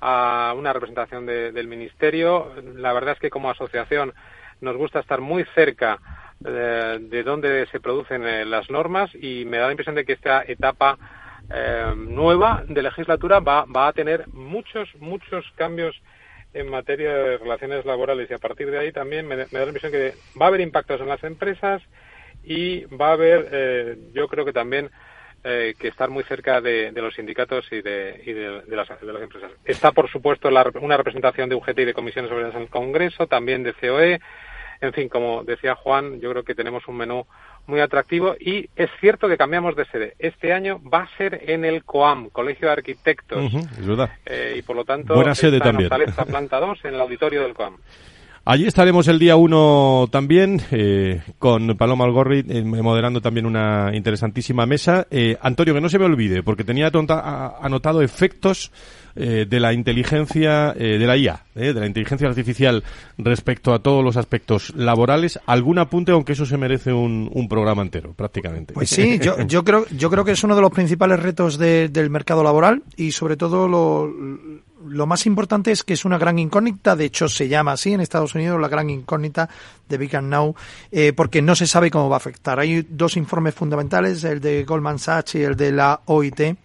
a 0.01 0.55
una 0.57 0.73
representación 0.73 1.27
de- 1.27 1.53
del 1.53 1.69
Ministerio. 1.69 2.53
La 2.77 2.93
verdad 2.93 3.15
es 3.15 3.21
que 3.21 3.31
como 3.31 3.51
asociación 3.51 4.15
nos 4.61 4.77
gusta 4.77 5.01
estar 5.01 5.21
muy 5.21 5.45
cerca 5.55 6.01
eh, 6.45 6.99
de 7.01 7.23
donde 7.23 7.67
se 7.69 7.81
producen 7.81 8.27
eh, 8.27 8.45
las 8.45 8.69
normas 8.71 9.11
y 9.15 9.45
me 9.47 9.59
da 9.59 9.67
la 9.67 9.73
impresión 9.73 9.95
de 9.97 10.05
que 10.05 10.13
esta 10.15 10.43
etapa 10.47 10.99
eh, 11.51 11.93
nueva 11.97 12.65
de 12.69 12.83
legislatura 12.83 13.41
va, 13.41 13.65
va 13.65 13.89
a 13.89 13.93
tener 13.93 14.27
muchos, 14.33 14.89
muchos 14.97 15.45
cambios 15.57 15.97
en 16.53 16.69
materia 16.71 17.13
de 17.13 17.39
relaciones 17.39 17.85
laborales 17.85 18.31
y 18.31 18.35
a 18.35 18.39
partir 18.39 18.71
de 18.71 18.79
ahí 18.79 18.93
también 18.93 19.27
me, 19.27 19.37
me 19.37 19.47
da 19.59 19.61
la 19.61 19.67
impresión 19.67 19.93
que 19.93 20.19
va 20.41 20.47
a 20.47 20.49
haber 20.49 20.61
impactos 20.61 21.01
en 21.01 21.09
las 21.09 21.23
empresas 21.25 21.83
y 22.43 22.85
va 22.87 23.09
a 23.09 23.13
haber, 23.13 23.99
yo 24.13 24.29
creo 24.29 24.45
que 24.45 24.53
también 24.53 24.91
eh, 25.45 25.75
que 25.79 25.89
estar 25.89 26.09
muy 26.09 26.25
cerca 26.25 26.61
de, 26.61 26.91
de 26.91 27.03
los 27.03 27.15
sindicatos 27.15 27.67
y, 27.71 27.83
de, 27.83 28.23
y 28.25 28.33
de, 28.33 28.63
de 28.63 28.77
las, 28.77 28.89
de 28.89 29.13
las 29.13 29.23
empresas. 29.23 29.53
Está, 29.65 29.93
por 29.93 30.11
supuesto, 30.11 30.51
la, 30.51 30.65
una 30.81 30.97
representación 30.97 31.49
de 31.49 31.55
UGT 31.55 31.79
y 31.81 31.85
de 31.85 31.95
comisiones 31.95 32.33
obreras 32.33 32.55
en 32.55 32.63
el 32.63 32.69
Congreso, 32.69 33.27
también 33.27 33.63
de 33.63 33.75
COE. 33.75 34.21
En 34.81 34.93
fin, 34.93 35.09
como 35.09 35.45
decía 35.45 35.75
Juan, 35.75 36.21
yo 36.21 36.31
creo 36.31 36.43
que 36.43 36.55
tenemos 36.55 36.87
un 36.89 36.97
menú 36.97 37.27
muy 37.67 37.81
atractivo 37.81 38.35
y 38.39 38.69
es 38.77 38.91
cierto 39.01 39.29
que 39.29 39.37
cambiamos 39.37 39.77
de 39.77 39.85
sede. 39.87 40.15
Este 40.19 40.53
año 40.53 40.81
va 40.83 41.03
a 41.03 41.17
ser 41.17 41.43
en 41.47 41.65
el 41.65 41.85
COAM, 41.85 42.29
Colegio 42.31 42.69
de 42.69 42.73
Arquitectos. 42.73 43.45
Ujú, 43.45 43.59
es 43.59 43.87
verdad. 43.87 44.11
Eh, 44.27 44.57
y 44.59 44.63
por 44.63 44.77
lo 44.77 44.85
tanto, 44.85 45.15
Buena 45.15 45.35
sede 45.35 45.61
también. 45.61 45.93
Hortaleza 45.93 46.25
Planta 46.27 46.59
2, 46.61 46.85
en 46.85 46.95
el 46.95 47.01
auditorio 47.01 47.43
del 47.43 47.55
COAM. 47.55 47.77
Allí 48.47 48.67
estaremos 48.67 49.09
el 49.09 49.19
día 49.19 49.37
1 49.37 50.09
también, 50.13 50.61
eh, 50.71 51.23
con 51.39 51.79
Paloma 51.79 52.05
Algorri 52.05 52.45
eh, 52.47 52.63
moderando 52.63 53.23
también 53.23 53.47
una 53.47 53.91
interesantísima 53.95 54.67
mesa. 54.67 55.07
Eh, 55.11 55.39
Antonio, 55.41 55.73
que 55.73 55.81
no 55.81 55.89
se 55.89 55.99
me 55.99 56.05
olvide, 56.05 56.43
porque 56.43 56.63
tenía 56.63 56.91
tonta- 56.91 57.21
a- 57.21 57.57
anotado 57.63 58.03
efectos 58.03 58.71
eh, 59.17 59.47
de 59.49 59.61
la 59.61 59.73
inteligencia, 59.73 60.75
eh, 60.77 60.99
de 60.99 61.07
la 61.07 61.17
IA, 61.17 61.45
eh, 61.55 61.73
de 61.73 61.81
la 61.81 61.87
inteligencia 61.87 62.29
artificial 62.29 62.83
respecto 63.17 63.73
a 63.73 63.79
todos 63.79 64.05
los 64.05 64.17
aspectos 64.19 64.75
laborales. 64.77 65.39
¿Algún 65.47 65.79
apunte, 65.79 66.13
aunque 66.13 66.33
eso 66.33 66.45
se 66.45 66.59
merece 66.59 66.93
un, 66.93 67.31
un 67.33 67.49
programa 67.49 67.81
entero, 67.81 68.13
prácticamente? 68.13 68.75
Pues 68.75 68.91
sí, 68.91 69.19
yo, 69.21 69.39
yo 69.47 69.65
creo 69.65 69.87
yo 69.97 70.11
creo 70.11 70.25
que 70.25 70.33
es 70.33 70.45
uno 70.45 70.55
de 70.57 70.61
los 70.63 70.73
principales 70.73 71.19
retos 71.23 71.57
de- 71.57 71.89
del 71.89 72.11
mercado 72.11 72.43
laboral 72.43 72.83
y 72.97 73.13
sobre 73.13 73.37
todo 73.37 73.69
lo, 73.69 74.13
lo 74.87 75.07
más 75.07 75.27
importante 75.27 75.73
es 75.73 75.83
que 75.83 75.95
es 75.95 76.05
una 76.05 76.19
gran 76.19 76.39
incógnita, 76.39 76.97
de 76.97 77.07
hecho 77.07 77.29
se 77.29 77.49
llama 77.49 77.73
así 77.73 77.93
en 77.93 78.01
Estados 78.01 78.35
Unidos 78.35 78.61
la 78.61 78.69
gran 78.69 78.91
incógnita 78.91 79.49
de 79.89 79.99
Big 79.99 80.15
and 80.17 80.31
Now, 80.31 80.55
eh, 80.91 81.13
porque 81.13 81.43
no 81.43 81.55
se 81.55 81.67
sabe 81.67 81.91
cómo 81.91 82.09
va 82.09 82.17
a 82.17 82.19
afectar. 82.19 82.59
Hay 82.59 82.87
dos 82.89 83.17
informes 83.17 83.55
fundamentales, 83.55 84.25
el 84.25 84.41
de 84.41 84.65
Goldman 84.65 84.99
Sachs 84.99 85.35
y 85.37 85.43
el 85.43 85.57
de 85.57 85.73
la 85.73 86.01
OIT, 86.07 86.57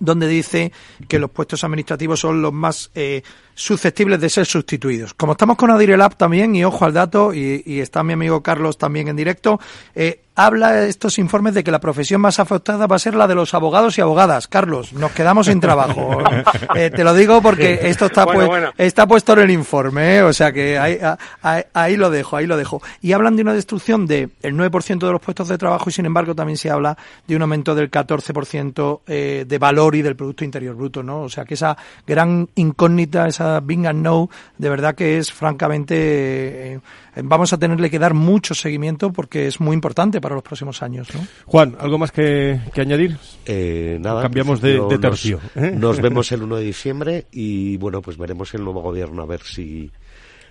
donde 0.00 0.28
dice 0.28 0.72
que 1.08 1.18
los 1.18 1.30
puestos 1.30 1.64
administrativos 1.64 2.20
son 2.20 2.40
los 2.42 2.52
más 2.52 2.90
eh, 2.94 3.22
susceptibles 3.58 4.20
de 4.20 4.30
ser 4.30 4.46
sustituidos. 4.46 5.14
Como 5.14 5.32
estamos 5.32 5.56
con 5.56 5.70
Adirelab 5.70 6.16
también, 6.16 6.54
y 6.54 6.64
ojo 6.64 6.84
al 6.84 6.92
dato, 6.92 7.34
y, 7.34 7.62
y 7.66 7.80
está 7.80 8.02
mi 8.04 8.12
amigo 8.12 8.40
Carlos 8.42 8.78
también 8.78 9.08
en 9.08 9.16
directo, 9.16 9.58
eh, 9.96 10.20
habla 10.36 10.84
estos 10.84 11.18
informes 11.18 11.54
de 11.54 11.64
que 11.64 11.72
la 11.72 11.80
profesión 11.80 12.20
más 12.20 12.38
afectada 12.38 12.86
va 12.86 12.94
a 12.94 13.00
ser 13.00 13.16
la 13.16 13.26
de 13.26 13.34
los 13.34 13.54
abogados 13.54 13.98
y 13.98 14.00
abogadas. 14.00 14.46
Carlos, 14.46 14.92
nos 14.92 15.10
quedamos 15.10 15.46
sin 15.46 15.58
trabajo. 15.60 16.18
Eh, 16.74 16.90
te 16.90 17.02
lo 17.02 17.12
digo 17.14 17.40
porque 17.42 17.80
esto 17.82 18.06
está, 18.06 18.24
Bueno, 18.24 18.38
pues- 18.40 18.48
bueno. 18.48 18.72
está 18.76 19.06
puesto 19.06 19.32
en 19.32 19.38
el 19.40 19.50
informe, 19.50 20.16
¿eh? 20.18 20.22
o 20.22 20.32
sea 20.32 20.52
que 20.52 20.78
ahí, 20.78 20.98
ahí, 21.42 21.62
ahí 21.72 21.96
lo 21.96 22.10
dejo, 22.10 22.36
ahí 22.36 22.46
lo 22.46 22.56
dejo. 22.56 22.80
Y 23.00 23.12
hablan 23.12 23.34
de 23.36 23.42
una 23.42 23.52
destrucción 23.54 24.06
del 24.06 24.30
9% 24.42 25.06
de 25.06 25.12
los 25.12 25.20
puestos 25.20 25.48
de 25.48 25.58
trabajo 25.58 25.88
y 25.88 25.92
sin 25.92 26.06
embargo 26.06 26.34
también 26.34 26.56
se 26.56 26.70
habla 26.70 26.96
de 27.26 27.34
un 27.34 27.42
aumento 27.42 27.74
del 27.74 27.90
14% 27.90 29.00
eh, 29.06 29.44
de 29.48 29.58
valor 29.58 29.96
y 29.96 30.02
del 30.02 30.14
Producto 30.14 30.44
Interior 30.44 30.76
Bruto, 30.76 31.02
¿no? 31.02 31.22
O 31.22 31.28
sea 31.28 31.44
que 31.44 31.54
esa 31.54 31.76
gran 32.06 32.48
incógnita, 32.54 33.26
esa 33.26 33.47
big 33.62 33.86
and 33.86 34.02
no, 34.02 34.28
de 34.58 34.68
verdad 34.68 34.94
que 34.94 35.18
es 35.18 35.32
francamente, 35.32 36.74
eh, 36.74 36.80
vamos 37.22 37.52
a 37.52 37.58
tenerle 37.58 37.90
que 37.90 37.98
dar 37.98 38.14
mucho 38.14 38.54
seguimiento 38.54 39.12
porque 39.12 39.46
es 39.46 39.60
muy 39.60 39.74
importante 39.74 40.20
para 40.20 40.34
los 40.34 40.44
próximos 40.44 40.82
años, 40.82 41.08
¿no? 41.14 41.20
Juan, 41.46 41.76
¿algo 41.80 41.98
más 41.98 42.12
que, 42.12 42.60
que 42.72 42.80
añadir? 42.80 43.16
Eh, 43.46 43.98
nada, 44.00 44.22
Cambiamos 44.22 44.60
de- 44.60 44.76
nos- 44.78 45.00
tercio, 45.00 45.40
¿eh? 45.54 45.72
Nos, 45.74 46.00
vemos 46.00 46.30
el 46.32 46.42
1 46.42 46.56
de 46.56 46.64
diciembre 46.64 47.26
y 47.32 47.76
bueno, 47.78 48.02
pues 48.02 48.16
veremos 48.18 48.52
el 48.54 48.64
nuevo 48.64 48.82
gobierno 48.82 49.22
a 49.22 49.26
ver 49.26 49.40
si 49.42 49.90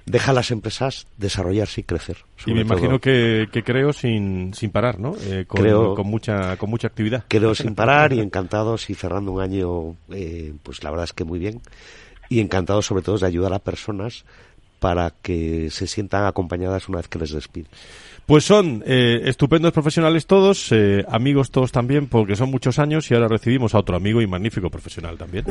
deja 0.06 0.32
a 0.32 0.34
las 0.34 0.52
empresas 0.52 1.06
desarrollarse 1.18 1.82
y 1.82 1.84
crecer. 1.84 2.18
Y 2.46 2.54
me 2.54 2.62
imagino 2.62 2.92
todo. 2.92 3.00
que, 3.02 3.50
que 3.52 3.62
creo 3.62 3.92
sin, 3.92 4.54
sin 4.54 4.70
parar, 4.70 5.00
¿no? 5.00 5.16
Eh, 5.22 5.44
con, 5.46 5.62
Creo- 5.62 5.96
con 5.96 6.08
mucha 6.08 6.56
con 6.56 6.70
mucha 6.70 6.88
actividad. 6.88 7.26
Creo 7.28 7.54
sin 7.54 7.76
parar 7.76 8.14
y 8.14 8.22
encantados 8.22 8.90
y 8.90 8.94
cerrando 8.96 9.34
un 9.34 9.42
año, 9.42 9.98
eh, 10.12 10.54
pues 10.64 10.82
la 10.84 10.92
verdad 10.92 11.04
es 11.04 11.12
que 11.14 11.26
muy 11.26 11.40
bien. 11.40 11.62
Y 12.30 12.40
encantados 12.40 12.86
sobre 12.86 13.04
todo 13.04 13.18
de 13.18 13.28
ayudar 13.28 13.54
a 13.54 13.60
personas 13.60 14.26
para 14.80 15.12
que 15.22 15.70
se 15.72 15.88
sientan 15.88 16.26
acompañadas 16.26 16.88
una 16.88 17.00
vez 17.00 17.08
que 17.08 17.20
les 17.20 17.32
despiden. 17.32 17.70
Pues 18.26 18.44
son 18.44 18.84
eh, 18.86 19.22
estupendos 19.24 19.72
profesionales 19.72 20.28
todos, 20.28 20.68
eh, 20.72 21.06
amigos 21.08 21.50
todos 21.50 21.72
también, 21.72 22.08
porque 22.08 22.36
son 22.36 22.52
muchos 22.52 22.78
años 22.78 23.10
y 23.10 23.14
ahora 23.14 23.30
recibimos 23.30 23.74
a 23.74 23.80
otro 23.80 23.96
amigo 23.96 24.22
y 24.22 24.28
magnífico 24.28 24.70
profesional 24.70 25.18
también. 25.18 25.46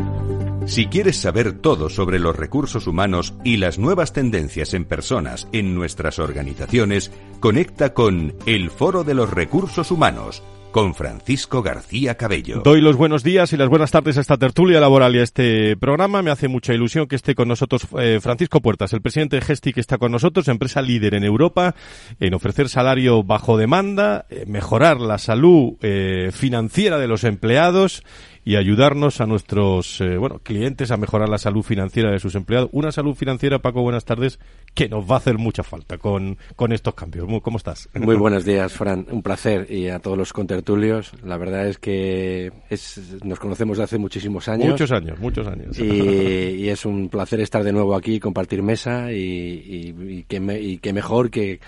Si 0.66 0.86
quieres 0.86 1.16
saber 1.16 1.54
todo 1.54 1.88
sobre 1.88 2.18
los 2.18 2.36
recursos 2.36 2.86
humanos 2.86 3.32
y 3.44 3.56
las 3.56 3.78
nuevas 3.78 4.12
tendencias 4.12 4.74
en 4.74 4.84
personas 4.84 5.48
en 5.52 5.74
nuestras 5.74 6.18
organizaciones, 6.18 7.10
conecta 7.40 7.94
con 7.94 8.34
El 8.44 8.70
Foro 8.70 9.04
de 9.04 9.14
los 9.14 9.30
Recursos 9.30 9.90
Humanos 9.90 10.42
con 10.76 10.94
Francisco 10.94 11.62
García 11.62 12.18
Cabello. 12.18 12.60
Doy 12.62 12.82
los 12.82 12.96
buenos 12.96 13.22
días 13.22 13.50
y 13.54 13.56
las 13.56 13.70
buenas 13.70 13.90
tardes 13.90 14.18
a 14.18 14.20
esta 14.20 14.36
tertulia 14.36 14.78
laboral 14.78 15.16
y 15.16 15.20
a 15.20 15.22
este 15.22 15.74
programa. 15.74 16.20
Me 16.20 16.30
hace 16.30 16.48
mucha 16.48 16.74
ilusión 16.74 17.06
que 17.06 17.16
esté 17.16 17.34
con 17.34 17.48
nosotros 17.48 17.86
eh, 17.98 18.18
Francisco 18.20 18.60
Puertas, 18.60 18.92
el 18.92 19.00
presidente 19.00 19.36
de 19.36 19.42
Gesti 19.42 19.72
que 19.72 19.80
está 19.80 19.96
con 19.96 20.12
nosotros, 20.12 20.48
empresa 20.48 20.82
líder 20.82 21.14
en 21.14 21.24
Europa 21.24 21.74
en 22.20 22.34
ofrecer 22.34 22.68
salario 22.68 23.22
bajo 23.22 23.56
demanda, 23.56 24.26
eh, 24.28 24.44
mejorar 24.46 25.00
la 25.00 25.16
salud 25.16 25.78
eh, 25.80 26.30
financiera 26.30 26.98
de 26.98 27.08
los 27.08 27.24
empleados 27.24 28.02
y 28.46 28.54
ayudarnos 28.54 29.20
a 29.20 29.26
nuestros 29.26 30.00
eh, 30.00 30.16
bueno 30.18 30.38
clientes 30.38 30.92
a 30.92 30.96
mejorar 30.96 31.28
la 31.28 31.36
salud 31.36 31.64
financiera 31.64 32.12
de 32.12 32.20
sus 32.20 32.36
empleados. 32.36 32.70
Una 32.72 32.92
salud 32.92 33.16
financiera, 33.16 33.58
Paco, 33.58 33.82
buenas 33.82 34.04
tardes, 34.04 34.38
que 34.72 34.88
nos 34.88 35.04
va 35.10 35.16
a 35.16 35.18
hacer 35.18 35.36
mucha 35.36 35.64
falta 35.64 35.98
con, 35.98 36.38
con 36.54 36.72
estos 36.72 36.94
cambios. 36.94 37.26
¿Cómo 37.42 37.58
estás? 37.58 37.88
Muy 37.94 38.14
buenos 38.14 38.44
días, 38.44 38.72
Fran. 38.72 39.04
Un 39.10 39.22
placer 39.22 39.66
y 39.68 39.88
a 39.88 39.98
todos 39.98 40.16
los 40.16 40.32
contertulios. 40.32 41.12
La 41.24 41.38
verdad 41.38 41.66
es 41.66 41.78
que 41.78 42.52
es, 42.70 43.18
nos 43.24 43.40
conocemos 43.40 43.80
hace 43.80 43.98
muchísimos 43.98 44.48
años. 44.48 44.68
Muchos 44.68 44.92
años, 44.92 45.18
muchos 45.18 45.48
años. 45.48 45.76
Y, 45.76 46.68
es 46.68 46.86
un 46.86 47.08
placer 47.08 47.40
estar 47.40 47.64
de 47.64 47.72
nuevo 47.72 47.96
aquí, 47.96 48.20
compartir 48.20 48.62
mesa 48.62 49.10
y, 49.10 49.92
y, 49.98 50.22
que, 50.22 50.36
y 50.60 50.78
que 50.78 50.92
mejor 50.92 51.30
que 51.30 51.58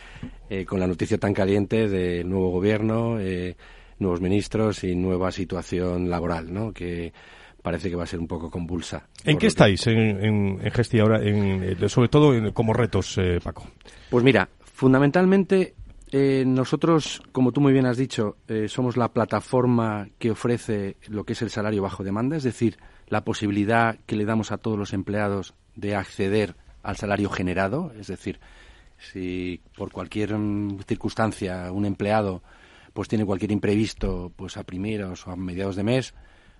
eh, 0.49 0.65
con 0.65 0.79
la 0.79 0.87
noticia 0.87 1.19
tan 1.19 1.35
caliente 1.35 1.89
de 1.89 2.23
nuevo 2.23 2.51
gobierno, 2.51 3.19
eh, 3.19 3.57
nuevos 3.99 4.21
ministros 4.21 4.85
y 4.85 4.95
nueva 4.95 5.31
situación 5.33 6.11
laboral, 6.11 6.53
¿no? 6.53 6.73
Que 6.73 7.13
parece 7.63 7.91
que 7.91 7.97
va 7.97 8.05
a 8.05 8.07
ser 8.07 8.21
un 8.21 8.29
poco 8.29 8.51
convulsa. 8.51 9.09
¿En 9.25 9.39
qué 9.39 9.49
estáis 9.49 9.87
en, 9.87 10.25
en, 10.25 10.71
Gesti 10.71 11.01
ahora, 11.01 11.23
en, 11.23 11.89
sobre 11.89 12.09
todo 12.09 12.53
como 12.55 12.73
retos, 12.73 13.19
eh, 13.19 13.41
Paco? 13.43 13.67
Pues 14.11 14.25
mira, 14.25 14.49
fundamentalmente 14.61 15.75
nosotros, 16.47 17.23
como 17.33 17.53
tú 17.53 17.61
muy 17.61 17.73
bien 17.73 17.87
has 17.87 17.99
dicho, 17.99 18.37
somos 18.69 18.97
la 18.97 19.13
plataforma 19.13 20.09
que 20.19 20.31
ofrece 20.31 20.97
lo 21.09 21.25
que 21.25 21.35
es 21.35 21.43
el 21.43 21.51
salario 21.51 21.83
bajo 21.83 22.03
demanda, 22.03 22.37
es 22.37 22.45
decir, 22.45 22.79
la 23.09 23.25
posibilidad 23.25 23.99
que 24.07 24.17
le 24.17 24.25
damos 24.25 24.53
a 24.53 24.59
todos 24.59 24.79
los 24.79 24.93
empleados 24.93 25.55
de 25.77 25.95
acceder 25.95 26.55
al 26.83 26.97
salario 26.97 27.29
generado, 27.29 27.93
es 27.99 28.07
decir, 28.07 28.41
si 28.97 29.61
por 29.77 29.93
cualquier 29.93 30.37
mm, 30.37 30.81
circunstancia 30.87 31.71
un 31.71 31.85
empleado 31.85 32.43
pues 32.99 33.07
tiene 33.07 33.25
cualquier 33.25 33.53
imprevisto 33.53 34.33
pues 34.35 34.57
a 34.57 34.65
primeros 34.65 35.25
o 35.29 35.31
a 35.31 35.37
mediados 35.37 35.77
de 35.77 35.85
mes, 35.85 36.15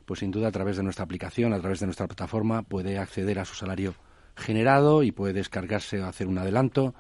pues 0.05 0.21
sin 0.21 0.31
duda 0.31 0.47
a 0.47 0.53
través 0.53 0.77
de 0.77 0.85
nuestra 0.85 1.05
aplicación, 1.05 1.53
a 1.53 1.59
través 1.59 1.81
de 1.81 1.87
nuestra 1.87 2.07
plataforma 2.07 2.63
puede 2.63 2.97
acceder 2.97 3.41
a 3.41 3.45
su 3.45 3.57
salario 3.57 3.97
generado 4.37 5.03
y 5.03 5.11
puede 5.11 5.33
descargarse 5.33 6.01
o 6.01 6.07
hacer 6.07 6.29
un 6.29 6.39
adelanto 6.39 6.95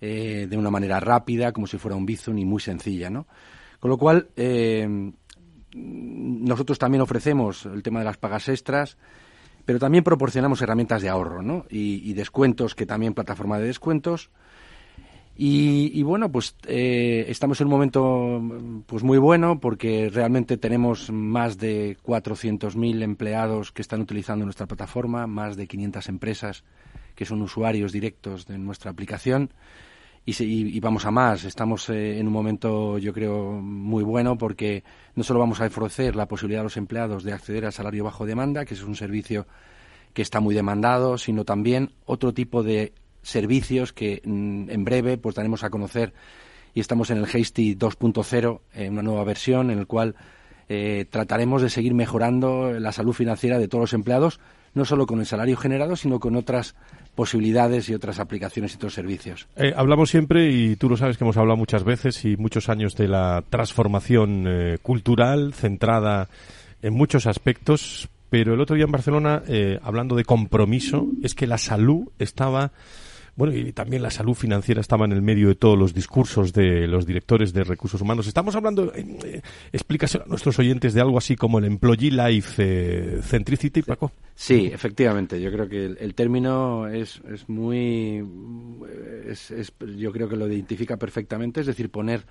eh, 0.00 0.46
de 0.48 0.56
una 0.56 0.70
manera 0.70 1.00
rápida, 1.00 1.50
como 1.50 1.66
si 1.66 1.76
fuera 1.76 1.96
un 1.96 2.06
Bizum 2.06 2.38
y 2.38 2.44
muy 2.44 2.60
sencilla, 2.60 3.10
¿no? 3.10 3.26
Con 3.80 3.90
lo 3.90 3.98
cual, 3.98 4.28
eh, 4.36 4.86
nosotros 5.74 6.78
también 6.78 7.02
ofrecemos 7.02 7.66
el 7.66 7.82
tema 7.82 7.98
de 7.98 8.04
las 8.04 8.16
pagas 8.16 8.48
extras, 8.48 8.96
pero 9.64 9.80
también 9.80 10.04
proporcionamos 10.04 10.62
herramientas 10.62 11.02
de 11.02 11.08
ahorro, 11.08 11.42
¿no? 11.42 11.66
Y, 11.68 12.08
y 12.08 12.12
descuentos, 12.12 12.76
que 12.76 12.86
también 12.86 13.12
plataforma 13.12 13.58
de 13.58 13.66
descuentos, 13.66 14.30
y, 15.36 16.02
bueno, 16.04 16.30
pues 16.30 16.54
eh, 16.66 17.26
estamos 17.28 17.60
en 17.60 17.66
un 17.66 17.70
momento 17.72 18.40
pues 18.86 19.02
muy 19.02 19.18
bueno 19.18 19.58
porque 19.58 20.08
realmente 20.08 20.56
tenemos 20.56 21.10
más 21.10 21.58
de 21.58 21.96
400.000 22.04 23.02
empleados 23.02 23.72
que 23.72 23.82
están 23.82 24.00
utilizando 24.00 24.44
nuestra 24.44 24.66
plataforma, 24.66 25.26
más 25.26 25.56
de 25.56 25.66
500 25.66 26.08
empresas 26.08 26.64
que 27.16 27.24
son 27.24 27.42
usuarios 27.42 27.92
directos 27.92 28.46
de 28.46 28.58
nuestra 28.58 28.90
aplicación 28.90 29.50
y, 30.26 30.80
vamos 30.80 31.04
a 31.04 31.10
más. 31.10 31.44
Estamos 31.44 31.88
eh, 31.90 32.18
en 32.18 32.26
un 32.26 32.32
momento, 32.32 32.98
yo 32.98 33.12
creo, 33.12 33.52
muy 33.52 34.02
bueno 34.02 34.38
porque 34.38 34.82
no 35.14 35.22
solo 35.22 35.40
vamos 35.40 35.60
a 35.60 35.66
ofrecer 35.66 36.16
la 36.16 36.26
posibilidad 36.26 36.60
a 36.60 36.64
los 36.64 36.76
empleados 36.76 37.24
de 37.24 37.32
acceder 37.32 37.66
al 37.66 37.72
salario 37.72 38.04
bajo 38.04 38.24
demanda, 38.24 38.64
que 38.64 38.74
es 38.74 38.82
un 38.82 38.96
servicio 38.96 39.46
que 40.12 40.22
está 40.22 40.40
muy 40.40 40.54
demandado, 40.54 41.18
sino 41.18 41.44
también 41.44 41.90
otro 42.06 42.32
tipo 42.32 42.62
de 42.62 42.92
servicios 43.24 43.92
que 43.92 44.22
mm, 44.24 44.70
en 44.70 44.84
breve 44.84 45.18
pues 45.18 45.34
daremos 45.34 45.64
a 45.64 45.70
conocer 45.70 46.12
y 46.74 46.80
estamos 46.80 47.10
en 47.10 47.18
el 47.18 47.24
Hasty 47.24 47.76
2.0, 47.76 48.60
en 48.74 48.92
una 48.92 49.02
nueva 49.02 49.24
versión 49.24 49.70
en 49.70 49.78
el 49.78 49.86
cual 49.86 50.16
eh, 50.68 51.06
trataremos 51.08 51.62
de 51.62 51.70
seguir 51.70 51.94
mejorando 51.94 52.72
la 52.72 52.92
salud 52.92 53.12
financiera 53.12 53.58
de 53.58 53.68
todos 53.68 53.82
los 53.82 53.92
empleados, 53.92 54.40
no 54.74 54.84
solo 54.84 55.06
con 55.06 55.20
el 55.20 55.26
salario 55.26 55.56
generado, 55.56 55.94
sino 55.94 56.18
con 56.18 56.36
otras 56.36 56.74
posibilidades 57.14 57.88
y 57.88 57.94
otras 57.94 58.18
aplicaciones 58.18 58.72
y 58.72 58.76
otros 58.76 58.94
servicios. 58.94 59.46
Eh, 59.56 59.72
hablamos 59.76 60.10
siempre, 60.10 60.50
y 60.50 60.74
tú 60.74 60.88
lo 60.88 60.96
sabes 60.96 61.16
que 61.16 61.22
hemos 61.22 61.36
hablado 61.36 61.56
muchas 61.56 61.84
veces 61.84 62.24
y 62.24 62.36
muchos 62.36 62.68
años 62.68 62.96
de 62.96 63.06
la 63.06 63.44
transformación 63.50 64.46
eh, 64.48 64.78
cultural 64.82 65.54
centrada 65.54 66.28
en 66.82 66.92
muchos 66.94 67.26
aspectos, 67.26 68.08
pero 68.30 68.54
el 68.54 68.60
otro 68.60 68.74
día 68.74 68.86
en 68.86 68.90
Barcelona, 68.90 69.42
hablando 69.80 70.16
de 70.16 70.24
compromiso, 70.24 71.06
es 71.22 71.34
que 71.34 71.46
la 71.46 71.56
salud 71.56 72.08
estaba 72.18 72.72
bueno, 73.36 73.54
y 73.54 73.72
también 73.72 74.02
la 74.02 74.10
salud 74.10 74.34
financiera 74.34 74.80
estaba 74.80 75.04
en 75.04 75.12
el 75.12 75.22
medio 75.22 75.48
de 75.48 75.56
todos 75.56 75.76
los 75.76 75.92
discursos 75.92 76.52
de 76.52 76.86
los 76.86 77.04
directores 77.04 77.52
de 77.52 77.64
recursos 77.64 78.00
humanos. 78.00 78.28
Estamos 78.28 78.54
hablando, 78.54 78.92
eh, 78.94 79.42
explicación 79.72 80.22
a 80.22 80.26
nuestros 80.26 80.58
oyentes 80.60 80.94
de 80.94 81.00
algo 81.00 81.18
así 81.18 81.34
como 81.34 81.58
el 81.58 81.64
Employee 81.64 82.12
Life 82.12 82.54
eh, 82.58 83.20
Centricity, 83.22 83.82
Paco. 83.82 84.12
Sí, 84.36 84.70
efectivamente. 84.72 85.40
Yo 85.40 85.50
creo 85.50 85.68
que 85.68 85.84
el, 85.84 86.14
término 86.14 86.86
es, 86.86 87.20
es 87.32 87.48
muy. 87.48 88.24
Es, 89.26 89.52
yo 89.96 90.12
creo 90.12 90.28
que 90.28 90.36
lo 90.36 90.46
identifica 90.46 90.96
perfectamente, 90.96 91.60
es 91.60 91.66
decir, 91.66 91.90
poner 91.90 92.24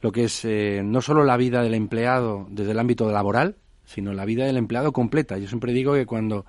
lo 0.00 0.10
que 0.10 0.24
es 0.24 0.44
eh, 0.44 0.82
no 0.84 1.00
solo 1.00 1.24
la 1.24 1.36
vida 1.36 1.62
del 1.62 1.74
empleado 1.74 2.46
desde 2.50 2.72
el 2.72 2.78
ámbito 2.78 3.10
laboral, 3.10 3.56
sino 3.84 4.12
la 4.12 4.24
vida 4.24 4.46
del 4.46 4.56
empleado 4.56 4.92
completa. 4.92 5.38
Yo 5.38 5.48
siempre 5.48 5.72
digo 5.72 5.94
que 5.94 6.06
cuando 6.06 6.44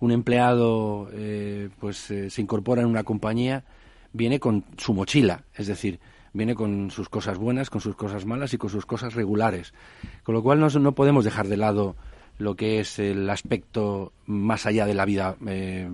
un 0.00 0.12
empleado 0.12 1.08
eh, 1.12 1.68
pues 1.80 2.10
eh, 2.10 2.30
se 2.30 2.40
incorpora 2.40 2.82
en 2.82 2.88
una 2.88 3.04
compañía, 3.04 3.64
viene 4.12 4.40
con 4.40 4.64
su 4.76 4.94
mochila, 4.94 5.44
es 5.54 5.66
decir, 5.66 6.00
viene 6.32 6.54
con 6.54 6.90
sus 6.90 7.08
cosas 7.08 7.38
buenas, 7.38 7.70
con 7.70 7.80
sus 7.80 7.96
cosas 7.96 8.24
malas 8.24 8.54
y 8.54 8.58
con 8.58 8.70
sus 8.70 8.86
cosas 8.86 9.14
regulares. 9.14 9.74
Con 10.22 10.34
lo 10.34 10.42
cual 10.42 10.60
no, 10.60 10.68
no 10.68 10.92
podemos 10.94 11.24
dejar 11.24 11.48
de 11.48 11.56
lado 11.56 11.96
lo 12.38 12.54
que 12.54 12.78
es 12.78 13.00
el 13.00 13.28
aspecto 13.28 14.12
más 14.26 14.64
allá 14.64 14.86
de 14.86 14.94
la 14.94 15.04
vida 15.04 15.36
eh, 15.46 15.88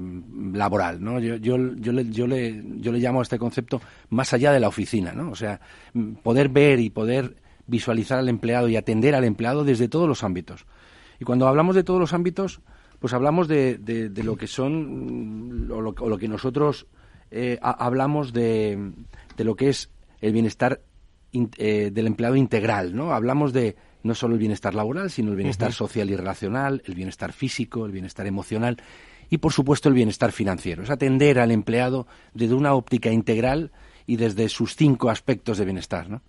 laboral, 0.52 1.02
¿no? 1.02 1.18
Yo, 1.18 1.36
yo, 1.36 1.57
yo, 1.76 1.92
le, 1.92 2.11
yo, 2.11 2.26
le, 2.26 2.62
yo 2.80 2.92
le 2.92 2.98
llamo 2.98 3.20
a 3.20 3.22
este 3.22 3.38
concepto 3.38 3.80
más 4.11 4.34
allá 4.34 4.52
de 4.52 4.61
la 4.61 4.68
oficina, 4.68 5.12
¿no? 5.12 5.30
O 5.30 5.34
sea, 5.34 5.61
poder 6.22 6.50
ver 6.50 6.80
y 6.80 6.90
poder 6.90 7.36
visualizar 7.66 8.18
al 8.18 8.28
empleado 8.28 8.68
y 8.68 8.76
atender 8.76 9.14
al 9.14 9.24
empleado 9.24 9.64
desde 9.64 9.88
todos 9.88 10.07
los 10.07 10.22
ámbitos. 10.22 10.66
Y 11.18 11.24
cuando 11.24 11.48
hablamos 11.48 11.74
de 11.74 11.84
todos 11.84 11.98
los 11.98 12.12
ámbitos, 12.12 12.61
pues 13.05 13.12
hablamos 13.12 13.48
de, 13.48 13.76
de, 13.76 14.22
lo 14.22 14.34
que 14.34 14.46
son, 14.46 15.70
o 15.70 15.82
lo, 15.82 16.16
que 16.16 16.26
nosotros 16.26 16.86
eh, 17.30 17.59
hablamos 17.61 18.32
de, 18.32 18.92
de, 19.36 19.44
lo 19.44 19.57
que 19.57 19.68
es 19.68 19.90
el 20.22 20.32
bienestar 20.32 20.80
eh, 21.59 21.90
del 21.92 22.07
empleado 22.07 22.34
integral, 22.34 22.96
¿no? 22.96 23.12
Hablamos 23.12 23.52
de 23.52 23.76
no 24.05 24.14
solo 24.14 24.32
el 24.32 24.40
bienestar 24.40 24.74
laboral, 24.74 25.11
sino 25.11 25.32
el 25.32 25.36
bienestar 25.36 25.74
social 25.74 26.09
y 26.09 26.16
relacional, 26.16 26.82
el 26.86 26.94
bienestar 26.94 27.34
físico, 27.34 27.84
el 27.84 27.92
bienestar 27.92 28.26
emocional 28.26 28.78
y, 29.28 29.36
por 29.36 29.52
supuesto, 29.52 29.90
el 29.90 29.94
bienestar 29.94 30.32
financiero. 30.32 30.82
Es 30.82 30.88
atender 30.88 31.38
al 31.40 31.50
empleado 31.50 32.07
desde 32.32 32.55
una 32.55 32.72
óptica 32.72 33.11
integral 33.11 33.70
y 34.07 34.16
desde 34.16 34.48
sus 34.48 34.76
cinco 34.76 35.11
aspectos 35.11 35.59
de 35.59 35.64
bienestar, 35.64 36.09
¿no? 36.09 36.22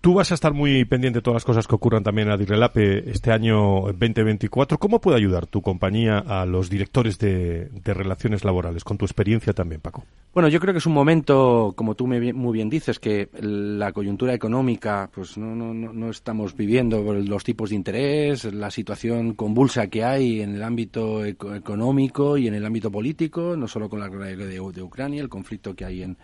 Tú 0.00 0.14
vas 0.14 0.30
a 0.30 0.34
estar 0.34 0.52
muy 0.52 0.84
pendiente 0.84 1.18
de 1.18 1.22
todas 1.22 1.36
las 1.36 1.44
cosas 1.44 1.66
que 1.66 1.74
ocurran 1.74 2.02
también 2.02 2.30
a 2.30 2.36
Dirrelape 2.36 3.10
este 3.10 3.32
año 3.32 3.82
2024. 3.92 4.78
¿Cómo 4.78 5.00
puede 5.00 5.16
ayudar 5.16 5.46
tu 5.46 5.60
compañía 5.60 6.18
a 6.18 6.46
los 6.46 6.70
directores 6.70 7.18
de, 7.18 7.68
relaciones 7.84 8.44
laborales, 8.44 8.84
con 8.84 8.96
tu 8.96 9.04
experiencia 9.04 9.52
también, 9.52 9.80
Paco? 9.80 10.04
Bueno, 10.32 10.48
yo 10.48 10.60
creo 10.60 10.72
que 10.72 10.78
es 10.78 10.86
un 10.86 10.92
momento, 10.92 11.74
como 11.76 11.94
tú 11.94 12.06
muy 12.06 12.52
bien 12.52 12.70
dices, 12.70 12.98
que 12.98 13.28
la 13.40 13.92
coyuntura 13.92 14.34
económica, 14.34 15.10
pues 15.12 15.36
no, 15.36 15.54
no, 15.54 15.74
no 15.74 16.10
estamos 16.10 16.56
viviendo 16.56 17.02
los 17.14 17.44
tipos 17.44 17.70
de 17.70 17.76
interés, 17.76 18.44
la 18.44 18.70
situación 18.70 19.34
convulsa 19.34 19.88
que 19.88 20.04
hay 20.04 20.40
en 20.40 20.54
el 20.54 20.62
ámbito 20.62 21.24
económico 21.24 22.36
y 22.36 22.48
en 22.48 22.54
el 22.54 22.64
ámbito 22.64 22.90
político, 22.90 23.56
no 23.56 23.66
solo 23.66 23.88
con 23.88 24.00
la 24.00 24.08
guerra 24.08 24.26
de, 24.26 24.46
de 24.46 24.82
Ucrania, 24.82 25.22
el 25.22 25.28
conflicto 25.28 25.74
que 25.74 25.84
hay 25.84 26.02
en, 26.02 26.16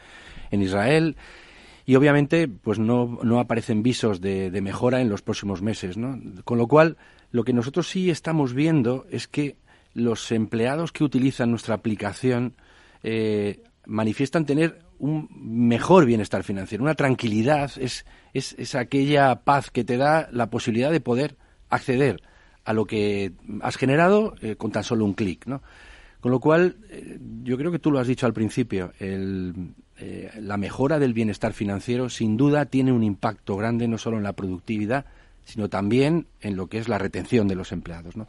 en 0.53 0.63
Israel 0.63 1.17
y 1.85 1.97
obviamente 1.97 2.47
pues 2.49 2.79
no, 2.79 3.19
no 3.23 3.41
aparecen 3.41 3.83
visos 3.83 4.21
de, 4.21 4.51
mejora 4.63 5.01
en 5.01 5.09
los 5.09 5.23
próximos 5.23 5.63
meses. 5.63 5.97
¿no? 5.97 6.21
Con 6.45 6.59
lo 6.59 6.69
cual, 6.69 6.97
lo 7.33 7.45
que 7.45 7.53
nosotros 7.53 7.89
sí 7.89 8.11
estamos 8.11 8.55
viendo 8.55 9.07
es 9.11 9.27
que 9.27 9.57
los 9.95 10.31
empleados 10.31 10.93
que 10.93 11.05
utilizan 11.05 11.51
nuestra 11.51 11.75
aplicación 11.75 12.55
eh, 13.03 13.63
manifiestan 13.87 14.47
tener 14.47 14.79
un 14.99 15.29
mejor 15.35 16.07
bienestar 16.07 16.45
financiero, 16.45 16.85
una 16.85 16.95
tranquilidad, 16.95 17.73
es, 17.79 18.07
es, 18.33 18.55
es, 18.57 18.77
aquella 18.77 19.43
paz 19.43 19.71
que 19.71 19.83
te 19.83 19.97
da 19.97 20.29
la 20.31 20.49
posibilidad 20.49 20.93
de 20.93 21.01
poder 21.01 21.37
acceder 21.69 22.23
a 22.65 22.73
lo 22.73 22.85
que 22.85 23.33
has 23.61 23.77
generado 23.77 24.37
eh, 24.41 24.55
con 24.55 24.71
tan 24.71 24.85
solo 24.85 25.05
un 25.05 25.15
clic. 25.15 25.47
¿no? 25.47 25.61
Con 26.21 26.31
lo 26.31 26.39
cual, 26.39 26.77
eh, 26.89 27.19
yo 27.43 27.59
creo 27.59 27.73
que 27.73 27.81
tú 27.81 27.91
lo 27.91 27.99
has 27.99 28.07
dicho 28.07 28.27
al 28.27 28.33
principio, 28.33 28.93
el, 29.01 29.75
eh, 30.05 30.33
la 30.41 30.57
mejora 30.57 30.99
del 30.99 31.15
bienestar 31.15 31.53
financiero 31.53 32.09
sin 32.09 32.37
duda 32.37 32.67
tiene 32.67 32.91
un 32.91 33.05
impacto 33.05 33.57
grande 33.57 33.87
no 33.87 33.99
solo 33.99 34.17
en 34.17 34.25
la 34.25 34.33
productividad, 34.33 35.05
sino 35.45 35.69
también 35.69 36.27
en 36.41 36.57
lo 36.57 36.67
que 36.67 36.79
es 36.79 36.89
la 36.89 36.99
retención 36.99 37.47
de 37.47 37.55
los 37.55 37.71
empleados. 37.71 38.17
¿no? 38.17 38.27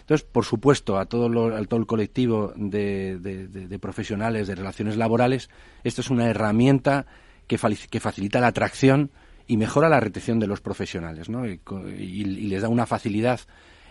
Entonces, 0.00 0.28
por 0.30 0.44
supuesto, 0.44 0.98
a 0.98 1.06
todo, 1.06 1.30
todo 1.64 1.80
el 1.80 1.86
colectivo 1.86 2.52
de, 2.56 3.78
profesionales 3.80 4.48
de 4.48 4.54
relaciones 4.54 4.98
laborales, 4.98 5.48
esto 5.82 6.02
es 6.02 6.10
una 6.10 6.28
herramienta 6.28 7.06
que, 7.46 7.56
facilita 7.56 8.38
la 8.38 8.48
atracción 8.48 9.10
y 9.46 9.56
mejora 9.56 9.88
la 9.88 10.00
retención 10.00 10.38
de 10.38 10.46
los 10.46 10.60
profesionales 10.60 11.30
¿no? 11.30 11.46
y, 11.46 12.24
les 12.24 12.60
da 12.60 12.68
una 12.68 12.84
facilidad 12.84 13.40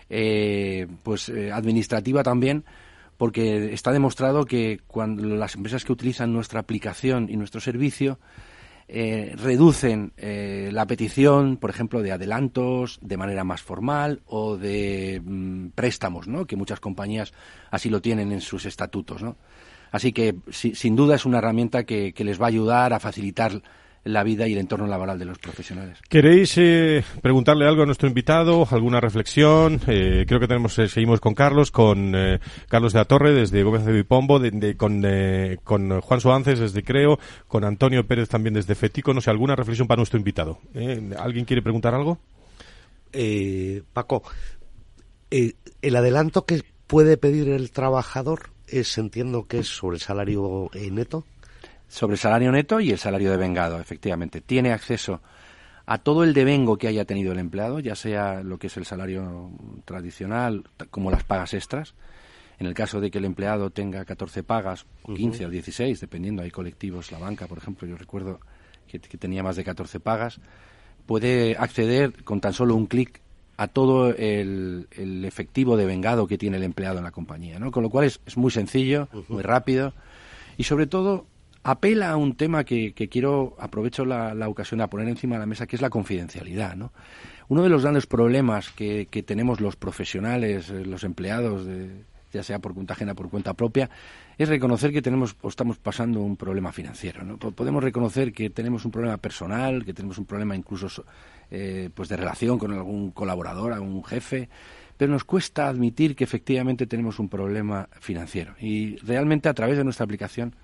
eh, 0.08 0.86
pues 1.02 1.32
administrativa 1.52 2.22
también, 2.22 2.62
porque 3.16 3.72
está 3.72 3.92
demostrado 3.92 4.44
que 4.44 4.80
cuando 4.86 5.24
las 5.36 5.54
empresas 5.54 5.84
que 5.84 5.92
utilizan 5.92 6.32
nuestra 6.32 6.60
aplicación 6.60 7.28
y 7.30 7.36
nuestro 7.36 7.60
servicio 7.60 8.18
eh, 8.86 9.34
reducen 9.36 10.12
eh, 10.18 10.68
la 10.72 10.86
petición, 10.86 11.56
por 11.56 11.70
ejemplo, 11.70 12.02
de 12.02 12.12
adelantos 12.12 12.98
de 13.00 13.16
manera 13.16 13.42
más 13.42 13.62
formal 13.62 14.20
o 14.26 14.56
de 14.58 15.22
mm, 15.24 15.68
préstamos, 15.68 16.28
¿no? 16.28 16.46
que 16.46 16.56
muchas 16.56 16.80
compañías 16.80 17.32
así 17.70 17.88
lo 17.88 18.02
tienen 18.02 18.30
en 18.30 18.42
sus 18.42 18.66
estatutos. 18.66 19.22
¿no? 19.22 19.36
Así 19.90 20.12
que, 20.12 20.36
sin 20.50 20.96
duda, 20.96 21.14
es 21.14 21.24
una 21.24 21.38
herramienta 21.38 21.84
que, 21.84 22.12
que 22.12 22.24
les 22.24 22.40
va 22.40 22.46
a 22.46 22.48
ayudar 22.48 22.92
a 22.92 23.00
facilitar 23.00 23.62
la 24.04 24.22
vida 24.22 24.46
y 24.46 24.52
el 24.52 24.58
entorno 24.58 24.86
laboral 24.86 25.18
de 25.18 25.24
los 25.24 25.38
profesionales. 25.38 25.98
¿Queréis 26.08 26.56
eh, 26.58 27.02
preguntarle 27.22 27.66
algo 27.66 27.82
a 27.82 27.86
nuestro 27.86 28.06
invitado? 28.06 28.66
¿Alguna 28.70 29.00
reflexión? 29.00 29.80
Eh, 29.86 30.24
creo 30.28 30.38
que 30.38 30.46
tenemos 30.46 30.78
eh, 30.78 30.88
seguimos 30.88 31.20
con 31.20 31.34
Carlos, 31.34 31.70
con 31.70 32.14
Carlos 32.68 32.92
de 32.92 32.98
la 32.98 33.04
Torre 33.06 33.32
desde 33.32 33.62
Gómez 33.62 33.84
de 33.84 33.92
Vipombo, 33.92 34.38
de, 34.38 34.76
con, 34.76 35.02
con 35.64 36.00
Juan 36.00 36.20
Suances 36.20 36.58
desde 36.58 36.82
Creo, 36.82 37.18
con 37.48 37.64
Antonio 37.64 38.06
Pérez 38.06 38.28
también 38.28 38.54
desde 38.54 38.74
Fetico. 38.74 39.14
No 39.14 39.20
sé, 39.20 39.30
¿alguna 39.30 39.56
reflexión 39.56 39.88
para 39.88 39.98
nuestro 39.98 40.18
invitado? 40.18 40.60
¿Alguien 41.18 41.46
quiere 41.46 41.62
preguntar 41.62 41.94
algo? 41.94 42.18
Paco, 43.92 44.22
el 45.30 45.96
adelanto 45.96 46.44
que 46.44 46.62
puede 46.86 47.16
pedir 47.16 47.48
el 47.48 47.70
trabajador 47.70 48.50
es, 48.66 48.98
entiendo 48.98 49.46
que 49.46 49.60
es 49.60 49.68
sobre 49.68 49.96
el 49.96 50.02
salario 50.02 50.70
neto 50.90 51.24
sobre 51.94 52.14
el 52.14 52.18
salario 52.18 52.50
neto 52.50 52.80
y 52.80 52.90
el 52.90 52.98
salario 52.98 53.30
de 53.30 53.36
vengado, 53.36 53.78
efectivamente. 53.78 54.40
Tiene 54.40 54.72
acceso 54.72 55.22
a 55.86 55.98
todo 55.98 56.24
el 56.24 56.34
devengo 56.34 56.76
que 56.76 56.88
haya 56.88 57.04
tenido 57.04 57.30
el 57.30 57.38
empleado, 57.38 57.78
ya 57.78 57.94
sea 57.94 58.42
lo 58.42 58.58
que 58.58 58.66
es 58.66 58.76
el 58.76 58.84
salario 58.84 59.52
tradicional 59.84 60.64
como 60.90 61.12
las 61.12 61.22
pagas 61.22 61.54
extras. 61.54 61.94
En 62.58 62.66
el 62.66 62.74
caso 62.74 63.00
de 63.00 63.12
que 63.12 63.18
el 63.18 63.24
empleado 63.24 63.70
tenga 63.70 64.04
14 64.04 64.42
pagas, 64.42 64.86
o 65.04 65.14
15 65.14 65.46
o 65.46 65.50
16, 65.50 66.00
dependiendo, 66.00 66.42
hay 66.42 66.50
colectivos, 66.50 67.12
la 67.12 67.18
banca, 67.18 67.46
por 67.46 67.58
ejemplo, 67.58 67.86
yo 67.86 67.96
recuerdo 67.96 68.40
que, 68.88 68.98
tenía 68.98 69.44
más 69.44 69.54
de 69.54 69.62
14 69.62 70.00
pagas, 70.00 70.40
puede 71.06 71.56
acceder 71.56 72.24
con 72.24 72.40
tan 72.40 72.54
solo 72.54 72.74
un 72.74 72.86
clic 72.86 73.20
a 73.56 73.68
todo 73.68 74.08
el, 74.10 74.88
efectivo 75.24 75.76
de 75.76 75.86
vengado 75.86 76.26
que 76.26 76.38
tiene 76.38 76.56
el 76.56 76.64
empleado 76.64 76.98
en 76.98 77.04
la 77.04 77.12
compañía, 77.12 77.60
¿no? 77.60 77.70
Con 77.70 77.84
lo 77.84 77.90
cual 77.90 78.06
es, 78.06 78.20
es 78.26 78.36
muy 78.36 78.50
sencillo, 78.50 79.08
muy 79.28 79.42
rápido 79.42 79.94
y 80.56 80.64
sobre 80.64 80.88
todo 80.88 81.26
apela 81.64 82.10
a 82.10 82.16
un 82.16 82.36
tema 82.36 82.64
que, 82.64 82.92
quiero, 83.10 83.56
aprovecho 83.58 84.04
la, 84.04 84.48
ocasión 84.48 84.80
a 84.82 84.88
poner 84.88 85.08
encima 85.08 85.36
de 85.36 85.40
la 85.40 85.46
mesa, 85.46 85.66
que 85.66 85.76
es 85.76 85.82
la 85.82 85.90
confidencialidad. 85.90 86.76
¿no? 86.76 86.92
Uno 87.48 87.62
de 87.62 87.70
los 87.70 87.82
grandes 87.82 88.06
problemas 88.06 88.70
que, 88.70 89.06
tenemos 89.26 89.60
los 89.60 89.74
profesionales, 89.74 90.68
eh, 90.70 90.84
los 90.84 91.04
empleados, 91.04 91.66
ya 92.32 92.42
sea 92.42 92.58
por 92.58 92.74
cuenta 92.74 92.92
ajena 92.92 93.12
o 93.12 93.14
por 93.14 93.30
cuenta 93.30 93.54
propia, 93.54 93.88
es 94.36 94.48
reconocer 94.48 94.92
que 94.92 95.00
tenemos 95.00 95.36
o 95.40 95.48
estamos 95.48 95.78
pasando 95.78 96.20
un 96.20 96.36
problema 96.36 96.70
financiero. 96.70 97.24
¿no? 97.24 97.38
Podemos 97.38 97.82
reconocer 97.82 98.32
que 98.32 98.50
tenemos 98.50 98.84
un 98.84 98.90
problema 98.90 99.16
personal, 99.16 99.86
que 99.86 99.94
tenemos 99.94 100.18
un 100.18 100.26
problema 100.26 100.54
incluso 100.54 101.04
eh, 101.50 101.88
pues 101.94 102.10
de 102.10 102.16
relación 102.16 102.58
con 102.58 102.72
algún 102.72 103.10
colaborador, 103.12 103.72
algún 103.72 104.04
jefe, 104.04 104.50
pero 104.98 105.10
nos 105.10 105.24
cuesta 105.24 105.68
admitir 105.68 106.14
que 106.14 106.24
efectivamente 106.24 106.86
tenemos 106.86 107.18
un 107.18 107.30
problema 107.30 107.88
financiero. 108.00 108.54
Y 108.60 108.96
realmente 108.96 109.48
a 109.48 109.54
través 109.54 109.78
de 109.78 109.84
nuestra 109.84 110.04
aplicación 110.04 110.54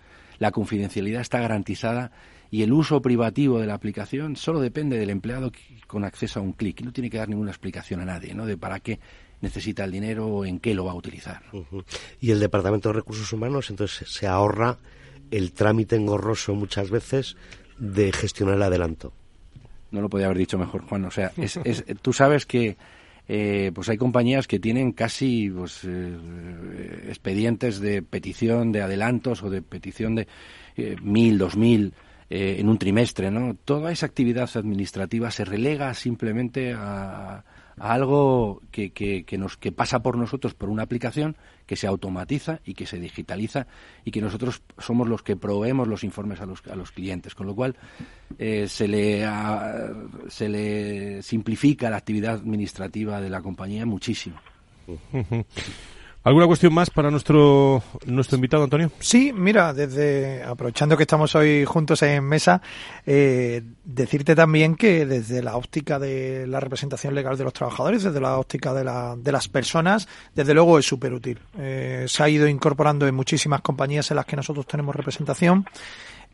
la 0.40 0.50
confidencialidad 0.50 1.20
está 1.20 1.38
garantizada 1.38 2.10
y 2.50 2.62
el 2.62 2.72
uso 2.72 3.00
privativo 3.00 3.60
de 3.60 3.66
la 3.66 3.74
aplicación 3.74 4.34
solo 4.34 4.58
depende 4.58 4.98
del 4.98 5.10
empleado 5.10 5.52
con 5.86 6.02
acceso 6.02 6.40
a 6.40 6.42
un 6.42 6.52
clic. 6.52 6.80
No 6.80 6.92
tiene 6.92 7.10
que 7.10 7.18
dar 7.18 7.28
ninguna 7.28 7.52
explicación 7.52 8.00
a 8.00 8.04
nadie, 8.04 8.34
¿no? 8.34 8.46
De 8.46 8.56
para 8.56 8.80
qué 8.80 8.98
necesita 9.42 9.84
el 9.84 9.92
dinero 9.92 10.26
o 10.26 10.44
en 10.44 10.58
qué 10.58 10.74
lo 10.74 10.86
va 10.86 10.92
a 10.92 10.96
utilizar. 10.96 11.42
Y 12.20 12.30
el 12.30 12.40
Departamento 12.40 12.88
de 12.88 12.94
Recursos 12.94 13.32
Humanos 13.32 13.70
entonces 13.70 14.10
se 14.10 14.26
ahorra 14.26 14.78
el 15.30 15.52
trámite 15.52 15.94
engorroso 15.94 16.54
muchas 16.54 16.90
veces 16.90 17.36
de 17.78 18.10
gestionar 18.10 18.56
el 18.56 18.62
adelanto. 18.62 19.12
No 19.90 20.00
lo 20.00 20.08
podía 20.08 20.26
haber 20.26 20.38
dicho 20.38 20.58
mejor, 20.58 20.82
Juan. 20.82 21.04
O 21.04 21.10
sea, 21.10 21.32
es, 21.36 21.84
tú 22.00 22.12
sabes 22.12 22.46
que 22.46 22.76
eh, 23.32 23.70
pues 23.72 23.88
hay 23.88 23.96
compañías 23.96 24.48
que 24.48 24.58
tienen 24.58 24.90
casi 24.90 25.48
pues, 25.50 25.84
eh, 25.84 27.04
expedientes 27.06 27.78
de 27.78 28.02
petición 28.02 28.72
de 28.72 28.82
adelantos 28.82 29.44
o 29.44 29.50
de 29.50 29.62
petición 29.62 30.16
de 30.16 30.26
eh, 30.76 30.96
mil, 31.00 31.38
dos 31.38 31.56
mil 31.56 31.94
en 32.28 32.68
un 32.68 32.78
trimestre, 32.78 33.30
¿no? 33.30 33.54
Toda 33.64 33.90
esa 33.92 34.06
actividad 34.06 34.48
administrativa 34.54 35.30
se 35.30 35.44
relega 35.44 35.94
simplemente 35.94 36.72
a, 36.76 37.44
algo 37.80 38.60
que, 38.70 38.92
que, 38.92 39.38
nos, 39.38 39.56
que 39.56 39.72
pasa 39.72 40.02
por 40.02 40.16
nosotros 40.18 40.54
por 40.54 40.68
una 40.68 40.82
aplicación 40.82 41.36
que 41.66 41.76
se 41.76 41.86
automatiza 41.86 42.60
y 42.64 42.74
que 42.74 42.86
se 42.86 42.98
digitaliza 42.98 43.66
y 44.04 44.10
que 44.10 44.20
nosotros 44.20 44.62
somos 44.78 45.08
los 45.08 45.22
que 45.22 45.34
proveemos 45.34 45.88
los 45.88 46.04
informes 46.04 46.40
a 46.42 46.46
los, 46.46 46.66
a 46.66 46.76
los 46.76 46.92
clientes, 46.92 47.34
con 47.34 47.46
lo 47.46 47.54
cual 47.54 47.76
eh, 48.38 48.68
se, 48.68 48.86
le, 48.86 49.26
se 50.28 50.48
le 50.48 51.22
simplifica 51.22 51.88
la 51.88 51.96
actividad 51.96 52.34
administrativa 52.34 53.20
de 53.20 53.30
la 53.30 53.40
compañía 53.40 53.86
muchísimo. 53.86 54.36
¿Alguna 56.22 56.46
cuestión 56.46 56.74
más 56.74 56.90
para 56.90 57.10
nuestro, 57.10 57.82
nuestro 58.04 58.36
invitado, 58.36 58.64
Antonio? 58.64 58.92
Sí, 59.00 59.32
mira, 59.34 59.72
desde 59.72 60.42
aprovechando 60.42 60.94
que 60.94 61.04
estamos 61.04 61.34
hoy 61.34 61.64
juntos 61.64 62.02
en 62.02 62.22
mesa, 62.24 62.60
eh, 63.06 63.62
decirte 63.84 64.34
también 64.34 64.76
que 64.76 65.06
desde 65.06 65.42
la 65.42 65.56
óptica 65.56 65.98
de 65.98 66.46
la 66.46 66.60
representación 66.60 67.14
legal 67.14 67.38
de 67.38 67.44
los 67.44 67.54
trabajadores, 67.54 68.02
desde 68.02 68.20
la 68.20 68.36
óptica 68.36 68.74
de, 68.74 68.84
la, 68.84 69.16
de 69.16 69.32
las 69.32 69.48
personas, 69.48 70.08
desde 70.34 70.52
luego 70.52 70.78
es 70.78 70.84
súper 70.84 71.14
útil. 71.14 71.38
Eh, 71.58 72.04
se 72.06 72.22
ha 72.22 72.28
ido 72.28 72.46
incorporando 72.46 73.06
en 73.06 73.14
muchísimas 73.14 73.62
compañías 73.62 74.10
en 74.10 74.16
las 74.16 74.26
que 74.26 74.36
nosotros 74.36 74.66
tenemos 74.66 74.94
representación. 74.94 75.64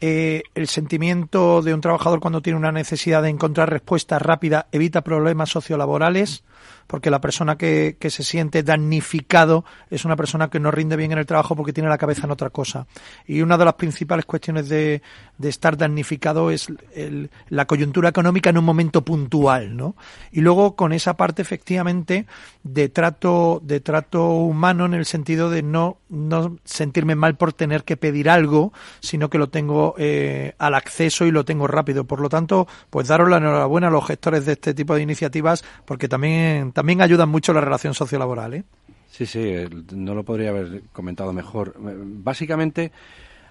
Eh, 0.01 0.43
el 0.57 0.67
sentimiento 0.67 1.63
de 1.63 1.73
un 1.73 1.81
trabajador 1.81 2.19
cuando 2.19 2.43
tiene 2.43 2.59
una 2.59 2.73
necesidad 2.73 3.23
de 3.23 3.29
encontrar 3.29 3.71
respuesta 3.71 4.19
rápida 4.19 4.67
evita 4.73 5.03
problemas 5.03 5.49
sociolaborales 5.49 6.43
porque 6.87 7.11
la 7.11 7.21
persona 7.21 7.57
que, 7.57 7.97
que, 7.99 8.11
se 8.11 8.23
siente 8.23 8.63
damnificado 8.63 9.65
es 9.91 10.05
una 10.05 10.17
persona 10.17 10.49
que 10.49 10.61
no 10.61 10.71
rinde 10.71 10.97
bien 10.97 11.13
en 11.13 11.19
el 11.19 11.27
trabajo 11.27 11.57
porque 11.57 11.73
tiene 11.73 11.89
la 11.89 11.99
cabeza 11.99 12.25
en 12.25 12.31
otra 12.31 12.51
cosa. 12.51 12.87
Y 13.27 13.43
una 13.43 13.59
de 13.59 13.65
las 13.65 13.75
principales 13.75 14.25
cuestiones 14.25 14.69
de, 14.69 15.03
de 15.39 15.49
estar 15.49 15.77
damnificado 15.77 16.51
es 16.51 16.69
el, 16.95 17.31
la 17.49 17.67
coyuntura 17.67 18.09
económica 18.09 18.51
en 18.51 18.59
un 18.59 18.65
momento 18.65 19.05
puntual, 19.05 19.77
¿no? 19.77 19.97
Y 20.33 20.41
luego 20.41 20.77
con 20.77 20.93
esa 20.93 21.17
parte 21.17 21.43
efectivamente 21.43 22.27
de 22.63 22.89
trato, 22.89 23.61
de 23.63 23.81
trato 23.81 24.29
humano 24.31 24.87
en 24.87 24.95
el 24.95 25.07
sentido 25.07 25.51
de 25.51 25.63
no, 25.63 25.99
no 26.09 26.57
sentirme 26.65 27.15
mal 27.15 27.37
por 27.37 27.53
tener 27.53 27.85
que 27.85 27.97
pedir 27.97 28.31
algo, 28.31 28.73
sino 29.01 29.31
que 29.31 29.39
lo 29.39 29.49
tengo 29.49 29.95
eh, 29.99 30.55
al 30.59 30.75
acceso 30.75 31.27
y 31.27 31.31
lo 31.31 31.45
tengo 31.45 31.67
rápido. 31.67 32.05
Por 32.05 32.21
lo 32.21 32.29
tanto, 32.29 32.67
pues 32.91 33.09
daros 33.09 33.29
la 33.29 33.39
enhorabuena 33.39 33.89
a 33.89 33.91
los 33.91 34.07
gestores 34.07 34.47
de 34.47 34.53
este 34.53 34.75
tipo 34.75 34.95
de 34.95 35.03
iniciativas 35.03 35.65
porque 35.85 36.09
también 36.09 36.73
también 36.77 37.01
ayudan 37.01 37.31
mucho 37.31 37.55
la 37.55 37.63
relación 37.63 37.95
sociolaboral. 37.95 38.53
¿eh? 38.53 38.65
Sí, 39.11 39.25
sí, 39.25 39.51
no 39.95 40.15
lo 40.15 40.25
podría 40.25 40.51
haber 40.51 40.83
comentado 40.93 41.33
mejor. 41.33 41.75
Básicamente, 41.81 42.93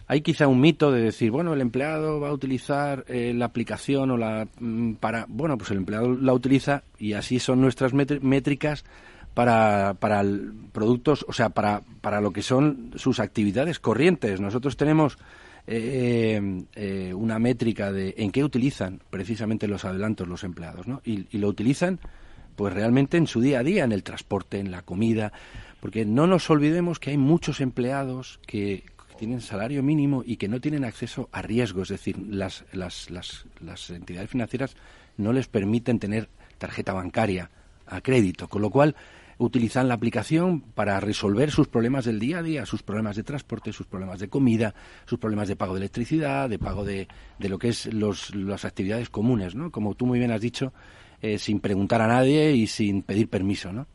hay 0.05 0.21
quizá 0.21 0.47
un 0.47 0.61
mito 0.61 0.91
de 0.91 1.01
decir, 1.01 1.32
bueno, 1.32 1.51
el 1.55 1.61
empleado 1.61 2.19
va 2.19 2.30
a 2.30 2.34
utilizar 2.34 3.03
eh, 3.07 3.34
la 3.36 3.45
aplicación 3.45 4.11
o 4.11 4.17
la 4.17 4.47
mm, 4.59 4.93
para, 4.97 5.26
bueno, 5.28 5.57
pues 5.57 5.71
el 5.71 5.78
empleado 5.78 6.13
la 6.13 6.34
utiliza 6.34 6.84
y 6.99 7.13
así 7.13 7.39
son 7.39 7.61
nuestras 7.61 7.95
métricas 7.95 8.86
para, 9.34 9.95
para 9.95 10.23
productos, 10.71 11.26
o 11.28 11.34
sea, 11.34 11.49
para, 11.49 11.82
para 12.01 12.21
lo 12.21 12.30
que 12.30 12.43
son 12.43 12.91
sus 12.93 13.19
actividades 13.19 13.80
corrientes. 13.80 14.39
Nosotros 14.39 14.78
tenemos 14.78 15.17
eh, 15.65 16.63
eh, 16.76 17.11
una 17.15 17.39
métrica 17.39 17.91
de 17.91 18.13
en 18.17 18.30
qué 18.30 18.43
utilizan 18.43 19.01
precisamente 19.09 19.67
los 19.67 19.84
adelantos 19.84 20.28
los 20.28 20.43
empleados, 20.43 20.86
¿no? 20.86 21.01
y 21.03 21.39
lo 21.39 21.47
utilizan 21.47 21.99
pues 22.56 22.74
realmente 22.74 23.18
en 23.18 23.28
su 23.28 23.41
día 23.41 23.60
a 23.60 23.64
día, 23.64 23.84
en 23.84 23.91
el 23.91 24.03
transporte, 24.03 24.60
en 24.60 24.72
la 24.72 24.82
comida, 24.82 25.32
porque 25.80 26.06
no 26.06 26.28
nos 26.28 26.49
olvidemos 26.49 26.99
que 26.99 27.12
hay 27.12 27.18
muchos 27.18 27.62
empleados 27.62 28.39
que 28.47 28.84
tienen 29.18 29.41
salario 29.41 29.82
mínimo 29.84 30.24
y 30.26 30.38
que 30.38 30.47
no 30.47 30.60
tienen 30.60 30.84
acceso 30.84 31.30
a 31.32 31.41
riesgo, 31.41 31.84
es 31.84 31.89
decir, 31.89 32.18
las, 32.30 32.66
las, 32.74 33.10
las, 33.10 33.45
las 33.62 33.89
entidades 33.89 34.30
financieras 34.30 34.76
no 35.18 35.32
les 35.34 35.47
permiten 35.47 35.99
tener 35.99 36.30
tarjeta 36.58 36.93
bancaria 36.93 37.49
a 37.88 38.01
crédito, 38.01 38.47
con 38.47 38.62
lo 38.62 38.70
cual 38.70 38.95
utilizan 39.38 39.88
la 39.88 39.95
aplicación 39.95 40.62
para 40.62 40.99
resolver 40.99 41.51
sus 41.51 41.68
problemas 41.68 42.06
del 42.06 42.20
día 42.20 42.39
a 42.39 42.43
día, 42.43 42.66
sus 42.66 42.84
problemas 42.84 43.16
de 43.16 43.24
transporte, 43.24 43.74
sus 43.74 43.86
problemas 43.86 44.20
de 44.20 44.30
comida, 44.30 44.74
sus 45.06 45.20
problemas 45.20 45.47
de 45.47 45.56
pago 45.56 45.74
de 45.74 45.82
electricidad, 45.82 46.49
de 46.49 46.60
pago 46.60 46.86
de, 46.86 47.08
de 47.38 47.49
lo 47.49 47.60
que 47.60 47.70
es 47.70 47.93
los, 47.93 48.34
las 48.34 48.66
actividades 48.66 49.10
comunes, 49.10 49.56
¿no? 49.56 49.72
Como 49.72 49.95
tú 49.95 50.06
muy 50.06 50.20
bien 50.20 50.32
has 50.32 50.41
dicho, 50.41 50.74
eh, 51.22 51.38
sin 51.38 51.59
preguntar 51.59 52.01
a 52.01 52.07
nadie 52.07 52.51
y 52.53 52.68
sin 52.68 53.01
pedir 53.01 53.30
permiso, 53.30 53.72
¿no? 53.72 53.88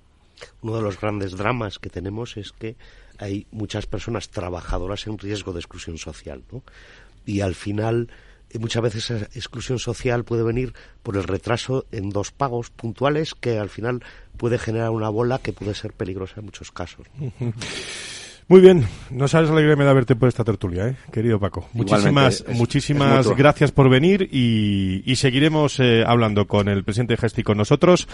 Uno 0.62 0.76
de 0.76 0.82
los 0.82 1.00
grandes 1.00 1.36
dramas 1.36 1.78
que 1.78 1.90
tenemos 1.90 2.36
es 2.36 2.52
que 2.52 2.76
hay 3.18 3.46
muchas 3.50 3.86
personas 3.86 4.30
trabajadoras 4.30 5.06
en 5.06 5.18
riesgo 5.18 5.52
de 5.52 5.60
exclusión 5.60 5.98
social, 5.98 6.42
¿no? 6.50 6.62
Y 7.26 7.40
al 7.40 7.54
final 7.54 8.08
y 8.52 8.58
muchas 8.58 8.82
veces 8.82 9.10
esa 9.10 9.24
exclusión 9.26 9.78
social 9.78 10.24
puede 10.24 10.42
venir 10.42 10.74
por 11.02 11.16
el 11.16 11.22
retraso 11.22 11.86
en 11.92 12.10
dos 12.10 12.32
pagos 12.32 12.70
puntuales 12.70 13.34
que 13.34 13.58
al 13.58 13.68
final 13.68 14.02
puede 14.36 14.58
generar 14.58 14.90
una 14.90 15.08
bola 15.08 15.38
que 15.38 15.52
puede 15.52 15.74
ser 15.74 15.92
peligrosa 15.92 16.40
en 16.40 16.46
muchos 16.46 16.72
casos. 16.72 17.06
Muy 18.50 18.60
bien, 18.60 18.84
no 19.10 19.28
sabes 19.28 19.48
la 19.48 19.54
alegría 19.54 19.76
me 19.76 19.84
da 19.84 19.92
verte 19.92 20.16
por 20.16 20.28
esta 20.28 20.42
tertulia, 20.42 20.88
¿eh? 20.88 20.96
querido 21.12 21.38
Paco. 21.38 21.68
Muchísimas, 21.72 22.44
muchísimas 22.48 23.28
gracias 23.36 23.70
por 23.70 23.88
venir 23.88 24.28
y, 24.32 25.14
seguiremos 25.14 25.78
eh, 25.78 26.02
hablando 26.04 26.48
con 26.48 26.68
el 26.68 26.82
presidente 26.82 27.12
de 27.12 27.18
Gesti 27.18 27.44
con 27.44 27.58
nosotros 27.58 28.08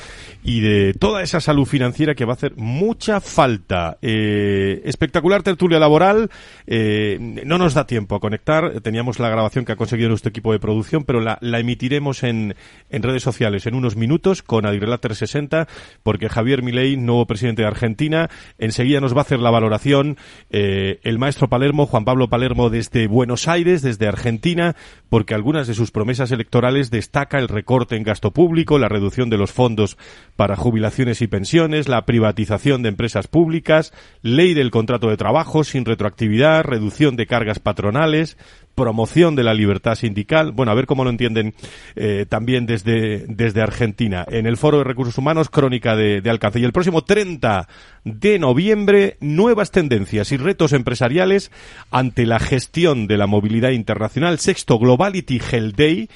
y 0.45 0.61
de 0.61 0.93
toda 0.93 1.22
esa 1.22 1.41
salud 1.41 1.64
financiera 1.64 2.14
que 2.14 2.26
va 2.26 2.32
a 2.32 2.37
hacer 2.37 2.53
mucha 2.57 3.22
falta. 3.22 3.97
Eh, 4.03 4.82
espectacular 4.84 5.43
tertulia 5.43 5.78
laboral, 5.78 6.30
eh, 6.66 7.16
no 7.18 7.57
nos 7.57 7.72
da 7.72 7.87
tiempo 7.87 8.14
a 8.14 8.20
conectar, 8.20 8.82
teníamos 8.82 9.18
la 9.18 9.30
grabación 9.30 9.64
que 9.64 9.72
ha 9.72 9.76
conseguido 9.76 10.11
nuestro 10.11 10.28
equipo 10.28 10.53
de 10.53 10.59
producción, 10.59 11.05
pero 11.05 11.22
la, 11.22 11.39
emitiremos 11.41 12.22
en, 12.24 12.57
en, 12.91 13.03
redes 13.03 13.22
sociales 13.22 13.64
en 13.64 13.74
unos 13.74 13.97
minutos 13.97 14.43
con 14.43 14.66
Adriela 14.66 14.99
360, 14.99 15.66
porque 16.03 16.28
Javier 16.28 16.62
Milei, 16.62 16.99
nuevo 16.99 17.24
presidente 17.26 17.62
de 17.62 17.68
Argentina, 17.68 18.28
enseguida 18.59 19.01
nos 19.01 19.14
va 19.14 19.20
a 19.20 19.22
hacer 19.22 19.39
la 19.39 19.51
valoración 19.51 20.18
eh, 20.51 21.01
el 21.03 21.18
maestro 21.18 21.49
Palermo, 21.49 21.87
Juan 21.87 22.05
Pablo 22.05 22.29
Palermo, 22.29 22.70
desde 22.70 23.07
Buenos 23.07 23.49
Aires, 23.49 23.83
desde 23.83 24.07
Argentina, 24.07 24.77
porque 25.09 25.35
algunas 25.35 25.66
de 25.66 25.74
sus 25.74 25.91
promesas 25.91 26.33
electorales 26.33 26.91
destaca 26.91 27.39
el 27.39 27.49
recorte 27.49 27.97
en 27.97 28.03
gasto 28.03 28.31
público, 28.31 28.79
la 28.79 28.89
reducción 28.89 29.31
de 29.31 29.39
los 29.39 29.53
fondos 29.53 29.97
para 30.37 30.57
jubilaciones 30.57 31.22
y 31.22 31.27
pensiones, 31.27 31.89
la 31.89 32.07
privatización 32.07 32.83
de 32.83 32.89
empresas 32.91 33.27
públicas, 33.27 33.93
ley 34.22 34.55
del 34.55 34.70
contrato 34.70 35.09
de 35.09 35.16
trabajo 35.16 35.64
sin 35.64 35.85
retroactividad, 35.85 36.64
reducción 36.64 37.16
de 37.16 37.27
cargas 37.27 37.59
patronales, 37.59 38.37
promoción 38.77 39.35
de 39.35 39.43
la 39.43 39.55
libertad 39.55 39.97
sindical. 39.97 40.53
Bueno, 40.53 40.70
a 40.70 40.74
ver 40.77 40.87
cómo 40.87 41.03
lo 41.03 41.11
entienden 41.11 41.55
eh, 41.97 42.27
también 42.29 42.66
desde, 42.66 43.24
desde 43.27 43.62
Argentina. 43.62 44.24
En 44.29 44.47
el 44.47 44.57
Foro 44.57 44.79
de 44.79 44.85
Recursos 44.85 45.18
Humanos, 45.18 45.49
crónica 45.49 45.97
de, 45.97 46.20
de, 46.20 46.31
alcance. 46.31 46.61
Y 46.61 46.64
el 46.64 46.72
próximo 46.72 47.03
30 47.03 47.66
de 48.05 48.39
noviembre, 48.39 49.16
nuevas 49.20 49.72
tendencias 49.72 50.31
y 50.31 50.37
retos 50.37 50.72
empresariales 50.72 51.51
ante 51.91 52.27
la 52.27 52.39
gestión 52.39 53.09
de 53.09 53.16
la 53.16 53.27
movilidad 53.27 53.70
internacional. 53.70 54.39
Sexto 54.39 54.79
Globality 54.79 55.41
Hell 55.51 55.72
Day, 55.72 56.09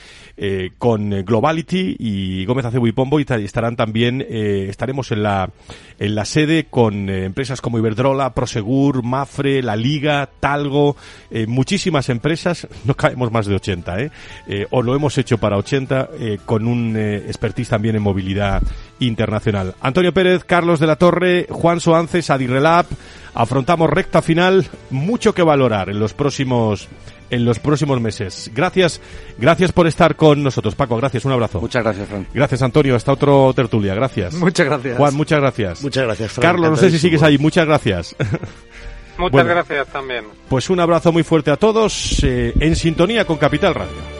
eh, 0.42 0.70
con 0.78 1.10
Globality 1.10 1.96
y 1.98 2.46
Gómez 2.46 2.64
Acebo 2.64 2.86
y 2.86 2.92
Pombo 2.92 3.20
y 3.20 3.26
estarán 3.28 3.76
también, 3.76 4.24
eh, 4.26 4.66
estaremos 4.70 5.12
en 5.12 5.22
la, 5.22 5.50
en 5.98 6.14
la 6.14 6.24
sede 6.24 6.64
con 6.64 7.10
eh, 7.10 7.26
empresas 7.26 7.60
como 7.60 7.78
Iberdrola, 7.78 8.32
Prosegur, 8.32 9.02
Mafre, 9.02 9.62
La 9.62 9.76
Liga, 9.76 10.30
Talgo, 10.40 10.96
eh, 11.30 11.46
muchísimas 11.46 12.08
empresas 12.08 12.66
no 12.84 12.94
caemos 12.94 13.30
más 13.30 13.46
de 13.46 13.54
80, 13.54 14.00
¿eh? 14.00 14.10
¿eh? 14.48 14.66
o 14.70 14.82
lo 14.82 14.94
hemos 14.94 15.18
hecho 15.18 15.38
para 15.38 15.58
80 15.58 16.08
eh, 16.18 16.38
con 16.44 16.66
un 16.66 16.96
expertise 16.96 17.68
también 17.68 17.96
en 17.96 18.02
movilidad 18.02 18.62
internacional. 18.98 19.74
Antonio 19.80 20.14
Pérez, 20.14 20.44
Carlos 20.44 20.80
de 20.80 20.86
la 20.86 20.96
Torre, 20.96 21.46
Juan 21.50 21.80
Soances, 21.80 22.30
Adirrelab, 22.30 22.86
afrontamos 23.34 23.90
recta 23.90 24.22
final, 24.22 24.66
mucho 24.90 25.34
que 25.34 25.42
valorar 25.42 25.90
en 25.90 26.00
los 26.00 26.14
próximos 26.14 26.88
en 27.30 27.44
los 27.44 27.58
próximos 27.58 28.00
meses. 28.00 28.50
Gracias, 28.54 29.00
gracias 29.38 29.72
por 29.72 29.86
estar 29.86 30.16
con 30.16 30.42
nosotros, 30.42 30.74
Paco. 30.74 30.96
Gracias, 30.96 31.24
un 31.24 31.32
abrazo. 31.32 31.60
Muchas 31.60 31.82
gracias, 31.82 32.08
Fran. 32.08 32.26
Gracias, 32.34 32.62
Antonio. 32.62 32.96
Hasta 32.96 33.12
otro 33.12 33.52
tertulia. 33.54 33.94
Gracias. 33.94 34.34
Muchas 34.34 34.66
gracias. 34.66 34.96
Juan, 34.96 35.14
muchas 35.14 35.40
gracias. 35.40 35.82
Muchas 35.82 36.04
gracias, 36.04 36.32
Fran. 36.32 36.42
Carlos, 36.42 36.70
no 36.70 36.76
sé 36.76 36.90
si 36.90 36.98
sigues 36.98 37.22
ahí. 37.22 37.38
Muchas 37.38 37.66
gracias. 37.66 38.16
Muchas 39.18 39.46
gracias 39.46 39.86
también. 39.88 40.24
Pues 40.48 40.70
un 40.70 40.80
abrazo 40.80 41.12
muy 41.12 41.22
fuerte 41.22 41.50
a 41.50 41.56
todos 41.56 42.22
eh, 42.22 42.54
en 42.58 42.74
sintonía 42.74 43.26
con 43.26 43.36
Capital 43.36 43.74
Radio. 43.74 44.19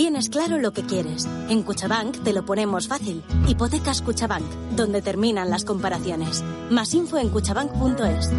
Tienes 0.00 0.30
claro 0.30 0.56
lo 0.56 0.72
que 0.72 0.82
quieres. 0.82 1.28
En 1.50 1.62
Cuchabank 1.62 2.24
te 2.24 2.32
lo 2.32 2.46
ponemos 2.46 2.88
fácil. 2.88 3.22
Hipotecas 3.46 4.00
Cuchabank, 4.00 4.46
donde 4.74 5.02
terminan 5.02 5.50
las 5.50 5.66
comparaciones. 5.66 6.42
Más 6.70 6.94
info 6.94 7.18
en 7.18 7.28
cuchabank.es. 7.28 8.30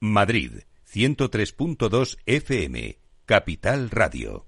Madrid, 0.00 0.52
103.2 0.90 2.16
FM. 2.24 2.98
Capital 3.26 3.90
Radio. 3.90 4.47